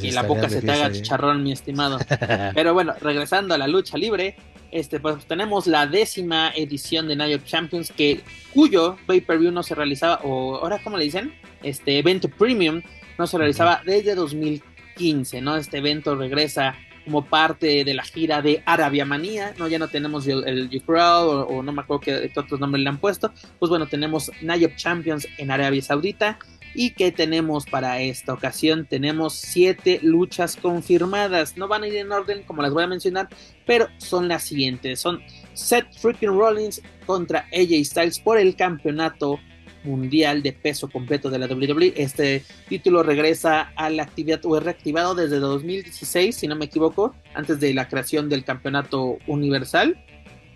[0.00, 1.98] Pues y la boca se te haga chicharrón, mi estimado.
[2.54, 4.36] Pero bueno, regresando a la lucha libre,
[4.70, 8.22] este, pues tenemos la décima edición de Night of Champions, que,
[8.52, 11.32] cuyo pay-per-view no se realizaba, o ahora, ¿cómo le dicen?
[11.62, 12.82] Este evento premium
[13.18, 15.56] no se realizaba desde 2015, ¿no?
[15.56, 19.68] Este evento regresa como parte de la gira de Arabia Manía, ¿no?
[19.68, 22.98] Ya no tenemos el, el Crowd o, no me acuerdo qué, otros nombres le han
[22.98, 23.32] puesto.
[23.58, 26.38] Pues bueno, tenemos Night of Champions en Arabia Saudita.
[26.74, 28.86] ¿Y qué tenemos para esta ocasión?
[28.86, 31.56] Tenemos siete luchas confirmadas.
[31.56, 33.28] No van a ir en orden como las voy a mencionar,
[33.64, 35.00] pero son las siguientes.
[35.00, 35.22] Son
[35.52, 39.38] Seth Freaking Rollins contra AJ Styles por el campeonato
[39.84, 41.94] mundial de peso completo de la WWE.
[41.96, 47.14] Este título regresa a la actividad o es reactivado desde 2016, si no me equivoco,
[47.34, 49.96] antes de la creación del campeonato universal.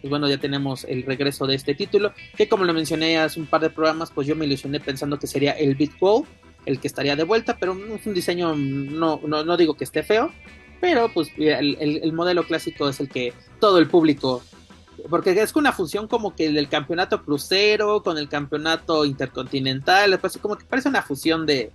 [0.01, 3.47] Pues bueno, ya tenemos el regreso de este título, que como lo mencioné hace un
[3.47, 5.93] par de programas, pues yo me ilusioné pensando que sería el Beat
[6.67, 10.03] el que estaría de vuelta, pero es un diseño, no, no, no digo que esté
[10.03, 10.31] feo,
[10.81, 14.43] pero pues el, el modelo clásico es el que todo el público
[15.09, 20.57] porque es una fusión como que del campeonato crucero con el campeonato intercontinental, parece como
[20.57, 21.73] que parece una fusión de,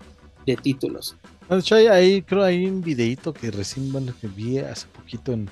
[0.62, 1.16] títulos.
[1.50, 5.50] De hecho, ahí creo hay un videito que recién bueno, que vi hace poquito en,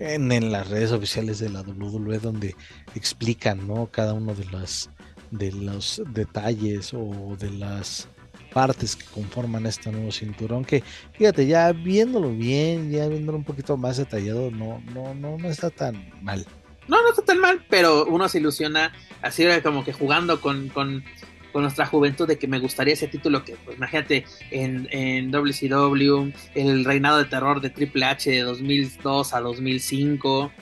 [0.00, 2.56] en, las redes oficiales de la WWE donde
[2.94, 3.86] explican ¿no?
[3.86, 4.90] cada uno de las
[5.30, 8.08] de los detalles o de las
[8.52, 10.82] partes que conforman este nuevo cinturón que
[11.12, 15.70] fíjate ya viéndolo bien ya viéndolo un poquito más detallado no no no no está
[15.70, 16.44] tan mal
[16.90, 21.04] no, no está tan mal, pero uno se ilusiona así como que jugando con, con,
[21.54, 26.84] nuestra juventud de que me gustaría ese título que, pues imagínate, en, en WCW, el
[26.84, 30.52] reinado de terror de Triple H de 2002 a 2005,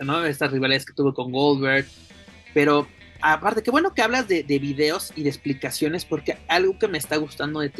[0.00, 0.24] ¿no?
[0.24, 1.86] Estas rivalidades que tuve con Goldberg,
[2.52, 2.86] pero
[3.32, 7.16] aparte, qué bueno que hablas de, videos y de explicaciones, porque algo que me está
[7.16, 7.72] gustando de,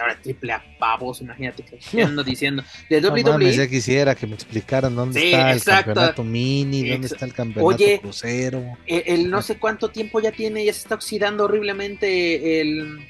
[0.00, 3.52] ahora triple a pavos, imagínate que ando diciendo, de WWE.
[3.52, 8.78] ya quisiera que me explicaran dónde está el campeonato mini, dónde está el campeonato crucero.
[8.86, 13.06] El, el, no sé cuánto tiempo ya tiene, ya se está oxidando horriblemente el,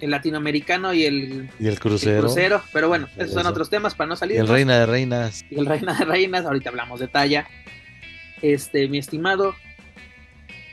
[0.00, 2.62] el latinoamericano y el, y el crucero.
[2.72, 4.38] Pero bueno, esos son otros temas para no salir.
[4.38, 5.44] El reina de reinas.
[5.50, 7.48] Y el reina de reinas, ahorita hablamos de talla.
[8.42, 9.54] Este, mi estimado,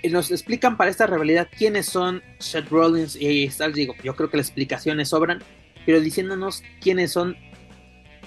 [0.10, 3.76] nos explican para esta rivalidad quiénes son Seth Rollins y AJ Styles.
[3.76, 5.44] Digo, yo creo que las explicaciones sobran,
[5.86, 7.38] pero diciéndonos quiénes son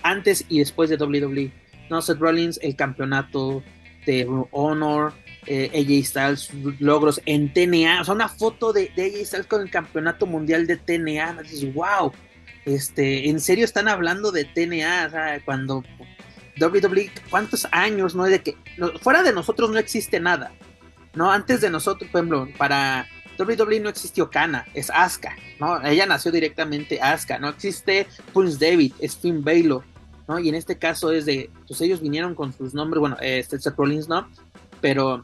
[0.02, 1.52] antes y después de WWE.
[1.90, 3.62] No, Seth Rollins, el campeonato
[4.06, 5.12] de Honor,
[5.46, 6.50] eh, AJ Styles,
[6.80, 8.00] logros en TNA.
[8.00, 11.42] O sea, una foto de, de AJ Styles con el campeonato mundial de TNA.
[11.42, 12.12] Dices, wow,
[12.64, 15.06] este, en serio están hablando de TNA.
[15.06, 15.82] O sea, cuando
[16.60, 18.24] WWE, ¿cuántos años, no?
[18.24, 18.56] De que
[19.00, 20.52] fuera de nosotros no existe nada.
[21.14, 21.30] ¿No?
[21.30, 23.06] Antes de nosotros, por ejemplo, para
[23.38, 25.84] WWE no existió Kana, es Asuka, ¿no?
[25.84, 29.84] Ella nació directamente Asuka, no existe Prince David, es Finn Balor,
[30.26, 30.38] ¿no?
[30.38, 34.08] Y en este caso es de, pues ellos vinieron con sus nombres, bueno, este Rollins
[34.08, 34.28] no,
[34.80, 35.22] pero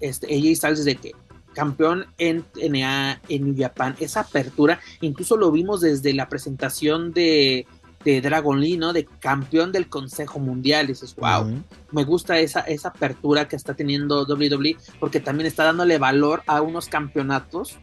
[0.00, 1.12] este, ella Styles de que
[1.54, 7.66] campeón en TNA en New Japan, esa apertura, incluso lo vimos desde la presentación de
[8.12, 8.92] de Dragon Lee, ¿no?
[8.92, 10.84] De campeón del Consejo Mundial.
[10.86, 15.64] Y dices, wow, me gusta esa, esa apertura que está teniendo WWE porque también está
[15.64, 17.78] dándole valor a unos campeonatos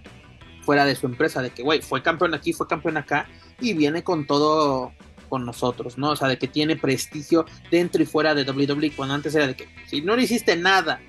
[0.61, 3.27] fuera de su empresa, de que, güey, fue campeón aquí, fue campeón acá
[3.59, 4.93] y viene con todo
[5.27, 6.11] con nosotros, ¿no?
[6.11, 9.55] O sea, de que tiene prestigio dentro y fuera de WWE, cuando antes era de
[9.55, 11.01] que si no le hiciste nada,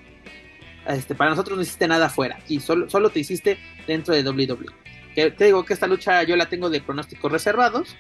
[0.89, 4.84] este, para nosotros no hiciste nada fuera, y solo, solo te hiciste dentro de WWE.
[5.15, 7.97] Que te digo que esta lucha yo la tengo de pronósticos reservados.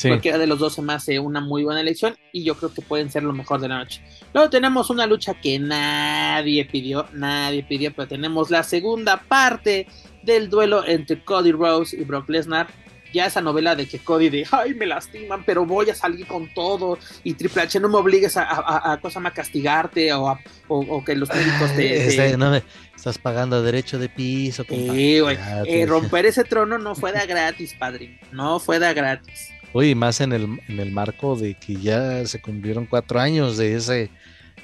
[0.00, 2.82] Cualquiera de los dos se me hace una muy buena elección y yo creo que
[2.82, 4.02] pueden ser lo mejor de la noche.
[4.32, 9.86] Luego tenemos una lucha que nadie pidió, nadie pidió, pero tenemos la segunda parte
[10.22, 12.68] del duelo entre Cody Rose y Brock Lesnar.
[13.12, 16.52] Ya esa novela de que Cody de, ay, me lastiman, pero voy a salir con
[16.52, 16.98] todo.
[17.24, 21.28] Y Triple H, no me obligues a, a, a, a castigarte o, o, que los
[21.28, 22.06] médicos te...
[22.06, 22.62] Este, no me,
[22.96, 24.64] estás pagando derecho de piso.
[24.68, 25.20] Güey.
[25.66, 28.20] Eh, romper ese trono no fue de gratis, padre.
[28.30, 29.50] No fue de gratis.
[29.72, 33.74] Oye, más en el, en el marco de que ya se cumplieron cuatro años de
[33.74, 34.10] ese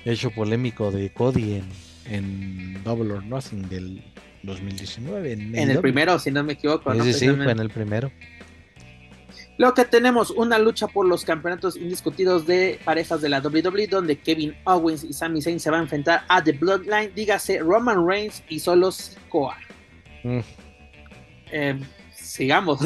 [0.04, 1.64] hecho polémico de Cody en,
[2.14, 4.02] en Double or Nothing del
[4.42, 5.32] 2019.
[5.32, 6.92] En, el, primero, si no me equivoco.
[7.02, 8.10] Sí, sí, fue en el primero.
[9.58, 14.16] Luego que tenemos una lucha por los campeonatos indiscutidos de parejas de la WWE, donde
[14.16, 18.44] Kevin Owens y Sami Zayn se van a enfrentar a The Bloodline, dígase Roman Reigns
[18.48, 19.56] y solo Sikoa.
[20.22, 20.38] Mm.
[21.50, 21.80] Eh,
[22.14, 22.78] sigamos.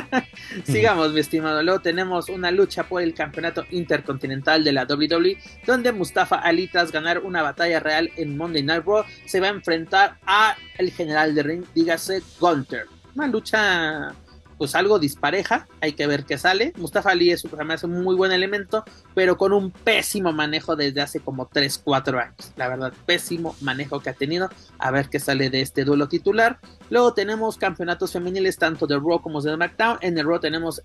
[0.64, 1.62] sigamos, mi estimado.
[1.62, 5.36] Luego tenemos una lucha por el campeonato intercontinental de la WWE,
[5.66, 9.50] donde Mustafa Ali, tras ganar una batalla real en Monday Night Raw, se va a
[9.50, 12.86] enfrentar a el general de ring, dígase Gunter.
[13.14, 14.14] Una lucha
[14.58, 16.72] pues algo dispareja, hay que ver qué sale.
[16.76, 18.84] Mustafa Ali es un muy buen elemento,
[19.14, 22.52] pero con un pésimo manejo desde hace como 3, 4 años.
[22.56, 24.48] La verdad, pésimo manejo que ha tenido.
[24.78, 26.58] A ver qué sale de este duelo titular.
[26.90, 29.98] Luego tenemos campeonatos femeniles tanto de Raw como de SmackDown.
[30.00, 30.82] En el Raw tenemos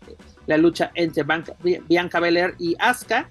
[0.47, 1.25] la lucha entre
[1.87, 3.29] Bianca Belair y Asuka.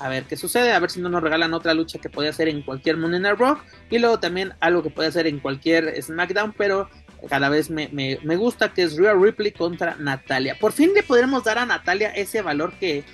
[0.00, 2.48] A ver qué sucede, a ver si no nos regalan otra lucha que puede hacer
[2.48, 3.58] en cualquier Monday Night Raw.
[3.90, 6.88] Y luego también algo que puede hacer en cualquier SmackDown, pero
[7.28, 10.56] cada vez me, gusta, que es Rhea Ripley contra Natalia.
[10.58, 13.04] Por fin le podremos dar a Natalia ese valor que,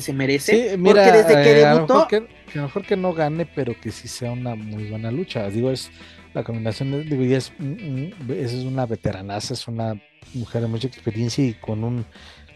[0.00, 0.76] se merece.
[0.76, 2.08] mira, porque desde que debutó.
[2.10, 5.48] Eh, a lo, mejor que, no gane, pero que sí sea una muy buena lucha.
[5.48, 5.90] Digo, es
[6.34, 7.52] la combinación, digo, es,
[8.28, 9.94] es una veteranaza, es una
[10.34, 12.06] mujer de mucha experiencia y con un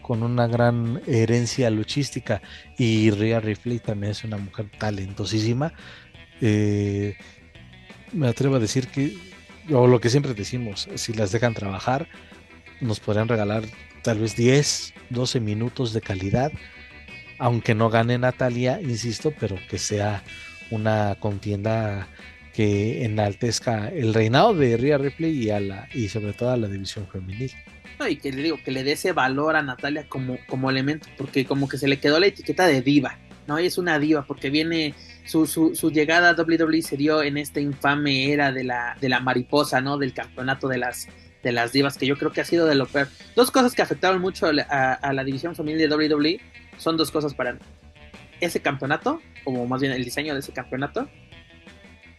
[0.01, 2.39] con una gran herencia luchística
[2.77, 5.73] y Rhea Ripley también es una mujer talentosísima
[6.41, 7.15] eh,
[8.11, 9.17] me atrevo a decir que
[9.71, 12.07] o lo que siempre decimos, si las dejan trabajar,
[12.81, 13.63] nos podrían regalar
[14.03, 16.51] tal vez 10, 12 minutos de calidad,
[17.39, 20.23] aunque no gane Natalia, insisto, pero que sea
[20.71, 22.07] una contienda
[22.53, 26.67] que enaltezca el reinado de Rhea Ripley y, a la, y sobre todo a la
[26.67, 27.51] división femenil.
[28.09, 31.45] y que le digo, que le dé ese valor a Natalia como, como elemento, porque
[31.45, 33.57] como que se le quedó la etiqueta de diva, ¿no?
[33.57, 34.93] Es una diva, porque viene
[35.25, 39.19] su, su, llegada a WWE se dio en esta infame era de la, de la
[39.19, 39.97] mariposa, ¿no?
[39.97, 41.07] Del campeonato de las,
[41.43, 43.07] de las divas, que yo creo que ha sido de lo peor.
[43.35, 46.41] Dos cosas que afectaron mucho a, la división femenil de WWE
[46.77, 47.59] son dos cosas para mí.
[48.41, 51.09] Ese campeonato, o más bien el diseño de ese campeonato,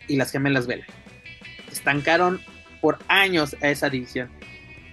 [0.09, 0.87] y las gemelas Vela.
[1.71, 2.41] Estancaron
[2.81, 4.31] por años a esa división.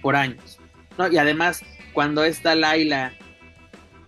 [0.02, 0.58] Por años.
[0.98, 1.10] ¿no?
[1.10, 1.62] Y además,
[1.92, 3.14] cuando está Laila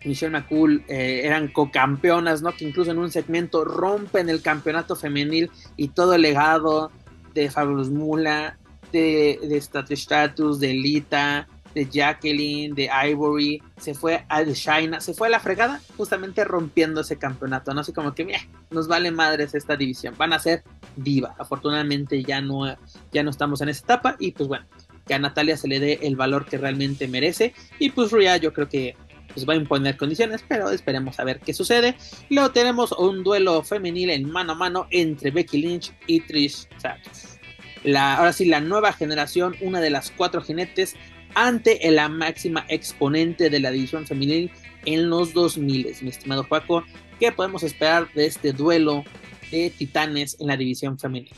[0.05, 2.55] Michelle McCool eh, eran co-campeonas, ¿no?
[2.55, 6.91] Que incluso en un segmento rompen el campeonato femenil y todo el legado
[7.35, 8.59] de Fabulous Mula,
[8.93, 9.57] de, de
[9.95, 15.31] Status, de Lita, de Jacqueline, de Ivory, se fue a de China, se fue a
[15.31, 17.83] la fregada, justamente rompiendo ese campeonato, ¿no?
[17.83, 18.41] Así como que, mira,
[18.71, 20.63] nos vale madres esta división, van a ser
[20.97, 21.35] diva.
[21.39, 22.65] Afortunadamente ya no,
[23.13, 24.65] ya no estamos en esa etapa y pues bueno,
[25.07, 28.55] que a Natalia se le dé el valor que realmente merece y pues Rhea yo
[28.55, 28.97] creo que
[29.37, 31.95] pues va a imponer condiciones, pero esperemos a ver qué sucede.
[32.31, 37.39] Luego tenemos un duelo femenil en mano a mano entre Becky Lynch y Trish Stratus.
[37.85, 40.97] La, ahora sí, la nueva generación, una de las cuatro jinetes
[41.35, 44.51] ante la máxima exponente de la división femenil
[44.87, 46.83] en los 2000, mi estimado Paco.
[47.21, 49.05] ¿Qué podemos esperar de este duelo
[49.51, 51.31] de titanes en la división femenil?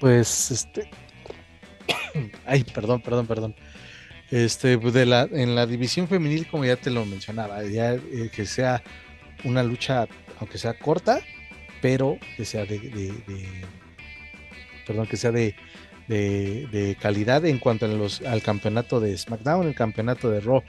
[0.00, 0.88] Pues este,
[2.46, 3.54] Ay, perdón, perdón, perdón.
[4.30, 8.30] Este, pues de la, en la división femenil, como ya te lo mencionaba, ya eh,
[8.30, 8.82] que sea
[9.44, 10.06] una lucha,
[10.38, 11.20] aunque sea corta,
[11.80, 13.12] pero que sea de,
[14.86, 15.54] perdón, que sea de,
[16.08, 20.62] de, calidad en cuanto al campeonato de SmackDown, el campeonato de Raw,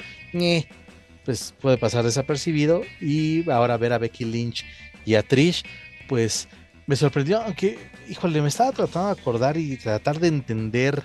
[1.26, 2.82] pues puede pasar desapercibido.
[3.02, 4.66] Y ahora ver a Becky Lynch
[5.06, 5.64] y a Trish,
[6.08, 6.48] pues
[6.88, 7.78] me sorprendió, aunque,
[8.10, 11.04] híjole, me estaba tratando de acordar y tratar de entender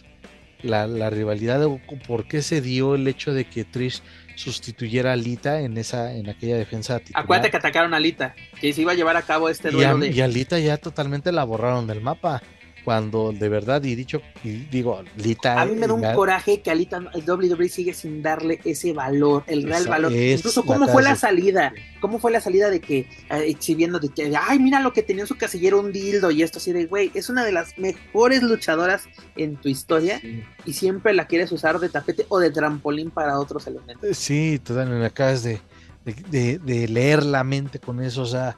[0.62, 4.02] la, la rivalidad, o por qué se dio el hecho de que Trish
[4.36, 7.22] sustituyera a Lita en esa en aquella defensa titular.
[7.22, 10.08] Acuérdate que atacaron a Lita, que se iba a llevar a cabo este duelo y
[10.08, 12.42] a, Y a Lita ya totalmente la borraron del mapa
[12.84, 15.60] cuando de verdad, y dicho, y digo, Lita.
[15.60, 18.92] A mí me da un coraje que a Lita el WWE sigue sin darle ese
[18.92, 20.12] valor, el real valor.
[20.12, 21.72] Incluso, ¿cómo fue la salida?
[22.00, 25.22] ¿Cómo fue la salida de que, eh, exhibiendo de que, ay, mira lo que tenía
[25.22, 28.42] en su casillero, un dildo y esto así de, güey, es una de las mejores
[28.42, 29.04] luchadoras
[29.36, 30.20] en tu historia
[30.66, 34.04] y siempre la quieres usar de tapete o de trampolín para otros elementos.
[34.04, 35.60] Eh, sí, totalmente, acabas de,
[36.04, 38.56] de, de leer la mente con eso, o sea,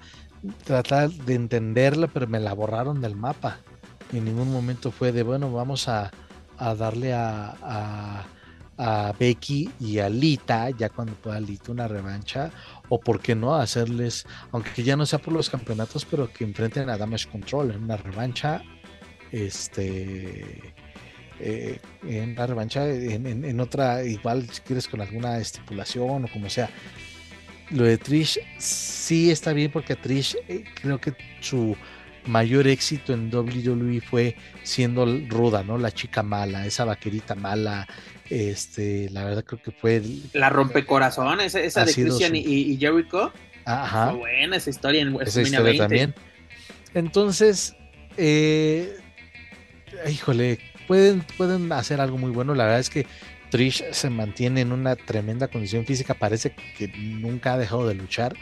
[0.65, 3.61] tratar de entenderla, pero me la borraron del mapa
[4.13, 6.11] en ningún momento fue de, bueno, vamos a,
[6.59, 8.25] darle a,
[8.79, 12.51] a, Becky y a Lita, ya cuando pueda Lita una revancha,
[12.89, 16.91] o por qué no hacerles, aunque ya no sea por los campeonatos, pero que enfrenten
[16.91, 18.63] a Damage Control en una revancha,
[19.33, 20.75] este,
[21.39, 26.71] eh, en una revancha, en, otra, igual si quieres con alguna estipulación o como sea.
[27.71, 31.77] Lo de Trish sí está bien porque Trish eh, creo que su
[32.27, 35.79] mayor éxito en WWE fue siendo ruda, ¿no?
[35.79, 37.87] La chica mala, esa vaquerita mala.
[38.29, 40.03] Este, la verdad creo que fue.
[40.33, 43.33] la rompecorazones, esa de Christian y, Jericho.
[43.65, 44.11] Ajá.
[44.11, 46.15] Fue buena esa historia en esa historia también.
[46.95, 47.77] Entonces,
[48.17, 48.97] eh,
[50.11, 52.55] híjole, pueden, pueden hacer algo muy bueno.
[52.55, 53.07] La verdad es que
[53.51, 56.15] Trish se mantiene en una tremenda condición física.
[56.15, 58.35] Parece que nunca ha dejado de luchar.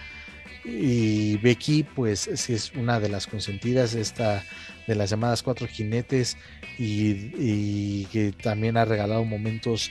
[0.65, 4.43] Y Becky, pues sí es una de las consentidas esta,
[4.87, 6.37] de las llamadas cuatro jinetes
[6.79, 9.91] y, que también ha regalado momentos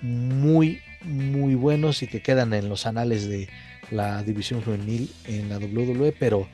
[0.00, 3.48] muy, muy buenos y que quedan en los anales de
[3.90, 6.48] la división juvenil en la WWE, pero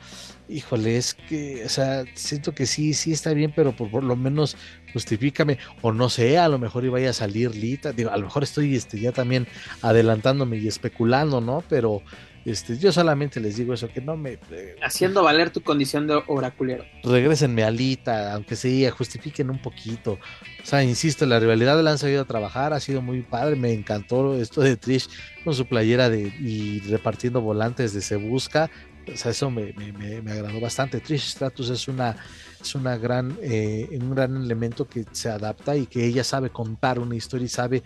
[0.47, 4.55] híjole, es que, o sea, siento que sí, sí está bien, pero por, lo menos
[4.93, 8.43] justifícame, o no sé, a lo mejor iba a salir Lita, digo, a lo mejor
[8.43, 9.47] estoy este, ya también
[9.81, 11.63] adelantándome y especulando, ¿no?
[11.67, 12.01] Pero
[12.45, 14.37] este, yo solamente les digo eso, que no me...
[14.51, 16.85] Eh, Haciendo valer tu condición de oraculero.
[17.03, 20.13] Regresenme a Alita, aunque sea, justifiquen un poquito.
[20.13, 24.35] O sea, insisto, la rivalidad la han sabido trabajar, ha sido muy padre, me encantó
[24.35, 25.09] esto de Trish
[25.43, 28.69] con su playera de, y repartiendo volantes de Se Busca.
[29.11, 30.99] O sea, eso me, me, agradó bastante.
[30.99, 32.15] Trish Stratus es una,
[32.61, 36.99] es una gran, eh, un gran elemento que se adapta y que ella sabe contar
[36.99, 37.83] una historia y sabe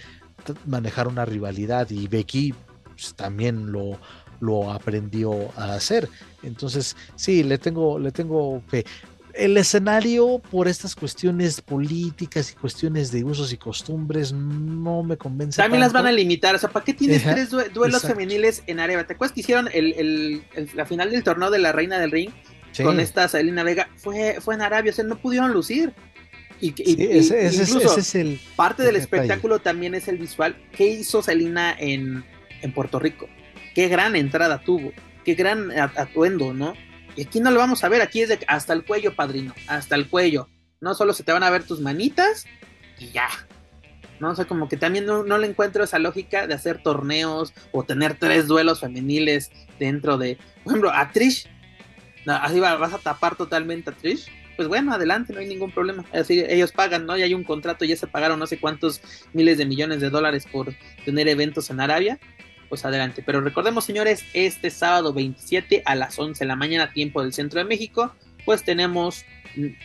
[0.66, 1.90] manejar una rivalidad.
[1.92, 2.54] Y Becky
[2.84, 4.00] pues, también lo,
[4.40, 6.10] lo aprendió a hacer.
[6.44, 8.86] Entonces, sí, le tengo, le tengo fe.
[9.34, 15.62] El escenario por estas cuestiones políticas y cuestiones de usos y costumbres no me convence.
[15.62, 16.56] También las van a limitar.
[16.56, 19.06] O sea, ¿para qué tienes tres duelos femeniles en Areva?
[19.06, 20.44] ¿Te acuerdas que hicieron el,
[20.74, 22.32] la final del torneo de la Reina del Ring
[22.84, 23.90] con esta Selena Vega?
[23.98, 25.94] Fue, fue en Arabia, o sea, no pudieron lucir.
[26.62, 30.58] Y, ese, es el parte del espectáculo también es el visual.
[30.74, 32.26] ¿Qué hizo Selena en,
[32.62, 33.30] en Puerto Rico?
[33.80, 34.92] Qué gran entrada tuvo,
[35.24, 36.74] qué gran atuendo, ¿no?
[37.16, 39.96] Y aquí no lo vamos a ver, aquí es de hasta el cuello, padrino, hasta
[39.96, 40.50] el cuello.
[40.82, 42.46] No solo se te van a ver tus manitas
[43.00, 43.30] y ya.
[44.20, 44.32] ¿no?
[44.32, 48.16] O sea, como que también no, le encuentro esa lógica de hacer torneos o tener
[48.16, 49.50] tres duelos femeniles
[49.80, 51.48] dentro de, por ejemplo, a Trish,
[52.28, 56.04] así vas a tapar totalmente a Trish, pues bueno, adelante, no hay ningún problema.
[56.12, 57.18] Así ellos pagan, ¿no?
[57.18, 59.00] Y hay un contrato, ya se pagaron no sé cuántos
[59.32, 60.76] miles de millones de dólares por
[61.06, 62.20] tener eventos en Arabia
[62.70, 63.24] pues adelante.
[63.26, 67.60] Pero recordemos, señores, este sábado 27 a las 11 de la mañana, tiempo del centro
[67.60, 68.14] de México,
[68.46, 69.26] pues tenemos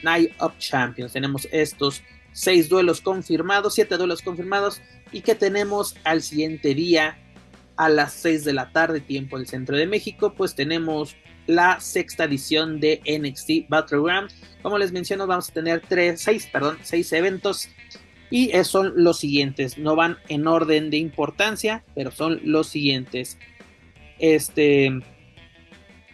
[0.02, 1.12] Night of Champions.
[1.12, 2.02] Tenemos estos
[2.32, 7.18] seis duelos confirmados, siete duelos confirmados, y que tenemos al siguiente día
[7.76, 11.16] a las 6 de la tarde, tiempo del centro de México, pues tenemos
[11.46, 14.30] la sexta edición de NXT Battleground.
[14.62, 17.68] Como les menciono, vamos a tener tres, seis, perdón, seis eventos
[18.34, 23.38] y son los siguientes, no van en orden de importancia, pero son los siguientes.
[24.18, 24.90] Este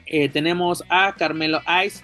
[0.05, 2.03] eh, tenemos a Carmelo Ice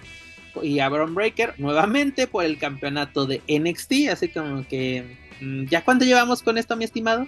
[0.63, 5.85] y a Braun Breaker nuevamente por el campeonato de NXT, así como que mm, ¿ya
[5.85, 7.27] cuánto llevamos con esto, mi estimado?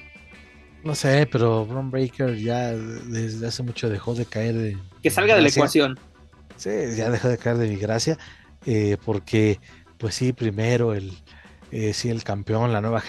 [0.83, 5.35] No sé, pero Braun Breaker ya desde hace mucho dejó de caer de que salga
[5.35, 5.99] de la ecuación.
[6.55, 8.17] Sí, ya dejó de caer de mi gracia,
[8.65, 9.59] eh, porque
[9.99, 11.11] pues sí, primero el
[11.71, 13.03] eh, sí, el campeón, la nueva,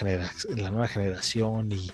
[0.55, 1.91] la nueva generación y,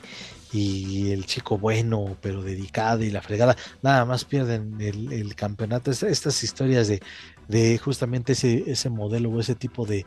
[0.53, 5.91] el chico bueno, pero dedicado y la fregada, nada más pierden el, campeonato.
[5.91, 6.99] Estas, historias de,
[7.47, 10.05] de justamente ese, ese modelo o ese tipo de,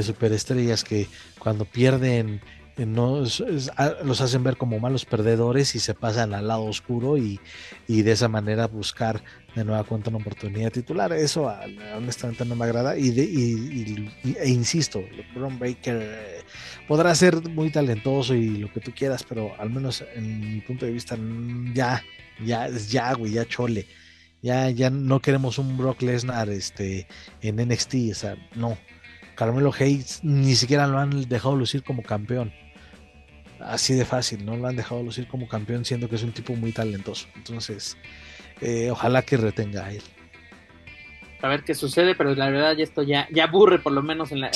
[0.00, 1.08] superestrellas que
[1.40, 2.40] cuando pierden
[2.86, 7.40] no los hacen ver como malos perdedores y se pasan al lado oscuro y,
[7.88, 9.22] de esa manera buscar
[9.58, 11.12] de nueva cuenta una oportunidad titular.
[11.12, 11.52] Eso
[11.94, 14.10] honestamente no me agrada y, de,
[14.40, 15.04] e insisto,
[15.34, 16.40] Ron Baker eh,
[16.86, 20.86] podrá ser muy talentoso y lo que tú quieras, pero al menos en mi punto
[20.86, 22.02] de vista mm, ya,
[22.44, 23.86] ya, ya, güey, ya chole.
[24.40, 27.08] Ya, ya no queremos un Brock Lesnar este,
[27.42, 28.78] en NXT, o sea, no.
[29.34, 32.52] Carmelo Hayes ni siquiera lo han dejado lucir como campeón
[33.60, 36.54] así de fácil, no lo han dejado lucir como campeón siendo que es un tipo
[36.54, 37.26] muy talentoso.
[37.36, 37.96] Entonces,
[38.60, 40.02] eh, ojalá que retenga a él.
[41.40, 44.32] A ver qué sucede, pero la verdad ya esto ya, ya aburre por lo menos
[44.32, 44.50] en la,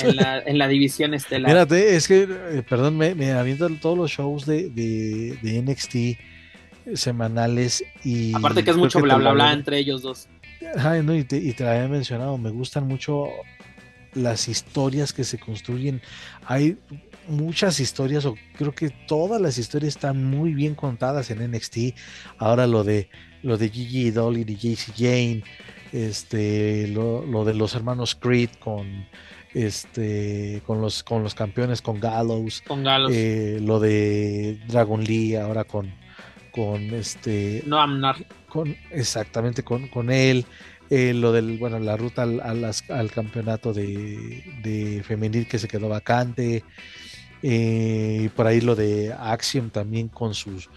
[0.44, 1.48] en la, división estelar.
[1.48, 7.84] Mírate, es que, eh, perdón, me, me avientan todos los shows de, de, NXT semanales
[8.02, 8.34] y...
[8.34, 10.28] Aparte que es mucho bla bla bla entre ellos dos.
[10.76, 13.28] Ay, no, y te, y te había mencionado, me gustan mucho
[14.14, 16.02] las historias que se construyen.
[16.46, 16.78] Hay
[17.28, 21.94] muchas historias, o creo que todas las historias están muy bien contadas en NXT.
[22.38, 23.08] Ahora lo de
[23.42, 25.42] lo de Gigi Dolly y JC Jane,
[25.92, 29.06] este, lo, de los hermanos Creed con
[29.54, 33.12] este con los con los campeones con Gallows, con Gallows.
[33.14, 35.92] Eh, lo de Dragon Lee ahora con
[36.50, 38.16] con este no Amnar
[38.48, 40.46] con exactamente con, con él
[40.94, 45.88] eh, lo del, bueno, la ruta al, al, campeonato de, de, femenil que se quedó
[45.88, 46.64] vacante,
[47.40, 50.68] y eh, por ahí lo de Axiom también con sus,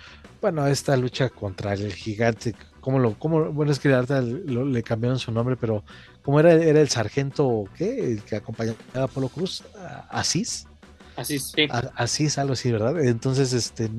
[0.46, 5.18] bueno, esta lucha contra el gigante, ¿cómo lo, cómo, bueno, es que ahorita le cambiaron
[5.18, 5.84] su nombre, pero
[6.22, 8.12] ¿cómo era, era el sargento, qué?
[8.12, 9.64] El que acompañaba a Polo Cruz,
[10.08, 10.68] Asís.
[11.16, 11.68] Asís, sí.
[11.96, 13.04] Asís, algo así, ¿verdad?
[13.04, 13.90] Entonces, este,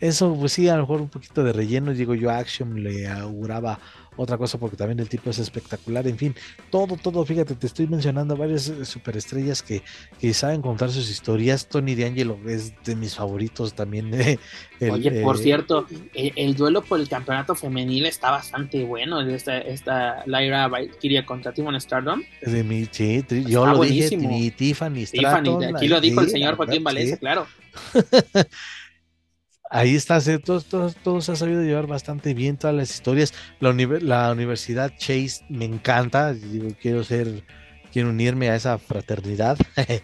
[0.00, 3.78] eso, pues sí, a lo mejor un poquito de relleno, digo yo, Axiom le auguraba
[4.16, 6.34] otra cosa porque también el tipo es espectacular, en fin,
[6.70, 9.82] todo, todo, fíjate, te estoy mencionando varias eh, superestrellas que,
[10.20, 14.10] que saben contar sus historias, Tony D'Angelo es de mis favoritos también.
[14.80, 19.58] Eh, Oye, por eh, cierto, el, duelo por el campeonato femenil está bastante bueno, esta,
[19.58, 22.20] esta Lyra Valkyria contra Timon Stardom.
[22.40, 25.76] De mi, sí, yo lo dije, ni Tiffany Stratton.
[25.76, 27.46] aquí lo dijo el señor Joaquín Valencia, claro.
[29.72, 33.32] ahí está, todos, todos, todos ha sabido llevar bastante bien todas las historias.
[33.58, 37.42] La, la Universidad Chase me encanta, digo, quiero ser,
[37.90, 39.56] quiero unirme a esa fraternidad.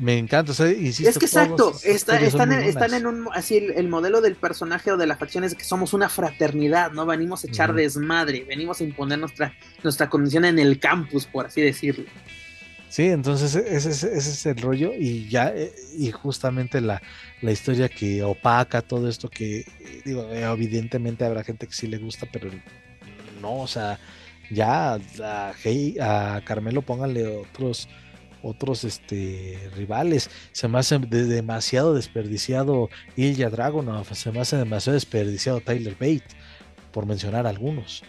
[0.00, 5.06] me encanta, es que exacto, están, en, un, así el, modelo del personaje o de
[5.06, 7.04] la facción es que somos una fraternidad, ¿no?
[7.04, 9.52] Venimos a echar desmadre, venimos a imponer nuestra,
[9.82, 12.06] nuestra condición en el campus, por así decirlo.
[12.96, 17.02] Sí, entonces e, ese, ese, es el rollo y ya, eh, y justamente la,
[17.42, 19.66] la, historia que opaca todo esto que,
[20.06, 22.48] digo, evidentemente habrá gente que sí le gusta, pero
[23.42, 23.98] no, o sea,
[24.50, 25.54] ya a,
[26.36, 27.86] a Carmelo pónganle otros
[28.40, 30.30] otros este rivales.
[30.52, 36.24] Se me hace demasiado desperdiciado Ilya Dragunov se me hace demasiado desperdiciado Tyler Bate
[36.92, 38.02] por mencionar algunos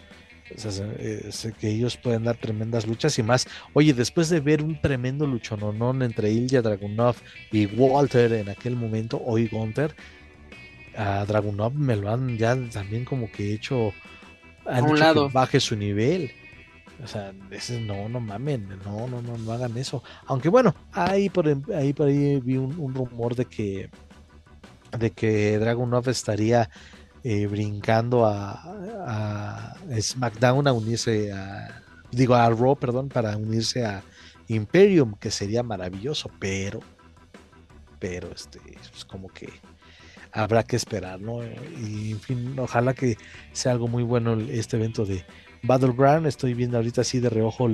[0.49, 3.47] eh, sé que ellos pueden dar tremendas luchas y más.
[3.73, 7.15] Oye, después de ver un tremendo luchononón entre Ilya Dragunov
[7.51, 9.95] y Walter en aquel momento, hoy Gunter,
[10.95, 13.93] a Dragunov me lo han ya también como que hecho,
[14.65, 15.29] a un lado.
[15.29, 16.31] baje su nivel.
[17.03, 20.03] O sea, ese, no, no mamen, no, no, no, no hagan eso.
[20.25, 23.89] Aunque bueno, ahí por ahí, por ahí vi un, un rumor de que
[24.97, 26.69] de que Dragunov estaría
[27.23, 31.81] eh, brincando a, SmackDown a unirse a,
[32.11, 34.03] digo, a Raw, perdón, para unirse a
[34.47, 36.79] Imperium, que sería maravilloso, pero,
[37.99, 39.49] pero, este, pues como que
[40.31, 41.43] habrá que esperar, ¿no?
[41.43, 43.17] Y en fin, ojalá que
[43.51, 45.25] sea algo muy bueno este evento de
[45.63, 46.27] Battleground.
[46.27, 47.69] Estoy viendo ahorita así de reojo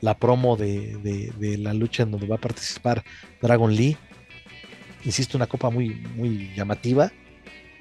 [0.00, 3.04] la promo de, de, la lucha en donde va a participar
[3.42, 3.96] Dragon Lee.
[5.04, 7.12] Insisto, una copa muy, muy llamativa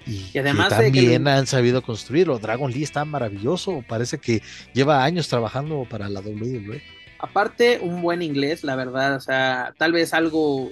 [0.05, 2.39] y, además también han sabido construirlo.
[2.39, 4.41] Dragon Lee está maravilloso, parece que
[4.73, 6.81] lleva años trabajando para la WWE.
[7.19, 10.71] Aparte, un buen inglés, la verdad, o sea, tal vez algo,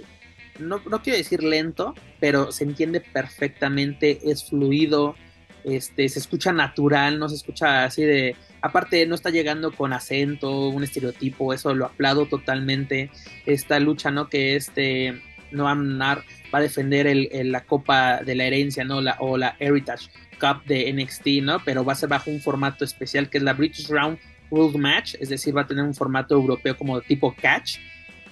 [0.59, 5.15] no, no quiero decir lento, pero se entiende perfectamente, es fluido,
[5.63, 10.67] este, se escucha natural, no se escucha así de, aparte no está llegando con acento,
[10.69, 13.11] un estereotipo, eso lo aplaudo totalmente,
[13.45, 14.27] esta lucha, ¿no?
[14.27, 15.21] Que este
[15.51, 19.01] Noam Nar va a defender el, la Copa de la Herencia, ¿no?
[19.01, 20.09] La, o la Heritage
[20.39, 21.63] Cup de NXT, ¿no?
[21.63, 24.17] Pero va a ser bajo un formato especial que es la British Round
[24.49, 27.77] World Match, es decir, va a tener un formato europeo como tipo catch,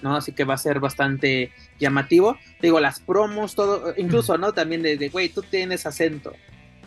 [0.02, 0.16] ¿no?
[0.16, 2.36] Así que va a ser bastante llamativo.
[2.60, 4.52] Digo, las promos, todo, incluso, ¿no?
[4.52, 6.34] También de, güey, tú tienes acento,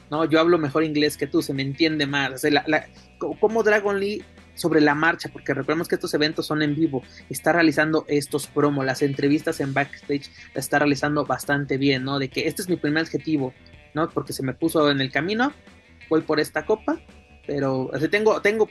[0.10, 0.26] ¿no?
[0.26, 2.31] Yo hablo mejor inglés que tú, se me entiende más.
[2.31, 2.88] O sea, la,
[3.18, 4.23] como Dragon Lee
[4.55, 8.85] sobre la marcha, porque recordemos que estos eventos son en vivo, está realizando estos promos,
[8.85, 12.19] las entrevistas en backstage, la está realizando bastante bien, ¿no?
[12.19, 13.53] De que este es mi primer objetivo,
[13.93, 14.09] ¿no?
[14.09, 15.53] Porque se me puso en el camino,
[16.09, 16.99] voy por esta copa,
[17.47, 18.69] pero tengo, tengo,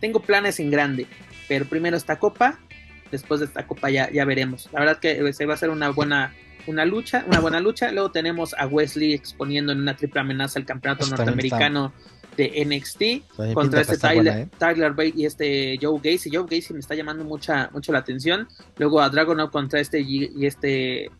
[0.00, 1.06] tengo planes en grande,
[1.48, 2.58] pero primero esta copa,
[3.10, 4.68] después de esta copa ya, ya veremos.
[4.72, 6.34] La verdad que eh, se va a hacer una buena
[6.66, 7.92] una lucha, una buena lucha.
[7.92, 11.92] Luego tenemos a Wesley exponiendo en una triple amenaza el campeonato norteamericano
[12.36, 14.48] de NXT contra este Tyler, ¿eh?
[14.58, 16.30] Tyler, Bate y este Joe Gacy.
[16.32, 18.48] Joe Gacy me está llamando mucha, mucho la atención.
[18.76, 21.10] Luego a Dragon contra este y este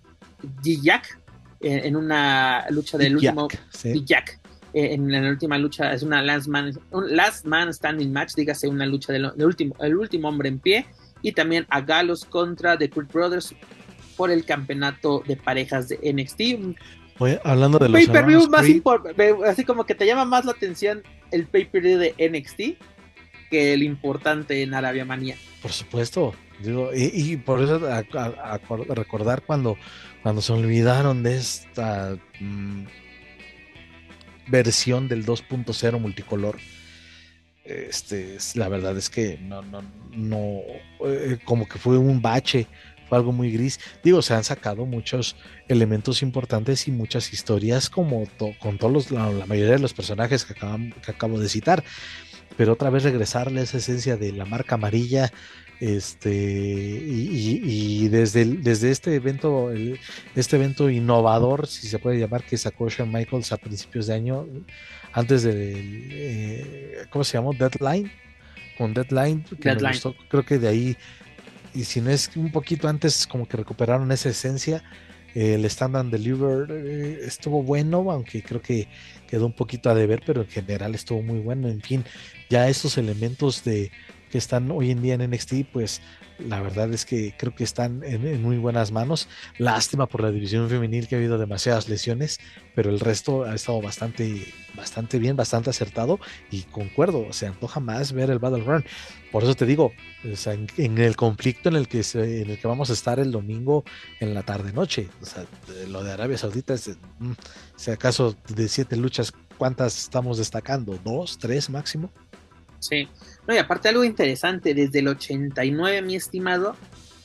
[0.62, 1.18] G-Jack
[1.64, 4.40] en, una lucha del último G-Jack.
[4.72, 8.66] Eh, en, la última lucha es una last man, un last man standing match, dígase
[8.66, 10.86] una lucha del, último, el último hombre en pie.
[11.22, 13.54] Y también a Galos contra The Kurt Brothers
[14.16, 16.76] por el campeonato de parejas de NXT.
[17.44, 21.46] Hablando de los pay-per-view más importante, así como que te llama más la atención el
[21.46, 22.80] pay-per-view de NXT
[23.50, 25.36] que el importante en Arabia Manía.
[25.62, 27.80] Por supuesto, digo, y, por eso
[28.94, 29.76] recordar cuando,
[30.22, 32.84] cuando se olvidaron de esta mm,
[34.48, 36.56] versión del 2.0 multicolor.
[37.64, 40.60] Este, la verdad es que no, no, no,
[41.06, 42.66] eh, como que fue un bache
[43.08, 43.80] fue algo muy gris.
[44.02, 45.36] Digo, se han sacado muchos
[45.68, 48.24] elementos importantes y muchas historias como
[48.60, 51.84] con todos la, mayoría de los personajes que, que acabo de citar.
[52.56, 55.32] Pero otra vez regresarle a esa esencia de la marca amarilla,
[55.80, 59.72] este y, desde, desde este evento
[60.34, 64.46] este evento innovador si se puede llamar que sacó Shawn Michaels a principios de año
[65.12, 68.10] antes de eh, cómo se llamó Deadline
[68.78, 69.44] con Deadline,
[70.28, 70.96] creo que de ahí
[71.74, 74.82] y si no es un poquito antes, como que recuperaron esa esencia.
[75.34, 78.86] el Stand and Deliver eh, estuvo bueno, aunque creo que
[79.26, 81.68] quedó un poquito a deber, pero en general estuvo muy bueno.
[81.68, 82.04] En fin,
[82.48, 83.90] ya estos elementos de
[84.34, 86.00] que están hoy en día en NXT, pues
[86.40, 89.28] la verdad es que creo que están en, muy buenas manos.
[89.58, 92.40] Lástima por la división femenil que ha habido demasiadas lesiones,
[92.74, 96.18] pero el resto ha estado bastante, bastante bien, bastante acertado
[96.50, 98.84] y concuerdo, se antoja más ver el Battle Run.
[99.30, 99.92] Por eso te digo,
[100.24, 103.84] en, el conflicto en el, que en el que vamos a estar el domingo
[104.18, 105.46] en la tarde-noche, o sea,
[105.86, 106.88] lo de Arabia Saudita es,
[107.20, 107.34] mm,
[107.76, 110.98] si acaso de siete luchas, ¿cuántas estamos destacando?
[111.04, 112.10] ¿Dos, tres máximo?
[112.80, 113.08] Sí,
[113.46, 116.76] no, y aparte algo interesante, desde el 89, mi estimado,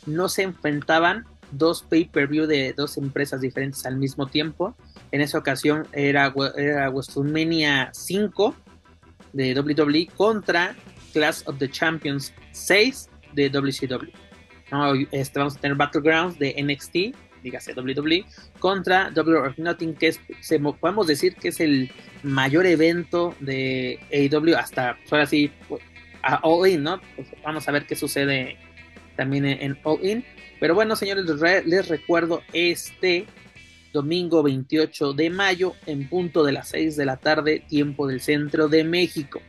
[0.05, 4.75] no se enfrentaban dos pay-per-view de dos empresas diferentes al mismo tiempo.
[5.11, 8.55] En esa ocasión era, era WrestleMania 5
[9.33, 10.75] de WWE contra
[11.13, 14.09] Class of the Champions 6 de WCW.
[15.11, 18.25] este, vamos a tener Battlegrounds de NXT, dígase WWE,
[18.59, 20.19] contra WWE Nothing, que es,
[20.79, 21.91] podemos decir que es el
[22.23, 25.51] mayor evento de AEW hasta, ahora sí,
[26.21, 27.01] a All In, ¿no?
[27.15, 28.57] Pues vamos a ver qué sucede
[29.15, 30.25] también en, All In.
[30.59, 31.25] Pero bueno, señores,
[31.65, 33.25] les, recuerdo este
[33.93, 38.67] domingo 28 de mayo en punto de las 6 de la tarde, tiempo del centro
[38.67, 39.41] de México.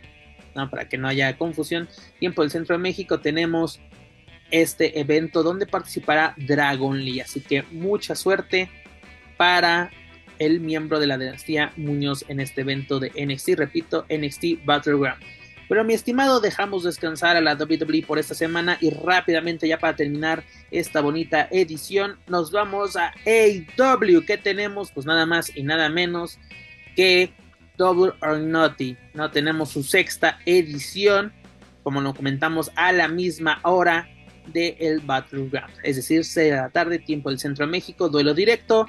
[0.54, 0.68] ¿no?
[0.70, 1.88] Para que no haya confusión,
[2.18, 3.80] tiempo del centro de México tenemos
[4.50, 7.20] este evento donde participará Dragon Lee.
[7.20, 8.68] Así que mucha suerte
[9.36, 9.90] para
[10.38, 13.50] el miembro de la dinastía Muñoz en este evento de NXT.
[13.56, 15.22] Repito, NXT Battleground.
[15.70, 19.94] Pero mi estimado, dejamos descansar a la WWE por esta semana y rápidamente ya para
[19.94, 20.42] terminar
[20.72, 26.40] esta bonita edición nos vamos a AW que tenemos pues nada más y nada menos
[26.96, 27.32] que
[27.78, 28.98] Double or Nothing.
[29.14, 31.32] No tenemos su sexta edición
[31.84, 34.08] como lo comentamos a la misma hora
[34.52, 38.34] del el Battleground, es decir, 6 de la tarde, tiempo del Centro de México, duelo
[38.34, 38.88] directo.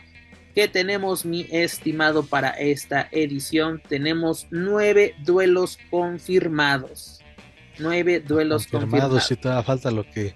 [0.53, 3.81] ¿Qué tenemos, mi estimado, para esta edición?
[3.87, 7.19] Tenemos nueve duelos confirmados.
[7.79, 9.27] Nueve duelos confirmados.
[9.27, 10.35] Si todavía falta lo que,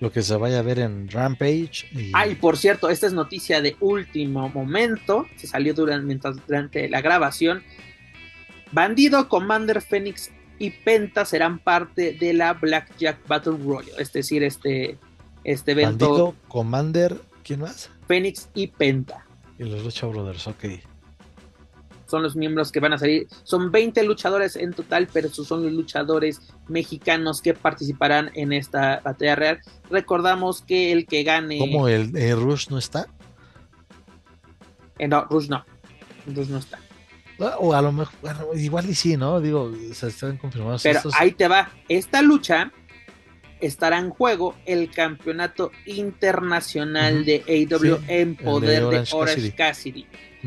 [0.00, 1.86] lo que se vaya a ver en Rampage.
[1.92, 2.10] Y...
[2.12, 5.26] Ay, por cierto, esta es noticia de último momento.
[5.36, 7.62] Se salió durante, durante la grabación.
[8.72, 14.02] Bandido, Commander Phoenix y Penta serán parte de la Blackjack Battle Royale.
[14.02, 14.98] Es decir, este,
[15.44, 16.08] este evento.
[16.08, 17.90] Bandido, Commander, ¿quién más?
[18.08, 19.24] Phoenix y Penta.
[19.58, 20.64] Y los Lucha Brothers, ok.
[22.06, 23.26] Son los miembros que van a salir.
[23.42, 29.00] Son 20 luchadores en total, pero esos son los luchadores mexicanos que participarán en esta
[29.00, 29.60] batalla real.
[29.90, 31.58] Recordamos que el que gane.
[31.58, 33.06] ¿Cómo el, Rush no está?
[34.98, 35.64] Eh, no, Rush no.
[36.26, 36.78] Rush no está.
[37.58, 39.40] O a lo mejor, bueno, igual y sí, ¿no?
[39.40, 40.82] Digo, se están confirmados.
[40.82, 41.70] Pero ahí te va.
[41.88, 42.72] Esta lucha
[43.62, 50.06] estará en juego el campeonato internacional de AEW en poder de Orange, Cassidy.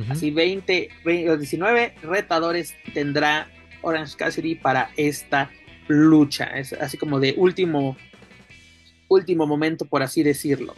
[0.09, 3.47] Así 20, 19 retadores tendrá
[3.81, 5.49] Orange Cassidy para esta
[5.87, 7.95] lucha, es así como de último,
[9.07, 10.75] último momento, por así decirlo.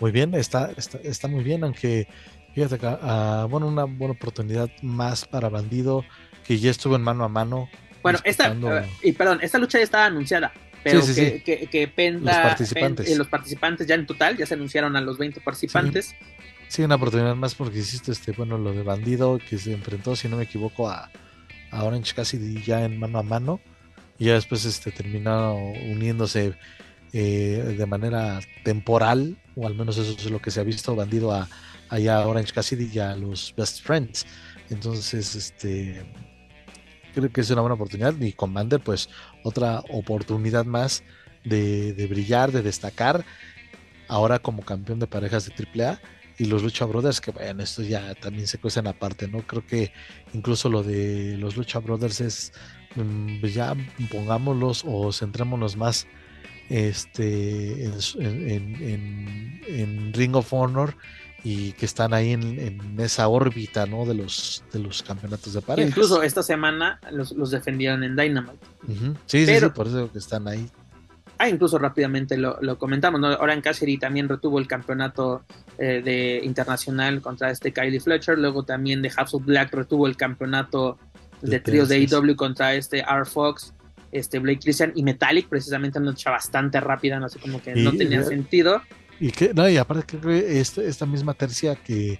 [0.00, 2.08] Muy bien, está, está, está muy bien, aunque
[2.54, 6.04] fíjate acá, uh, bueno, una buena oportunidad más para Bandido,
[6.44, 7.68] que ya estuvo en mano a mano.
[8.02, 10.52] Bueno, esta, uh, y perdón, esta lucha ya estaba anunciada,
[10.82, 11.40] pero sí, sí, que, sí.
[11.40, 13.06] que, que, Penta, los participantes.
[13.06, 16.14] Pen, los participantes ya en total, ya se anunciaron a los 20 participantes.
[16.68, 20.28] Sí, una oportunidad más porque hiciste este, bueno, lo de Bandido, que se enfrentó, si
[20.28, 21.10] no me equivoco, a,
[21.70, 23.60] a Orange Cassidy ya en mano a mano,
[24.18, 25.58] y ya después este, terminaron
[25.90, 26.54] uniéndose
[27.12, 31.30] eh, de manera temporal, o al menos eso es lo que se ha visto, Bandido
[31.30, 31.46] a,
[31.90, 34.26] allá a Orange Cassidy y a los Best Friends.
[34.70, 36.02] Entonces, este
[37.12, 38.14] creo que es una buena oportunidad.
[38.20, 39.08] Y Commander, pues,
[39.44, 41.02] otra oportunidad más
[41.44, 43.24] de, brillar, de destacar.
[44.08, 46.00] Ahora como campeón de parejas de AAA.
[46.38, 49.46] Y los Lucha Brothers, que bueno, esto ya también se cuestan aparte, ¿no?
[49.46, 49.92] Creo que
[50.32, 52.52] incluso lo de los Lucha Brothers es,
[53.42, 53.76] ya
[54.10, 56.06] pongámoslos o centrémonos más
[56.70, 57.84] este,
[59.68, 60.96] en Ring of Honor
[61.44, 64.06] y que están ahí en, en, esa órbita ¿no?
[64.06, 65.90] de los de los campeonatos de parejas.
[65.90, 68.64] Incluso esta semana los, los defendieron en Dynamite.
[68.86, 69.16] Uh -huh.
[69.26, 70.68] Sí, Pero, sí, sí, por eso que están ahí.
[71.38, 73.28] Ah, incluso rápidamente lo, lo comentamos, ¿no?
[73.34, 75.44] Oran Cassidy también retuvo el campeonato
[75.78, 80.98] eh, de internacional contra este Kylie Fletcher, luego también de of Black retuvo el campeonato
[81.40, 83.24] de, tríos de AEW contra este R.
[83.24, 83.74] Fox,
[84.12, 87.82] este Blake Christian y Metallic, precisamente una lucha bastante rápida, no sé, como que y,
[87.82, 88.82] no tenía sentido.
[89.20, 92.18] Y que, no, y aparte creo que esta, esta misma tercia que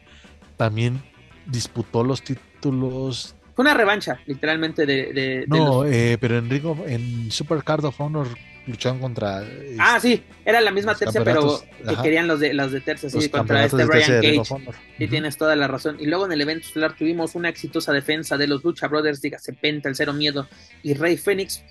[0.56, 1.02] también
[1.46, 3.34] disputó los títulos.
[3.54, 5.12] Fue una revancha, literalmente, de.
[5.12, 5.96] de no, de los...
[5.96, 8.28] eh, pero en Ringo, en Super Card of Honor
[8.66, 9.42] lucharon contra.
[9.78, 12.02] Ah, sí, era la misma tercia, pero que Ajá.
[12.02, 14.34] querían los de los de tercia, sí, contra este Brian Cage.
[14.34, 15.10] Y uh -huh.
[15.10, 15.96] tienes toda la razón.
[15.98, 19.52] Y luego en el evento estelar tuvimos una exitosa defensa de los Lucha Brothers, dígase
[19.52, 20.48] Penta, el Cero Miedo
[20.82, 21.64] y Rey Fénix,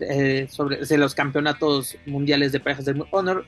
[0.00, 3.44] eh, sobre de los campeonatos mundiales de parejas del Honor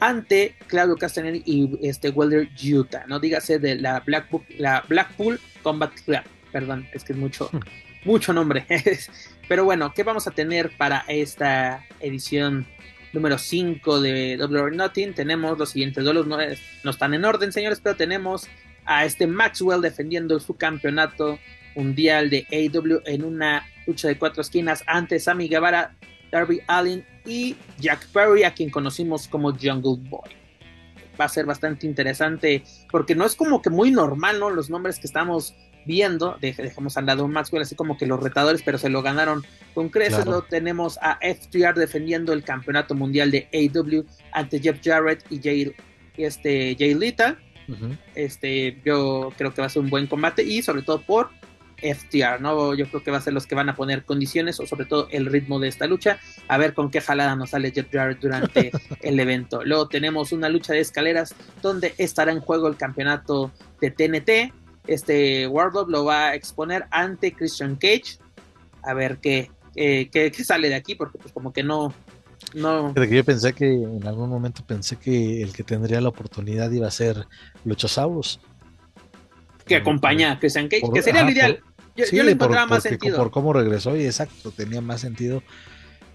[0.00, 5.92] ante Claudio Castanelli y este Welder Utah, no dígase de la Blackpool, la Blackpool Combat
[6.04, 6.22] Club,
[6.52, 7.50] perdón, es que es mucho,
[8.04, 8.66] mucho nombre.
[9.48, 12.66] Pero bueno, ¿qué vamos a tener para esta edición
[13.12, 15.14] número 5 de Double or Nothing?
[15.14, 16.38] Tenemos los siguientes duelos, no,
[16.82, 18.48] no están en orden, señores, pero tenemos
[18.86, 21.38] a este Maxwell defendiendo su campeonato
[21.74, 25.94] mundial de AW en una lucha de cuatro esquinas ante Sammy Guevara,
[26.34, 30.30] Darby Allin y Jack Perry, a quien conocimos como Jungle Boy.
[31.18, 34.50] Va a ser bastante interesante porque no es como que muy normal, ¿no?
[34.50, 35.54] Los nombres que estamos
[35.86, 39.44] viendo, dejamos al lado Maxwell, así como que los retadores, pero se lo ganaron
[39.74, 40.24] con creces.
[40.24, 40.32] Claro.
[40.32, 45.72] Lo tenemos a FTR defendiendo el campeonato mundial de AW ante Jeff Jarrett y Jay,
[46.16, 47.38] este, Jay Lita.
[47.68, 47.98] Uh -huh.
[48.16, 51.30] Este, yo creo que va a ser un buen combate y sobre todo por
[51.78, 52.74] FTR, ¿no?
[52.74, 55.08] Yo creo que va a ser los que van a poner condiciones o sobre todo
[55.10, 56.18] el ritmo de esta lucha,
[56.48, 58.72] a ver con qué jalada nos sale Jeff Jarrett durante
[59.02, 59.64] el evento.
[59.64, 64.52] Luego tenemos una lucha de escaleras donde estará en juego el campeonato de TNT.
[64.86, 68.18] Este Wardlow lo va a exponer ante Christian Cage.
[68.82, 71.94] A ver qué, eh, qué, qué sale de aquí, porque pues como que no,
[72.52, 72.94] no.
[72.94, 76.90] Yo pensé que en algún momento pensé que el que tendría la oportunidad iba a
[76.90, 77.26] ser
[77.64, 78.40] Luchasaurus.
[79.66, 81.60] Que acompaña a Christian Cage, por, que sería ajá, el ideal.
[81.96, 83.16] Yo, sí, yo le encontraba por, más sentido.
[83.16, 85.42] Por cómo regresó, y exacto, tenía más sentido.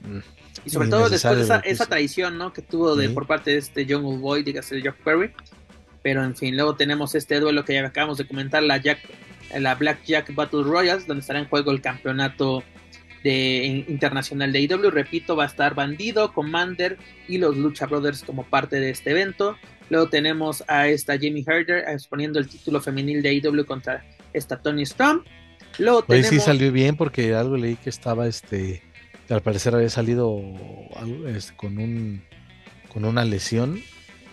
[0.02, 0.20] Mm,
[0.66, 2.54] y sobre todo después de esa, esa, traición ¿no?
[2.54, 3.14] que tuvo de, sí.
[3.14, 5.32] por parte de este Jungle Boy, dígase Jack Perry.
[6.02, 9.00] Pero en fin, luego tenemos este duelo que ya acabamos de comentar, la, Jack,
[9.58, 12.64] la Black Jack Battle Royals, donde estará en juego el campeonato
[13.24, 14.92] de, internacional de IW.
[14.92, 16.98] Repito, va a estar Bandido, Commander
[17.28, 19.58] y los Lucha Brothers como parte de este evento.
[19.90, 24.84] Luego tenemos a esta Jamie Herder exponiendo el título femenil de IW contra esta Tony
[24.84, 25.24] Storm.
[25.78, 26.30] Luego tenemos...
[26.30, 28.84] sí salió bien porque algo leí que estaba este
[29.30, 30.42] al parecer había salido
[31.28, 32.24] este, con un
[32.92, 33.80] con una lesión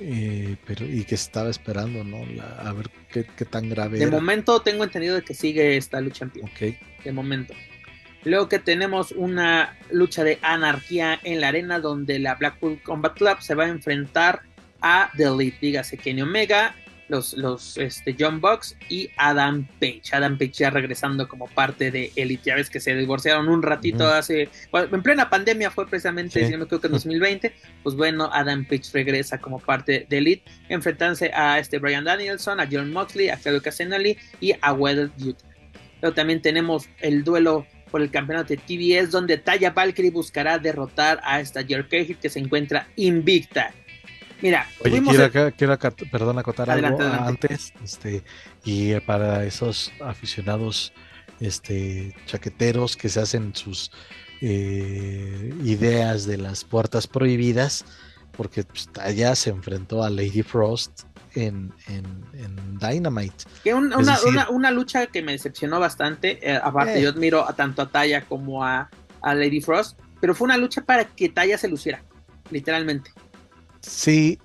[0.00, 4.04] eh, pero y que estaba esperando no La, a ver qué, qué, tan grave de
[4.04, 4.12] era.
[4.12, 6.78] momento tengo entendido de que sigue esta lucha en pie okay.
[7.04, 7.54] de momento
[8.24, 13.40] luego que tenemos una lucha de anarquía en la arena donde la Blackpool Combat Club
[13.40, 14.42] se va a enfrentar
[14.86, 16.74] a The Elite dígase Kenny Omega
[17.08, 20.02] los, los este, John Box y Adam Page.
[20.12, 22.42] Adam Page ya regresando como parte de Elite.
[22.46, 24.18] Ya ves que se divorciaron un ratito uh -huh.
[24.18, 24.48] hace.
[24.70, 26.46] Bueno, en plena pandemia fue precisamente, sí.
[26.46, 27.54] si no me creo que en 2020.
[27.82, 32.68] Pues bueno, Adam Page regresa como parte de Elite, enfrentándose a este Brian Danielson, a
[32.70, 35.46] John Moxley, a Claudio Casenali y a Weather Utah.
[36.00, 41.20] Pero también tenemos el duelo por el campeonato de TBS, donde Taya Valkyrie buscará derrotar
[41.22, 43.72] a esta Jerry que se encuentra invicta.
[44.42, 45.54] Mira, Oye, quiero, el...
[45.54, 45.78] quiero,
[46.10, 47.48] perdón, acotar adelante, algo adelante.
[47.48, 48.22] antes, este,
[48.64, 50.92] y para esos aficionados
[51.40, 53.90] este, chaqueteros que se hacen sus
[54.40, 57.84] eh, ideas de las puertas prohibidas,
[58.36, 61.04] porque pues, Taya se enfrentó a Lady Frost
[61.34, 61.72] en,
[62.80, 63.44] Dynamite.
[63.64, 67.02] Que una, lucha que me decepcionó bastante, eh, aparte eh.
[67.02, 68.90] yo admiro a tanto a Taya como a,
[69.22, 72.02] Lady Frost, pero fue una lucha para que Taya se luciera,
[72.50, 73.10] literalmente.
[73.86, 74.38] Sí,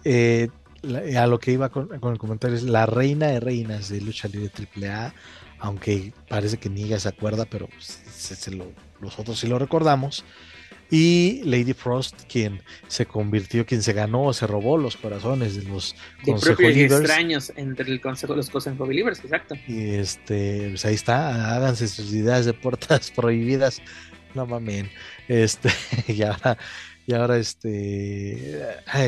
[1.17, 4.51] a lo que iba con, el comentario es la reina de reinas de lucha libre
[4.55, 5.13] AAA,
[5.59, 10.23] aunque parece que Niga se acuerda, pero se, lo, nosotros sí lo recordamos.
[10.93, 15.95] Y Lady Frost, quien se convirtió, quien se ganó, se robó los corazones de los
[16.25, 19.55] Consejo extraños entre el Consejo de los Consejo Believers, exacto.
[19.67, 23.81] Y este, pues ahí está, háganse sus ideas de puertas prohibidas.
[24.35, 24.89] No mamen.
[25.29, 25.69] Este,
[26.07, 26.57] y ahora,
[27.07, 28.61] y ahora este,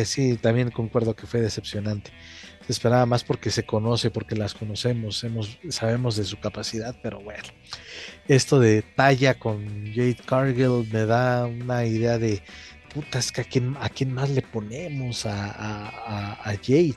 [0.06, 2.12] sí, también concuerdo que fue decepcionante
[2.66, 5.26] se esperaba más porque se conoce, porque las conocemos,
[5.70, 7.44] sabemos de su capacidad, pero bueno,
[8.28, 12.42] esto de talla con Jade Cargill me da una idea de,
[12.94, 16.96] puta, es que a quién, a quién más le ponemos a, Jade.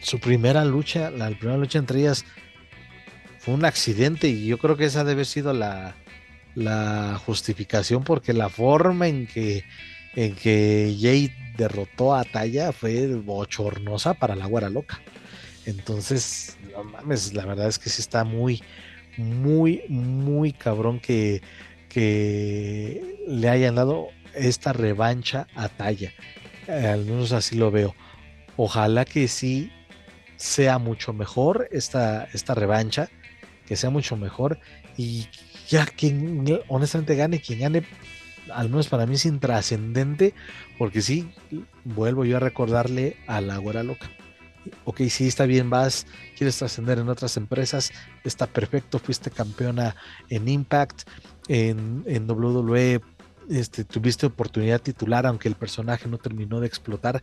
[0.00, 2.24] Su primera lucha, la primera lucha entre ellas
[3.38, 5.94] fue un accidente y yo creo que esa debe haber sido la,
[6.54, 9.64] la justificación porque la forma en que
[10.14, 15.00] en que Jade derrotó a Taya fue bochornosa para la guara loca.
[15.66, 18.62] Entonces, no mames, la verdad es que sí está muy,
[19.16, 21.42] muy, muy cabrón que,
[21.88, 26.12] que le hayan dado esta revancha a Taya.
[26.68, 27.94] Al menos así lo veo.
[28.56, 29.70] Ojalá que sí
[30.36, 33.08] sea mucho mejor esta, esta revancha,
[33.66, 34.58] que sea mucho mejor
[34.96, 35.28] y
[35.68, 37.82] ya quien honestamente gane, quien gane
[38.54, 40.34] al menos para mí es intrascendente,
[40.78, 41.30] porque sí,
[41.84, 44.10] vuelvo yo a recordarle a la güera loca.
[44.84, 46.06] Ok, sí, está bien, vas,
[46.36, 47.92] quieres trascender en otras empresas,
[48.22, 49.96] está perfecto, fuiste campeona
[50.28, 51.02] en Impact,
[51.48, 53.00] en, en WWE,
[53.50, 57.22] este, tuviste oportunidad titular, aunque el personaje no terminó de explotar,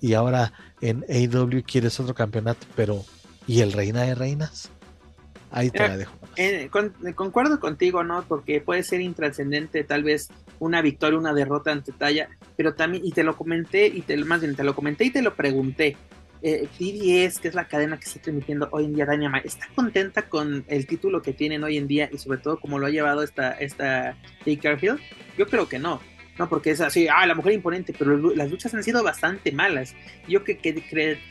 [0.00, 3.04] y ahora en AEW quieres otro campeonato, pero
[3.46, 4.70] ¿y el Reina de Reinas?
[5.52, 6.12] Ahí te la dejo.
[6.36, 6.70] Eh,
[7.14, 8.22] concuerdo contigo, ¿no?
[8.22, 10.28] Porque puede ser intrascendente, tal vez
[10.60, 14.40] una victoria, una derrota ante Talla, pero también, y te lo comenté, y te, más
[14.40, 15.96] bien te lo comenté y te lo pregunté.
[16.42, 20.22] Eh, PBS, que es la cadena que está transmitiendo hoy en día Dynamite, ¿está contenta
[20.22, 23.22] con el título que tienen hoy en día y sobre todo cómo lo ha llevado
[23.22, 24.16] esta, esta
[24.46, 24.98] Baker Hill?
[25.36, 26.00] Yo creo que no.
[26.40, 29.94] No, porque es así, ah, la mujer imponente, pero las luchas han sido bastante malas.
[30.26, 30.56] Yo que,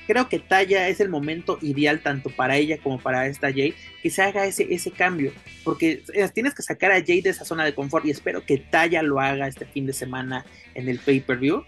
[0.06, 3.74] creo que Talla es el momento ideal tanto para ella como para esta Jade,
[4.04, 5.34] que se haga ese, ese cambio,
[5.64, 8.60] porque eh, tienes que sacar a Jade de esa zona de confort y espero que
[8.60, 10.46] Talla lo haga este fin de semana
[10.76, 11.64] en el pay-per-view.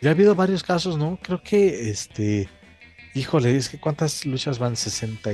[0.00, 1.16] Ya ha habido varios casos, ¿no?
[1.22, 2.48] Creo que este...
[3.14, 5.30] Híjole, es que cuántas luchas van, 60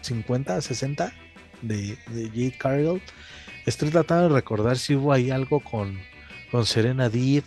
[0.00, 1.12] 50, 60
[1.60, 3.02] de, de Jade Cargill
[3.68, 6.00] Estoy tratando de recordar si hubo ahí algo con,
[6.50, 7.44] con Serena Deep,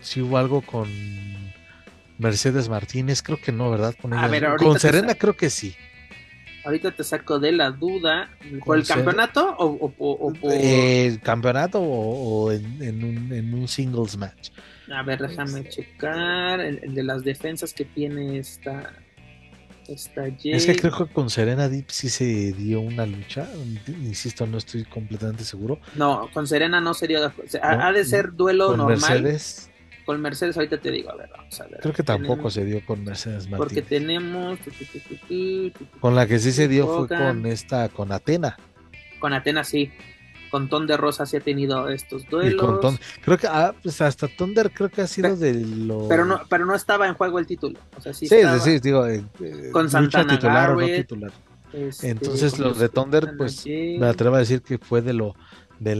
[0.00, 0.88] si hubo algo con
[2.18, 3.96] Mercedes Martínez, creo que no, ¿verdad?
[4.00, 5.74] Con, Serena creo que sí.
[6.64, 8.30] Ahorita te saco de la duda.
[8.64, 10.52] ¿Por el campeonato o, por...
[10.52, 14.50] El campeonato o, en, un, en, un, singles match?
[14.88, 16.60] A ver, déjame checar.
[16.60, 18.92] el, de las defensas que tiene esta,
[19.92, 23.48] es que creo que con Serena Deep sí se dio una lucha.
[23.86, 25.78] Insisto, no estoy completamente seguro.
[25.94, 27.32] No, con Serena no sería.
[27.62, 29.22] ha de ser duelo con normal.
[29.22, 29.68] Mercedes.
[30.04, 31.78] Con Mercedes, ahorita te digo, a ver, vamos a ver.
[31.80, 33.46] Creo que tampoco se dio con Mercedes.
[33.46, 34.58] Porque tenemos.
[36.00, 38.56] Con la que sí se dio fue con esta, con Atena.
[39.20, 39.92] Con Atena, sí
[40.52, 42.98] con Ton de Rosa sí ha tenido estos duelos.
[43.24, 46.06] creo que ah, pues hasta Thunder creo que ha sido de lo.
[46.08, 47.80] Pero no, pero no estaba en juego el título.
[47.96, 49.24] O sea, sí, sí, sí, digo, eh,
[49.72, 51.32] con Santana titular o no titular.
[51.72, 55.34] Este, Entonces los de Thunder, pues me atrevo a decir que fue de lo
[55.80, 55.94] de,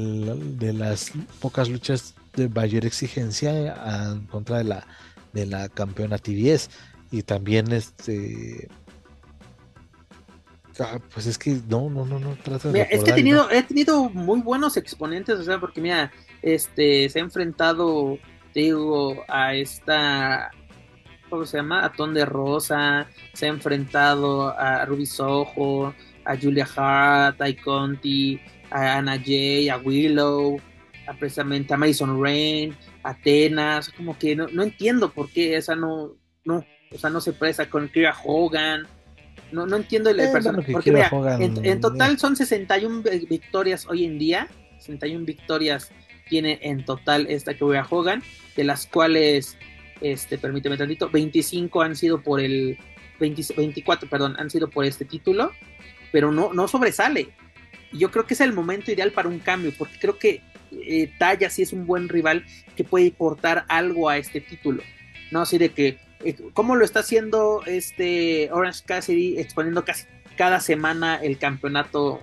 [0.59, 4.87] de las pocas luchas de mayor exigencia en contra de la
[5.33, 6.69] de la campeona TBS
[7.11, 8.69] y también este
[10.81, 12.33] Ah, pues es que no, no, no, no.
[12.33, 17.19] es que he tenido, he tenido muy buenos exponentes, o sea, porque mira, este, se
[17.19, 18.19] ha enfrentado,
[18.55, 20.51] digo, a esta,
[21.29, 21.85] ¿cómo se llama?
[21.85, 25.95] A Ton de Rosa, se ha enfrentado a Ruby Soho,
[26.25, 28.41] a Julia Hart, a Conti,
[28.71, 30.59] a Anna Jay, a Willow,
[31.07, 35.75] a precisamente a Mason Rain, a Atenas, como que no, no entiendo por qué esa
[35.75, 38.87] no, no, o sea, no se presa con Kira Hogan
[39.53, 40.73] no, no entiendo el, eh, personaje.
[40.73, 44.49] Porque mira, en, total son 61 victorias hoy en día.
[44.79, 45.93] 61 victorias
[46.29, 48.23] tiene en total esta que voy a Hogan,
[48.57, 49.57] de las cuales,
[50.01, 52.79] este, permíteme tantito, 25 han sido por el,
[53.19, 55.53] 24, perdón, han sido por este título,
[56.11, 57.29] pero no, no sobresale.
[57.93, 60.41] yo creo que es el momento ideal para un cambio, porque creo que
[60.73, 62.45] eh, Taya sí es un buen rival
[62.77, 64.83] que puede aportar algo a este título.
[65.31, 65.99] No así de que,
[66.55, 70.05] ¿cómo lo está haciendo este Orange Cassidy exponiendo casi
[70.37, 72.21] cada semana el campeonato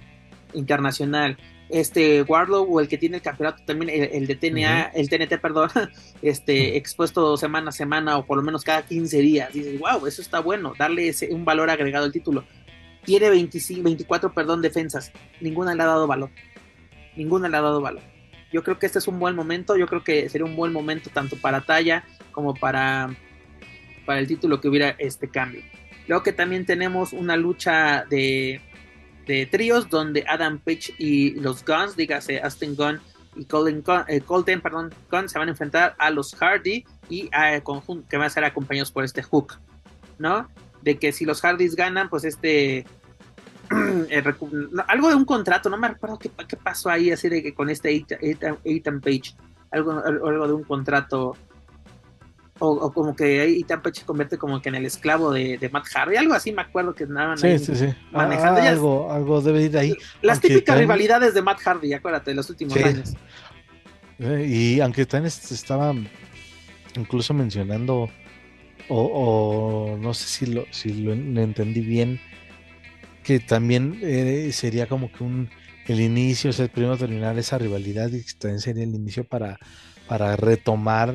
[0.53, 1.37] internacional?
[1.69, 5.69] Este Wardlow o el que tiene el campeonato también, el, de TNA, el TNT, perdón,
[6.21, 9.53] este, expuesto semana a semana o por lo menos cada 15 días.
[9.53, 12.43] Dices, wow, eso está bueno, darle ese, un valor agregado al título.
[13.03, 15.11] Tiene 25, 24, perdón, defensas.
[15.41, 16.31] Ninguna le ha dado valor.
[17.15, 18.01] Ninguna le ha dado valor.
[18.51, 19.77] Yo creo que este es un buen momento.
[19.77, 23.15] Yo creo que sería un buen momento tanto para Talla como para,
[24.09, 25.61] para el título que hubiera este cambio.
[26.07, 28.59] Luego que también tenemos una lucha de,
[29.27, 32.99] de tríos donde Adam Page y los Guns, dígase Aston Gunn
[33.35, 37.61] y Colin, eh, Colton, perdón, Gunn, se van a enfrentar a los Hardy y a
[37.61, 39.59] conjunto que van a ser acompañados por este Hook,
[40.17, 40.49] ¿no?
[40.81, 42.77] De que si los Hardys ganan, pues este
[43.69, 44.23] eh,
[44.87, 47.93] algo de un contrato, no me acuerdo qué, pasó ahí, así de que con este
[47.93, 49.35] Ethan Page,
[49.69, 51.37] algo de un contrato,
[52.59, 56.17] o, como que Ethan Page se convierte como que en el esclavo de, Matt Hardy,
[56.17, 57.87] algo así me acuerdo que andaban sí, sí, sí.
[58.11, 58.61] manejando.
[58.61, 59.95] Ah, algo, algo debe ir ahí.
[60.21, 63.13] Las típicas rivalidades de Matt Hardy, acuérdate, de los últimos años.
[64.19, 65.93] Y aunque también estaba
[66.95, 68.09] incluso mencionando,
[68.89, 72.19] o, no sé si lo, si lo entendí bien,
[73.23, 75.49] que también eh, sería como que un
[75.89, 79.57] el inicio, o sea, primero terminar esa rivalidad y también sería el inicio para,
[80.07, 81.13] para retomar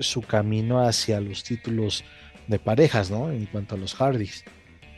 [0.00, 2.04] su camino hacia los títulos
[2.46, 3.30] de parejas, ¿no?
[3.30, 4.44] En cuanto a los Hardys.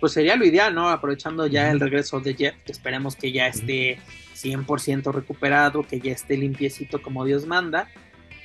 [0.01, 0.89] Pues sería lo ideal, ¿no?
[0.89, 3.99] Aprovechando ya el regreso de Jeff, que esperemos que ya esté
[4.35, 7.89] 100% recuperado, que ya esté limpiecito como Dios manda.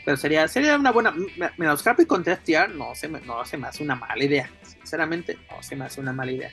[0.06, 1.14] Pero sería, sería una buena.
[1.57, 2.23] Mira, los Happy con
[2.76, 4.49] no se, me, no se me hace una mala idea.
[4.64, 6.52] Sinceramente, no se me hace una mala idea.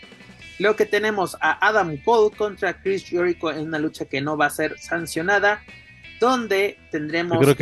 [0.59, 4.47] Luego que tenemos a Adam Cole contra Chris Jericho en una lucha que no va
[4.47, 5.63] a ser sancionada,
[6.21, 7.53] donde tendremos la,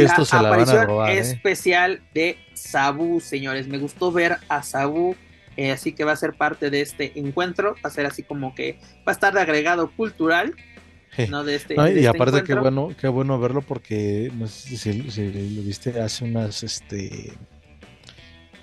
[0.41, 1.19] aparición ¿eh?
[1.19, 3.69] especial de Sabu, señores.
[3.69, 5.15] Me gustó ver a Sabu,
[5.57, 7.75] eh, así que va a ser parte de este encuentro.
[7.85, 10.55] Va a ser así como que va a estar de agregado cultural.
[11.31, 11.45] ¿no?
[11.45, 15.63] De este, y este aparte qué bueno, qué bueno verlo porque no sé si, lo
[15.63, 17.33] viste hace unas este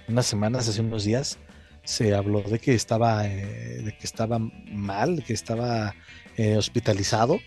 [0.07, 1.39] unas semanas, hace unos días,
[1.83, 5.95] se habló de que estaba, eh, de que estaba mal, que estaba
[6.57, 7.39] hospitalizado,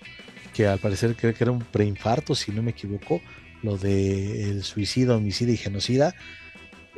[0.57, 3.21] que al parecer creo que era un preinfarto, si no me equivoco,
[3.63, 6.15] lo de el suicidio, y genocida.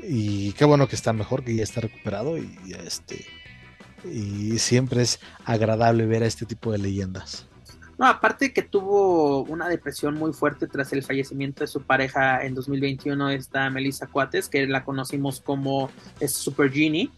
[0.02, 3.26] Y qué bueno que está mejor, que ya está recuperado y este
[4.04, 7.46] y siempre es agradable ver a este tipo de leyendas.
[7.98, 12.54] No, aparte que tuvo una depresión muy fuerte tras el fallecimiento de su pareja en
[12.54, 15.90] 2021, esta Melissa Cuates, que la conocimos como
[16.24, 17.10] Super Genie.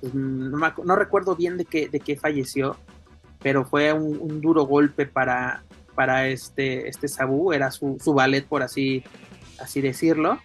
[0.00, 2.76] Pues, no, recuerdo bien de qué, de qué falleció,
[3.44, 5.64] pero fue un, duro golpe para,
[5.94, 9.04] para este, este Sabu, era su, su ballet, por así,
[9.60, 10.40] así decirlo.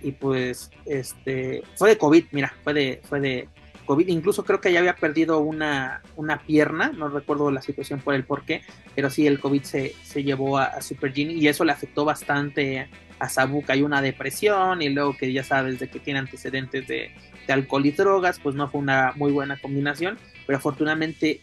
[0.00, 3.48] Y pues, este, fue de COVID, mira, fue de, fue de,
[3.84, 8.14] COVID, incluso creo que ya había perdido una, una pierna, no recuerdo la situación por
[8.14, 8.62] el por qué,
[8.94, 12.88] pero sí el COVID se, se llevó a, Super Genie y eso le afectó bastante
[13.18, 16.86] a Sabu, que hay una depresión y luego que ya sabes de que tiene antecedentes
[16.86, 17.10] de,
[17.46, 20.16] de alcohol y drogas, pues no fue una muy buena combinación,
[20.46, 21.42] pero afortunadamente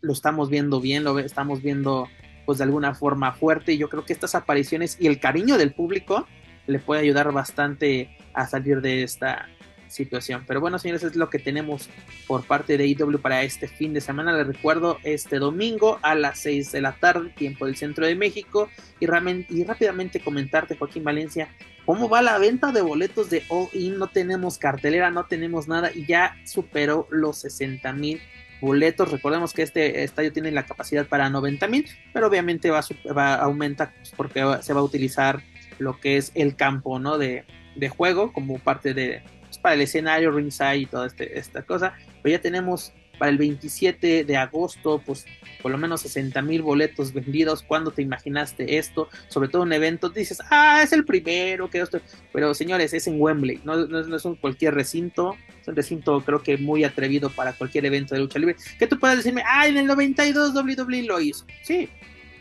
[0.00, 2.08] lo estamos viendo bien, lo estamos viendo
[2.46, 5.74] pues de alguna forma fuerte y yo creo que estas apariciones y el cariño del
[5.74, 6.26] público
[6.66, 9.48] le puede ayudar bastante a salir de esta
[9.88, 10.44] situación.
[10.46, 11.88] Pero bueno, señores, es lo que tenemos
[12.26, 14.36] por parte de IW para este fin de semana.
[14.36, 18.68] Les recuerdo, este domingo a las 6 de la tarde, tiempo del centro de México.
[19.00, 21.48] Y, y rápidamente comentarte, Joaquín Valencia,
[21.86, 23.98] cómo va la venta de boletos de All In.
[23.98, 28.20] No tenemos cartelera, no tenemos nada y ya superó los 60 mil
[28.60, 29.10] boletos.
[29.10, 32.80] Recordemos que este estadio tiene la capacidad para 90 mil, pero obviamente va
[33.16, 35.42] va a aumentar pues, porque se va a utilizar
[35.78, 37.18] lo que es el campo ¿no?
[37.18, 37.44] de,
[37.76, 39.22] de juego como parte de,
[39.62, 41.94] para el escenario, ringside y toda este, esta cosa.
[42.22, 45.26] Pero ya tenemos para el 27 de agosto, pues
[45.62, 47.62] por lo menos 60 mil boletos vendidos.
[47.62, 49.08] ¿Cuándo te imaginaste esto?
[49.28, 52.00] Sobre todo un evento, dices, ah, es el primero, que esto.
[52.32, 56.42] Pero señores, es en Wembley, no, no, es un cualquier recinto, es un recinto creo
[56.42, 58.56] que muy atrevido para cualquier evento de lucha libre.
[58.78, 61.44] Que tú puedes decirme, ah, en el 92 WWE lo hizo.
[61.62, 61.88] Sí,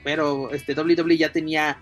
[0.03, 1.79] pero este WWE ya tenía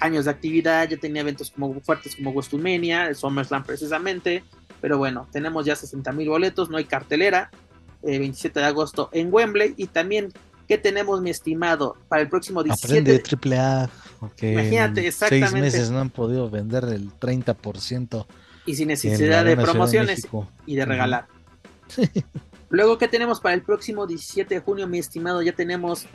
[0.00, 4.44] años de actividad, ya tenía eventos como fuertes como WrestleMania, SummerSlam precisamente,
[4.80, 7.50] pero bueno, tenemos ya 60 mil boletos, no hay cartelera,
[8.02, 10.32] 27 eh, de agosto en Wembley y también
[10.68, 13.90] ¿qué tenemos mi estimado para el próximo 17 Aprende triple A,
[14.42, 15.48] Imagínate, exactamente.
[15.48, 18.26] Seis meses no han podido vender el 30%.
[18.66, 20.26] Y sin necesidad de promociones
[20.66, 21.26] y de regalar.
[22.70, 25.40] Luego, ¿qué tenemos para el próximo 17 de junio, mi estimado?
[25.40, 26.06] Ya tenemos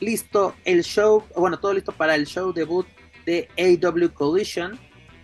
[0.00, 2.86] listo el show, bueno, todo listo para el show debut
[3.24, 4.78] de AW Collision,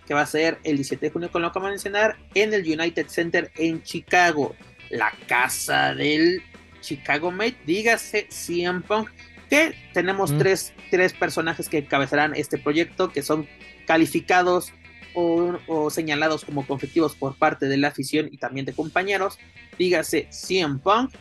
[0.06, 2.54] que va a ser el 17 de junio, con lo que vamos a mencionar, en
[2.54, 4.54] el United Center en Chicago,
[4.94, 6.42] la casa del
[6.80, 9.10] Chicago Mate, dígase CM Punk,
[9.50, 10.38] que tenemos mm.
[10.38, 13.48] tres, tres personajes que encabezarán este proyecto, que son
[13.86, 14.72] calificados
[15.14, 19.38] o, señalados como conflictivos por parte de la afición y también de compañeros,
[19.78, 21.14] dígase CM Punk,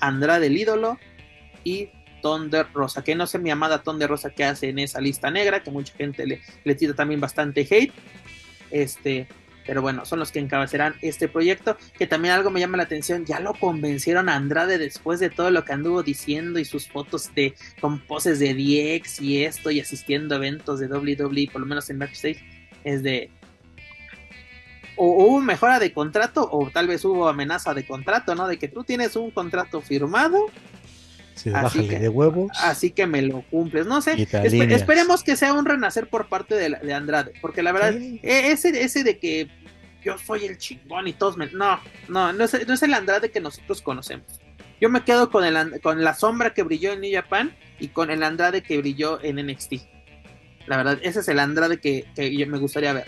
[0.00, 0.98] Andrade el ídolo
[1.64, 1.90] y
[2.22, 5.62] Thunder Rosa, que no sé mi amada Thunder Rosa que hace en esa lista negra,
[5.62, 7.92] que mucha gente le, le tira también bastante hate.
[8.70, 9.28] Este,
[9.66, 11.76] pero bueno, son los que encabezarán este proyecto.
[11.98, 13.24] Que también algo me llama la atención.
[13.24, 17.34] Ya lo convencieron a Andrade después de todo lo que anduvo diciendo y sus fotos
[17.34, 21.66] de con poses de DX y esto y asistiendo a eventos de WWE, por lo
[21.66, 22.42] menos en backstage.
[22.84, 23.30] Es de.
[24.96, 28.46] O hubo mejora de contrato, o tal vez hubo amenaza de contrato, ¿no?
[28.46, 30.46] De que tú tienes un contrato firmado
[31.54, 32.50] así que, de huevos.
[32.60, 33.86] Así que me lo cumples.
[33.86, 34.26] No sé.
[34.32, 37.32] esperemos que sea un renacer por parte de, Andrade.
[37.40, 39.48] Porque la verdad, e, ese, ese de que
[40.04, 41.46] yo soy el chingón y todos me.
[41.46, 44.26] No, no, no es, no es el Andrade que nosotros conocemos.
[44.80, 48.10] Yo me quedo con, el, con la sombra que brilló en New Japan y con
[48.10, 49.74] el Andrade que brilló en NXT.
[50.66, 53.06] La verdad, ese es el Andrade que, que yo me gustaría ver.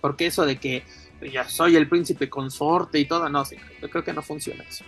[0.00, 0.84] Porque eso de que
[1.20, 4.84] yo soy el príncipe consorte y todo, no, sí, yo creo que no funciona eso.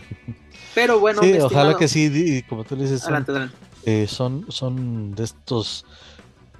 [0.74, 3.06] Pero bueno, ojalá que sí, como tú dices,
[3.84, 5.84] eh, son, son, de estos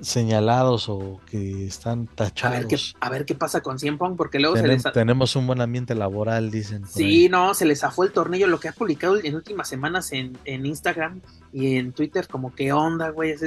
[0.01, 2.95] señalados o que están tachados.
[3.01, 6.51] A ver qué, pasa con Cien porque luego se les tenemos un buen ambiente laboral,
[6.51, 6.87] dicen.
[6.87, 10.37] Sí, no, se les zafó el tornillo, lo que ha publicado en últimas semanas en,
[10.45, 11.21] Instagram
[11.53, 13.43] y en Twitter, como qué onda, güey, es,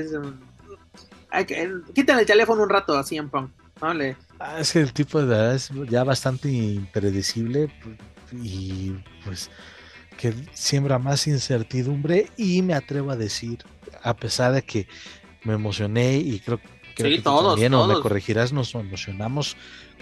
[1.94, 3.49] quítale el teléfono un rato a Cien Pong,
[3.82, 7.70] ah, es que el tipo de edad es ya bastante impredecible
[8.32, 8.94] y
[9.26, 9.49] pues
[10.17, 13.59] que siembra más incertidumbre y me atrevo a decir,
[14.03, 14.87] a pesar de que
[15.43, 16.59] me emocioné y creo,
[16.95, 19.57] que también me corregirás, nos emocionamos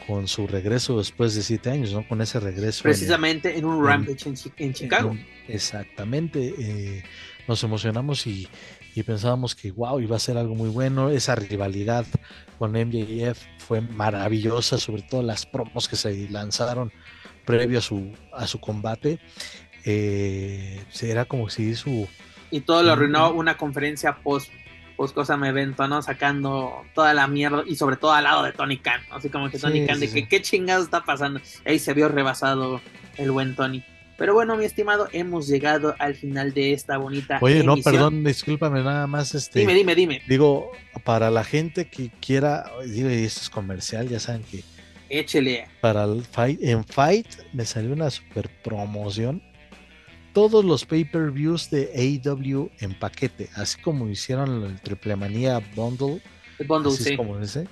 [0.07, 2.07] con su regreso después de siete años, ¿no?
[2.07, 2.83] Con ese regreso.
[2.83, 5.17] Precisamente en, un Rampage en, Chicago.
[5.47, 6.53] exactamente.
[6.57, 7.03] Eh,
[7.47, 8.47] nos emocionamos y,
[8.95, 11.09] y, pensábamos que, wow, iba a ser algo muy bueno.
[11.09, 12.05] Esa rivalidad
[12.59, 16.91] con MJF fue maravillosa, sobre todo las promos que se lanzaron
[17.45, 19.19] previo a su, a su combate.
[19.85, 22.07] Eh, era como si su...
[22.51, 24.51] Y todo lo arruinó una conferencia post,
[24.95, 26.01] post cosa me evento, ¿no?
[26.01, 29.57] Sacando toda la mierda y sobre todo al lado de Tony Khan, así como que
[29.57, 31.39] Tony Khan, de que qué chingados está pasando.
[31.65, 32.79] Ahí se vio rebasado
[33.17, 33.83] el buen Tony.
[34.17, 37.39] Pero bueno, mi estimado, hemos llegado al final de esta bonita.
[37.41, 39.33] Oye, no, perdón, discúlpame nada más.
[39.33, 40.21] Este, dime, dime, dime.
[40.27, 40.71] Digo,
[41.03, 44.63] para la gente que quiera, digo, y esto es comercial, ya saben que
[45.09, 45.67] Échele.
[45.81, 49.43] Para el Fight, en Fight me salió una super promoción.
[50.33, 56.21] Todos los pay-per-views de AEW en paquete, así como hicieron el Triple Manía Bundle.
[56.57, 57.15] El bundle, sí.
[57.15, 57.67] como ese.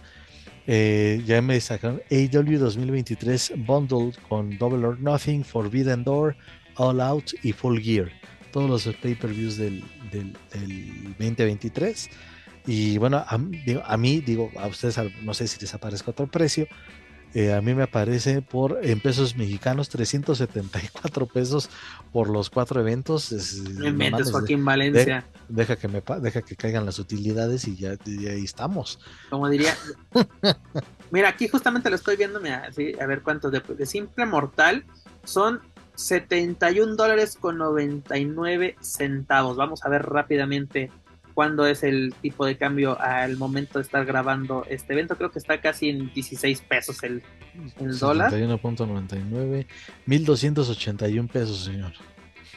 [0.68, 6.36] Eh, ya me sacaron AEW 2023 Bundle con Double or Nothing, Forbidden Door,
[6.76, 8.12] All Out y Full Gear.
[8.52, 10.34] Todos los pay-per-views del, del,
[11.18, 12.10] 2023.
[12.68, 13.40] Y bueno, a,
[13.86, 16.68] a, mí, digo, a ustedes no sé si les aparezca otro precio,
[17.34, 21.70] eh, a mí me aparece por en pesos mexicanos 374 pesos
[22.12, 23.32] por los cuatro eventos.
[23.78, 25.26] me metes Joaquín Valencia.
[25.48, 29.00] deja que me deja que caigan las utilidades y ya, ahí estamos.
[29.30, 29.76] Como diría.
[31.12, 34.86] mira, aquí justamente lo estoy viendo, a ver cuánto de, de simple mortal
[35.24, 35.62] son
[35.96, 39.56] 71 dólares con 99 centavos.
[39.56, 40.92] Vamos a ver rápidamente
[41.42, 45.16] cuándo es el tipo de cambio al momento de estar grabando este evento.
[45.16, 47.24] Creo que está casi en 16 pesos el,
[47.80, 48.32] el dólar.
[48.32, 49.66] 71.99,
[50.06, 51.94] 1281 pesos, señor.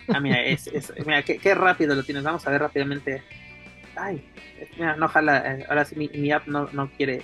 [0.09, 0.71] Ah, mira, es,
[1.07, 2.25] mira qué, rápido lo tienes.
[2.25, 3.23] Vamos a ver rápidamente.
[3.97, 4.23] Ay,
[4.77, 5.55] mira, no jala.
[5.55, 7.23] Eh, ahora sí, mi, mi app no, no quiere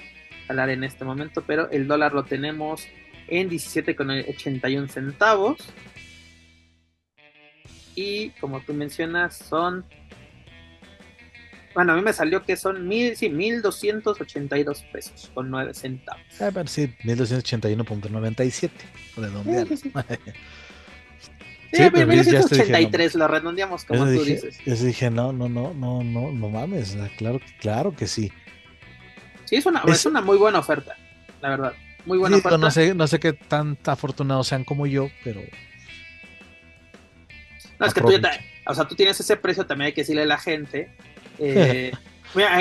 [0.48, 2.86] jalar en este momento, pero el dólar lo tenemos
[3.28, 5.58] en 17,81 centavos.
[7.94, 9.84] Y como tú mencionas, son
[11.74, 16.22] bueno, a mí me salió que son mil, sí, 1282 pesos con 9 centavos.
[16.40, 18.70] Ah, pero sí, 1281.97,
[19.16, 19.68] redondear.
[19.68, 19.92] Sí, sí,
[21.72, 21.90] sí.
[21.92, 24.59] pero 1983 lo redondeamos como tú dices.
[24.64, 28.32] Yo dije, no, no, no, no, no, no mames, claro, claro que sí.
[29.44, 30.97] Sí, es una, es, una muy buena oferta,
[31.40, 31.72] la verdad.
[32.05, 32.59] Muy buena oferta.
[32.59, 35.40] No sé, no sé qué tan afortunados sean como yo, pero.
[37.78, 38.20] No, es que tú ya
[38.66, 40.90] o sea, tú tienes ese precio, también hay que decirle a la gente
[41.42, 41.92] eh,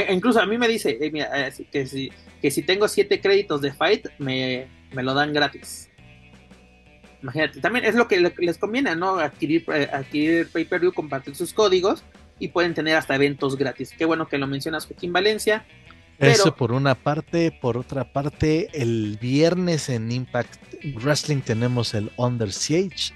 [0.10, 2.12] incluso a mí me dice eh, eh, que, si,
[2.42, 5.90] que si tengo siete créditos de Fight, me, lo dan gratis.
[7.22, 9.20] Imagínate, también es lo que les conviene, ¿no?
[9.20, 12.04] Adquirir, eh, adquirir pay-per-view, compartir sus códigos
[12.40, 13.94] y pueden tener hasta eventos gratis.
[13.98, 15.66] Qué bueno que lo mencionas, Joaquín Valencia.
[16.18, 20.54] Eso por una parte, por otra parte, el viernes en Impact
[20.96, 23.14] Wrestling tenemos el Under Siege.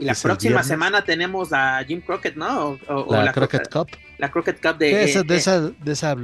[0.00, 2.78] Y la próxima semana tenemos a Jim Crockett, ¿no?
[2.88, 3.88] O, la, Crockett, Cup.
[4.18, 5.04] La Crockett Cup de.
[5.04, 6.16] esa, de esa, de esa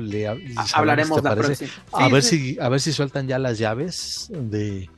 [0.72, 1.70] hablaremos la próxima.
[1.92, 4.88] a, ver si, a ver si sueltan ya las llaves de,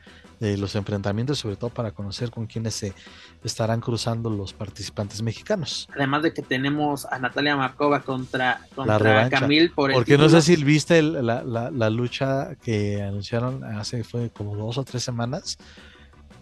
[0.40, 2.94] de los enfrentamientos, sobre todo para conocer con quiénes se
[3.42, 5.88] estarán cruzando los participantes mexicanos.
[5.94, 10.42] Además de que tenemos a Natalia Markova contra, contra Camil por el Porque no sé
[10.42, 15.58] si viste la, la, lucha que anunciaron hace fue como dos o tres semanas,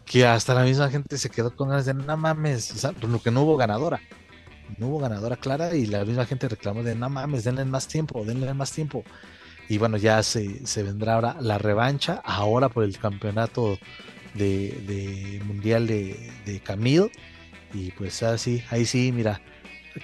[0.07, 3.43] que hasta la misma gente se quedó con ganas de no mames, o que no
[3.43, 4.01] hubo ganadora.
[4.79, 8.25] No hubo ganadora clara y la misma gente reclamó de no mames, denle más tiempo,
[8.25, 9.05] denle más tiempo.
[9.69, 13.79] Y bueno, ya se, vendrá ahora la revancha, ahora por el campeonato
[14.35, 17.11] de, mundial de, de Camille.
[17.75, 19.41] Y pues así, ahí sí, mira.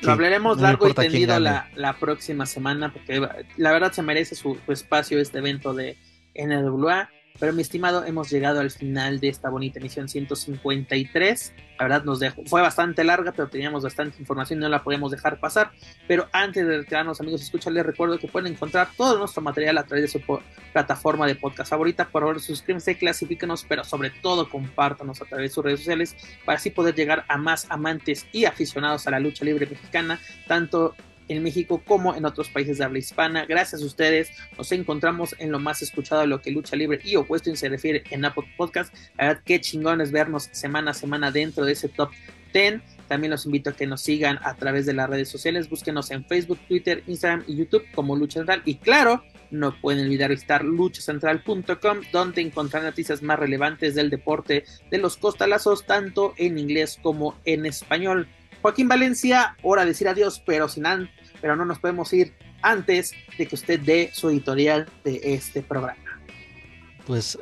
[0.00, 3.20] Lo hablaremos largo y tendido la, la, próxima semana, porque
[3.56, 5.96] la verdad se merece su, su espacio este evento de
[6.34, 7.08] NWA.
[7.38, 11.54] Pero mi estimado, hemos llegado al final de esta bonita emisión 153.
[11.78, 15.40] La verdad nos dejó, fue bastante larga, pero teníamos bastante información no la podemos dejar
[15.40, 15.72] pasar.
[16.06, 20.12] Pero antes de retirarnos, amigos, escúchales, recuerdo que pueden encontrar todo nuestro material a través
[20.12, 20.40] de su
[20.72, 22.08] plataforma de podcast favorita.
[22.08, 26.58] Por favor, suscríbanse, clasifíquenos, pero sobre todo compártanos a través de sus redes sociales para
[26.58, 30.94] así poder llegar a más amantes y aficionados a la lucha libre mexicana, tanto
[31.36, 33.46] en México como en otros países de habla hispana.
[33.46, 37.16] Gracias a ustedes nos encontramos en lo más escuchado a lo que lucha libre y
[37.16, 38.94] opuesto se refiere en Apple Podcast.
[39.18, 42.10] La verdad, qué chingón es vernos semana a semana dentro de ese top
[42.52, 42.80] 10.
[43.08, 45.68] También los invito a que nos sigan a través de las redes sociales.
[45.68, 48.62] Búsquenos en Facebook, Twitter, Instagram y YouTube como Lucha Central.
[48.64, 54.98] Y claro, no pueden olvidar visitar luchacentral.com, donde encontrar noticias más relevantes del deporte de
[54.98, 58.28] los costalazos, tanto en inglés como en español.
[58.62, 60.86] Joaquín Valencia, hora de decir adiós, pero sin
[61.42, 62.32] pero no nos podemos ir
[62.62, 65.98] antes de que usted dé su editorial de este programa.
[67.04, 67.36] Pues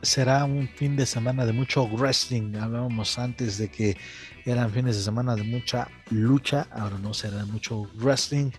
[0.00, 2.56] será un fin de semana de mucho wrestling.
[2.56, 3.98] Hablábamos antes de que
[4.46, 8.50] eran fines de semana de mucha lucha, ahora no será mucho wrestling,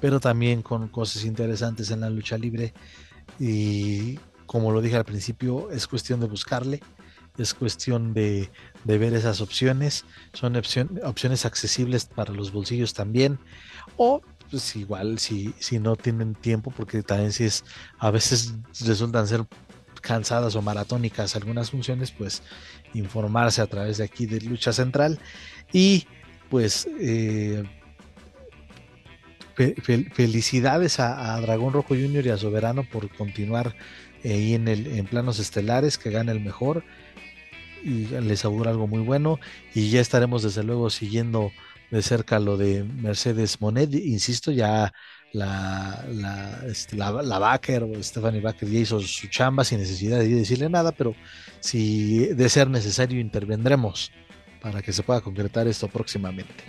[0.00, 2.72] pero también con cosas interesantes en la lucha libre.
[3.40, 6.80] Y como lo dije al principio, es cuestión de buscarle
[7.38, 8.50] es cuestión de,
[8.84, 13.38] ver esas opciones, son opciones accesibles para los bolsillos también,
[14.02, 17.64] o pues igual si, si no tienen tiempo, porque también si es,
[17.98, 18.54] a veces
[18.86, 19.44] resultan ser
[20.00, 22.42] cansadas o maratónicas algunas funciones, pues
[22.94, 25.18] informarse a través de aquí de Lucha Central.
[25.70, 26.06] Y
[26.48, 27.62] pues eh,
[30.14, 33.76] felicidades a, Dragón Rojo Junior y a Soberano por continuar
[34.24, 36.84] ahí en, el, en planos estelares, que gane el mejor.
[37.84, 39.38] Y les augura algo muy bueno.
[39.74, 41.52] Y ya estaremos desde luego siguiendo
[41.90, 44.92] de cerca lo de Mercedes Monet, insisto, ya
[45.32, 50.28] la, la, este, la, Baker o Stephanie Baker ya hizo su chamba sin necesidad de
[50.28, 51.14] decirle nada, pero
[51.60, 54.12] si de ser necesario intervendremos
[54.60, 56.64] para que se pueda concretar esto próximamente.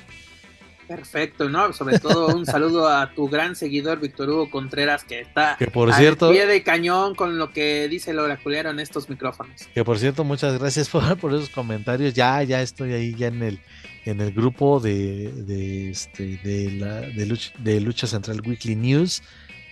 [0.88, 1.72] Perfecto, ¿no?
[1.72, 5.93] Sobre todo un saludo a tu gran seguidor Víctor Hugo Contreras, que está que por
[5.93, 9.69] cierto, pie de cañón con lo que dice el oraculero en estos micrófonos.
[9.73, 12.14] Que por cierto, muchas gracias por, por esos comentarios.
[12.14, 13.60] Ya, ya estoy ahí ya en el
[14.06, 19.22] en el grupo de, de, este, de, la, de, lucha, de Lucha Central Weekly News.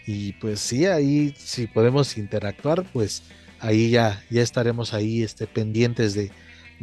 [0.06, 3.24] Y pues sí, ahí si podemos interactuar, pues
[3.60, 6.32] ahí ya, ya estaremos ahí este, pendientes de,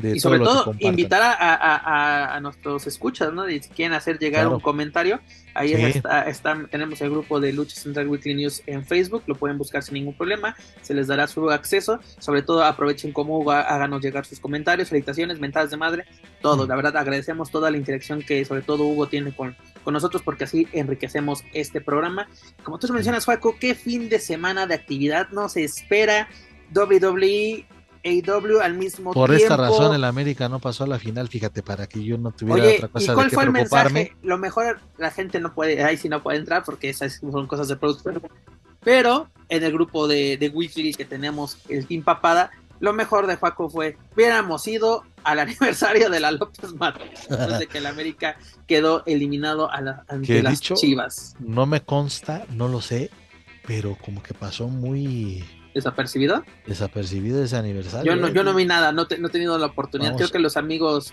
[0.02, 3.47] y sobre todo, invitar a, nuestros escuchas, ¿no?
[3.47, 5.20] Si quieren hacer llegar un comentario,
[5.55, 9.82] ahí está, tenemos el grupo de Lucha Central Weekly News en Facebook, lo pueden buscar
[9.82, 14.39] sin ningún problema, se les dará su acceso, sobre todo aprovechen como háganos llegar sus
[14.39, 16.05] comentarios, felicitaciones, mentadas de madre,
[16.43, 20.23] todo, la verdad agradecemos toda la interacción que sobre todo Hugo tiene con, con nosotros
[20.23, 22.28] porque así enriquecemos este programa.
[22.62, 26.28] Como tú mencionas, Juaco, ¿qué fin de semana de actividad nos espera?
[26.74, 27.64] WWE
[28.06, 29.42] AW al mismo Por tiempo.
[29.42, 32.76] esta razón el América no pasó a la final, fíjate, para que yo no tuviera
[32.76, 34.16] otra cosa ¿y cuál fue el mensaje?
[34.22, 37.68] Lo mejor la gente no puede, ahí sí no puede entrar porque esas son cosas
[37.68, 38.22] de producción.
[38.82, 43.36] Pero en el grupo de, de Weekly que tenemos el Team Papada, lo mejor de
[43.36, 47.08] Juaco fue, hubiéramos ido al aniversario de la López Matos,
[47.58, 51.34] de que el América quedó eliminado a la, ante las Chivas.
[51.40, 53.10] No me consta, no lo sé,
[53.66, 55.44] pero como que pasó muy
[55.76, 56.42] desapercibido.
[56.66, 58.14] Desapercibido ese aniversario.
[58.14, 60.16] Yo no, yo no vi nada, no, no he tenido la oportunidad.
[60.16, 61.12] Creo que los amigos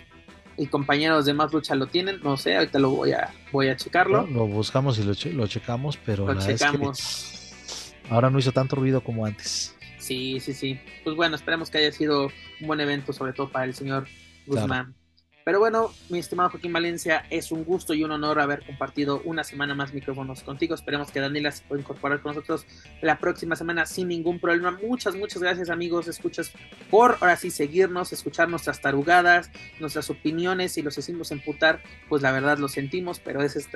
[0.58, 3.76] y compañeros de Más Lucha lo tienen, no sé, ahorita lo voy a, voy a
[3.76, 4.26] checarlo.
[4.26, 7.94] lo buscamos y lo, lo checamos, pero lo checamos.
[8.10, 9.76] ahora no hizo tanto ruido como antes.
[9.98, 10.80] Sí, sí, sí.
[11.04, 12.28] Pues bueno, esperemos que haya sido
[12.62, 14.08] un buen evento, sobre todo para el señor
[14.46, 14.96] Guzmán.
[15.44, 19.44] Pero bueno, mi estimado Joaquín Valencia, es un gusto y un honor haber compartido una
[19.44, 20.74] semana más micrófonos contigo.
[20.74, 22.66] Esperemos que Daniela se pueda incorporar con nosotros
[23.02, 24.72] la próxima semana sin ningún problema.
[24.72, 26.54] Muchas, muchas gracias amigos, escuchas
[26.90, 30.72] por ahora sí seguirnos, escuchar nuestras tarugadas, nuestras opiniones.
[30.72, 33.68] Si los hicimos emputar, pues la verdad lo sentimos, pero es,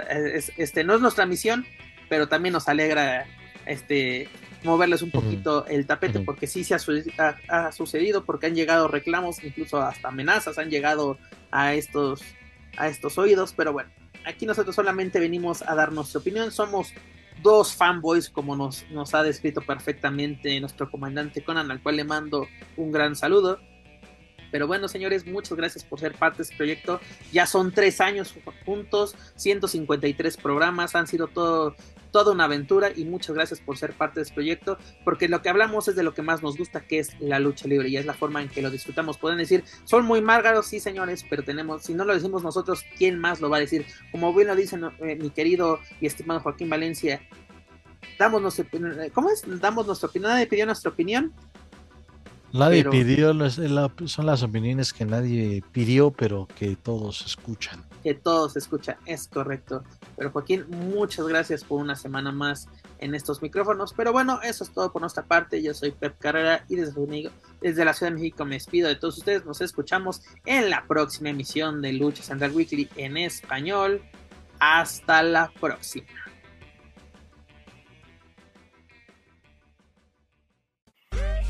[0.57, 1.65] este no es nuestra misión,
[2.07, 3.26] pero también nos alegra
[3.65, 4.30] este
[4.64, 9.82] moverles un poquito el tapete, porque sí se ha, sucedido, porque han llegado reclamos, incluso
[9.82, 11.18] hasta amenazas han llegado
[11.52, 12.22] a estos,
[12.78, 13.90] a estos oídos, pero bueno,
[14.26, 16.94] aquí nosotros solamente venimos a dar nuestra opinión, somos
[17.42, 22.48] dos fanboys, como nos, nos ha descrito perfectamente nuestro comandante Conan, al cual le mando
[22.76, 23.60] un gran saludo.
[24.52, 26.99] Pero bueno, señores, muchas gracias por ser parte de este proyecto.
[27.32, 28.34] Ya son tres años
[28.65, 31.76] juntos, 153 programas, han sido todo
[32.11, 35.49] toda una aventura y muchas gracias por ser parte de este proyecto, porque lo que
[35.49, 38.06] hablamos es de lo que más nos gusta, que es la lucha libre y es
[38.06, 39.18] la forma en que lo disfrutamos.
[39.18, 43.19] Pueden decir, son muy márgaros, sí señores, pero tenemos, si no lo decimos nosotros, ¿quién
[43.19, 43.86] más lo va a decir?
[44.11, 47.22] Como bien lo dice eh, mi querido y estimado Joaquín Valencia,
[48.18, 48.65] damos nuestra
[49.14, 49.44] ¿cómo es?
[49.60, 51.34] Damos nuestra opinión, nadie pidió nuestra opinión.
[52.53, 58.60] Nadie pidió, son las opiniones que nadie pidió, pero que todos escuchan que todo se
[58.60, 59.84] escucha, es correcto.
[60.15, 62.69] Pero Joaquín, muchas gracias por una semana más
[62.99, 63.94] en estos micrófonos.
[63.94, 65.61] Pero bueno, eso es todo por nuestra parte.
[65.61, 69.18] Yo soy Pep Carrera y desde, desde la Ciudad de México me despido de todos
[69.18, 69.45] ustedes.
[69.45, 74.02] Nos escuchamos en la próxima emisión de Lucha Central Weekly en español.
[74.57, 76.07] Hasta la próxima.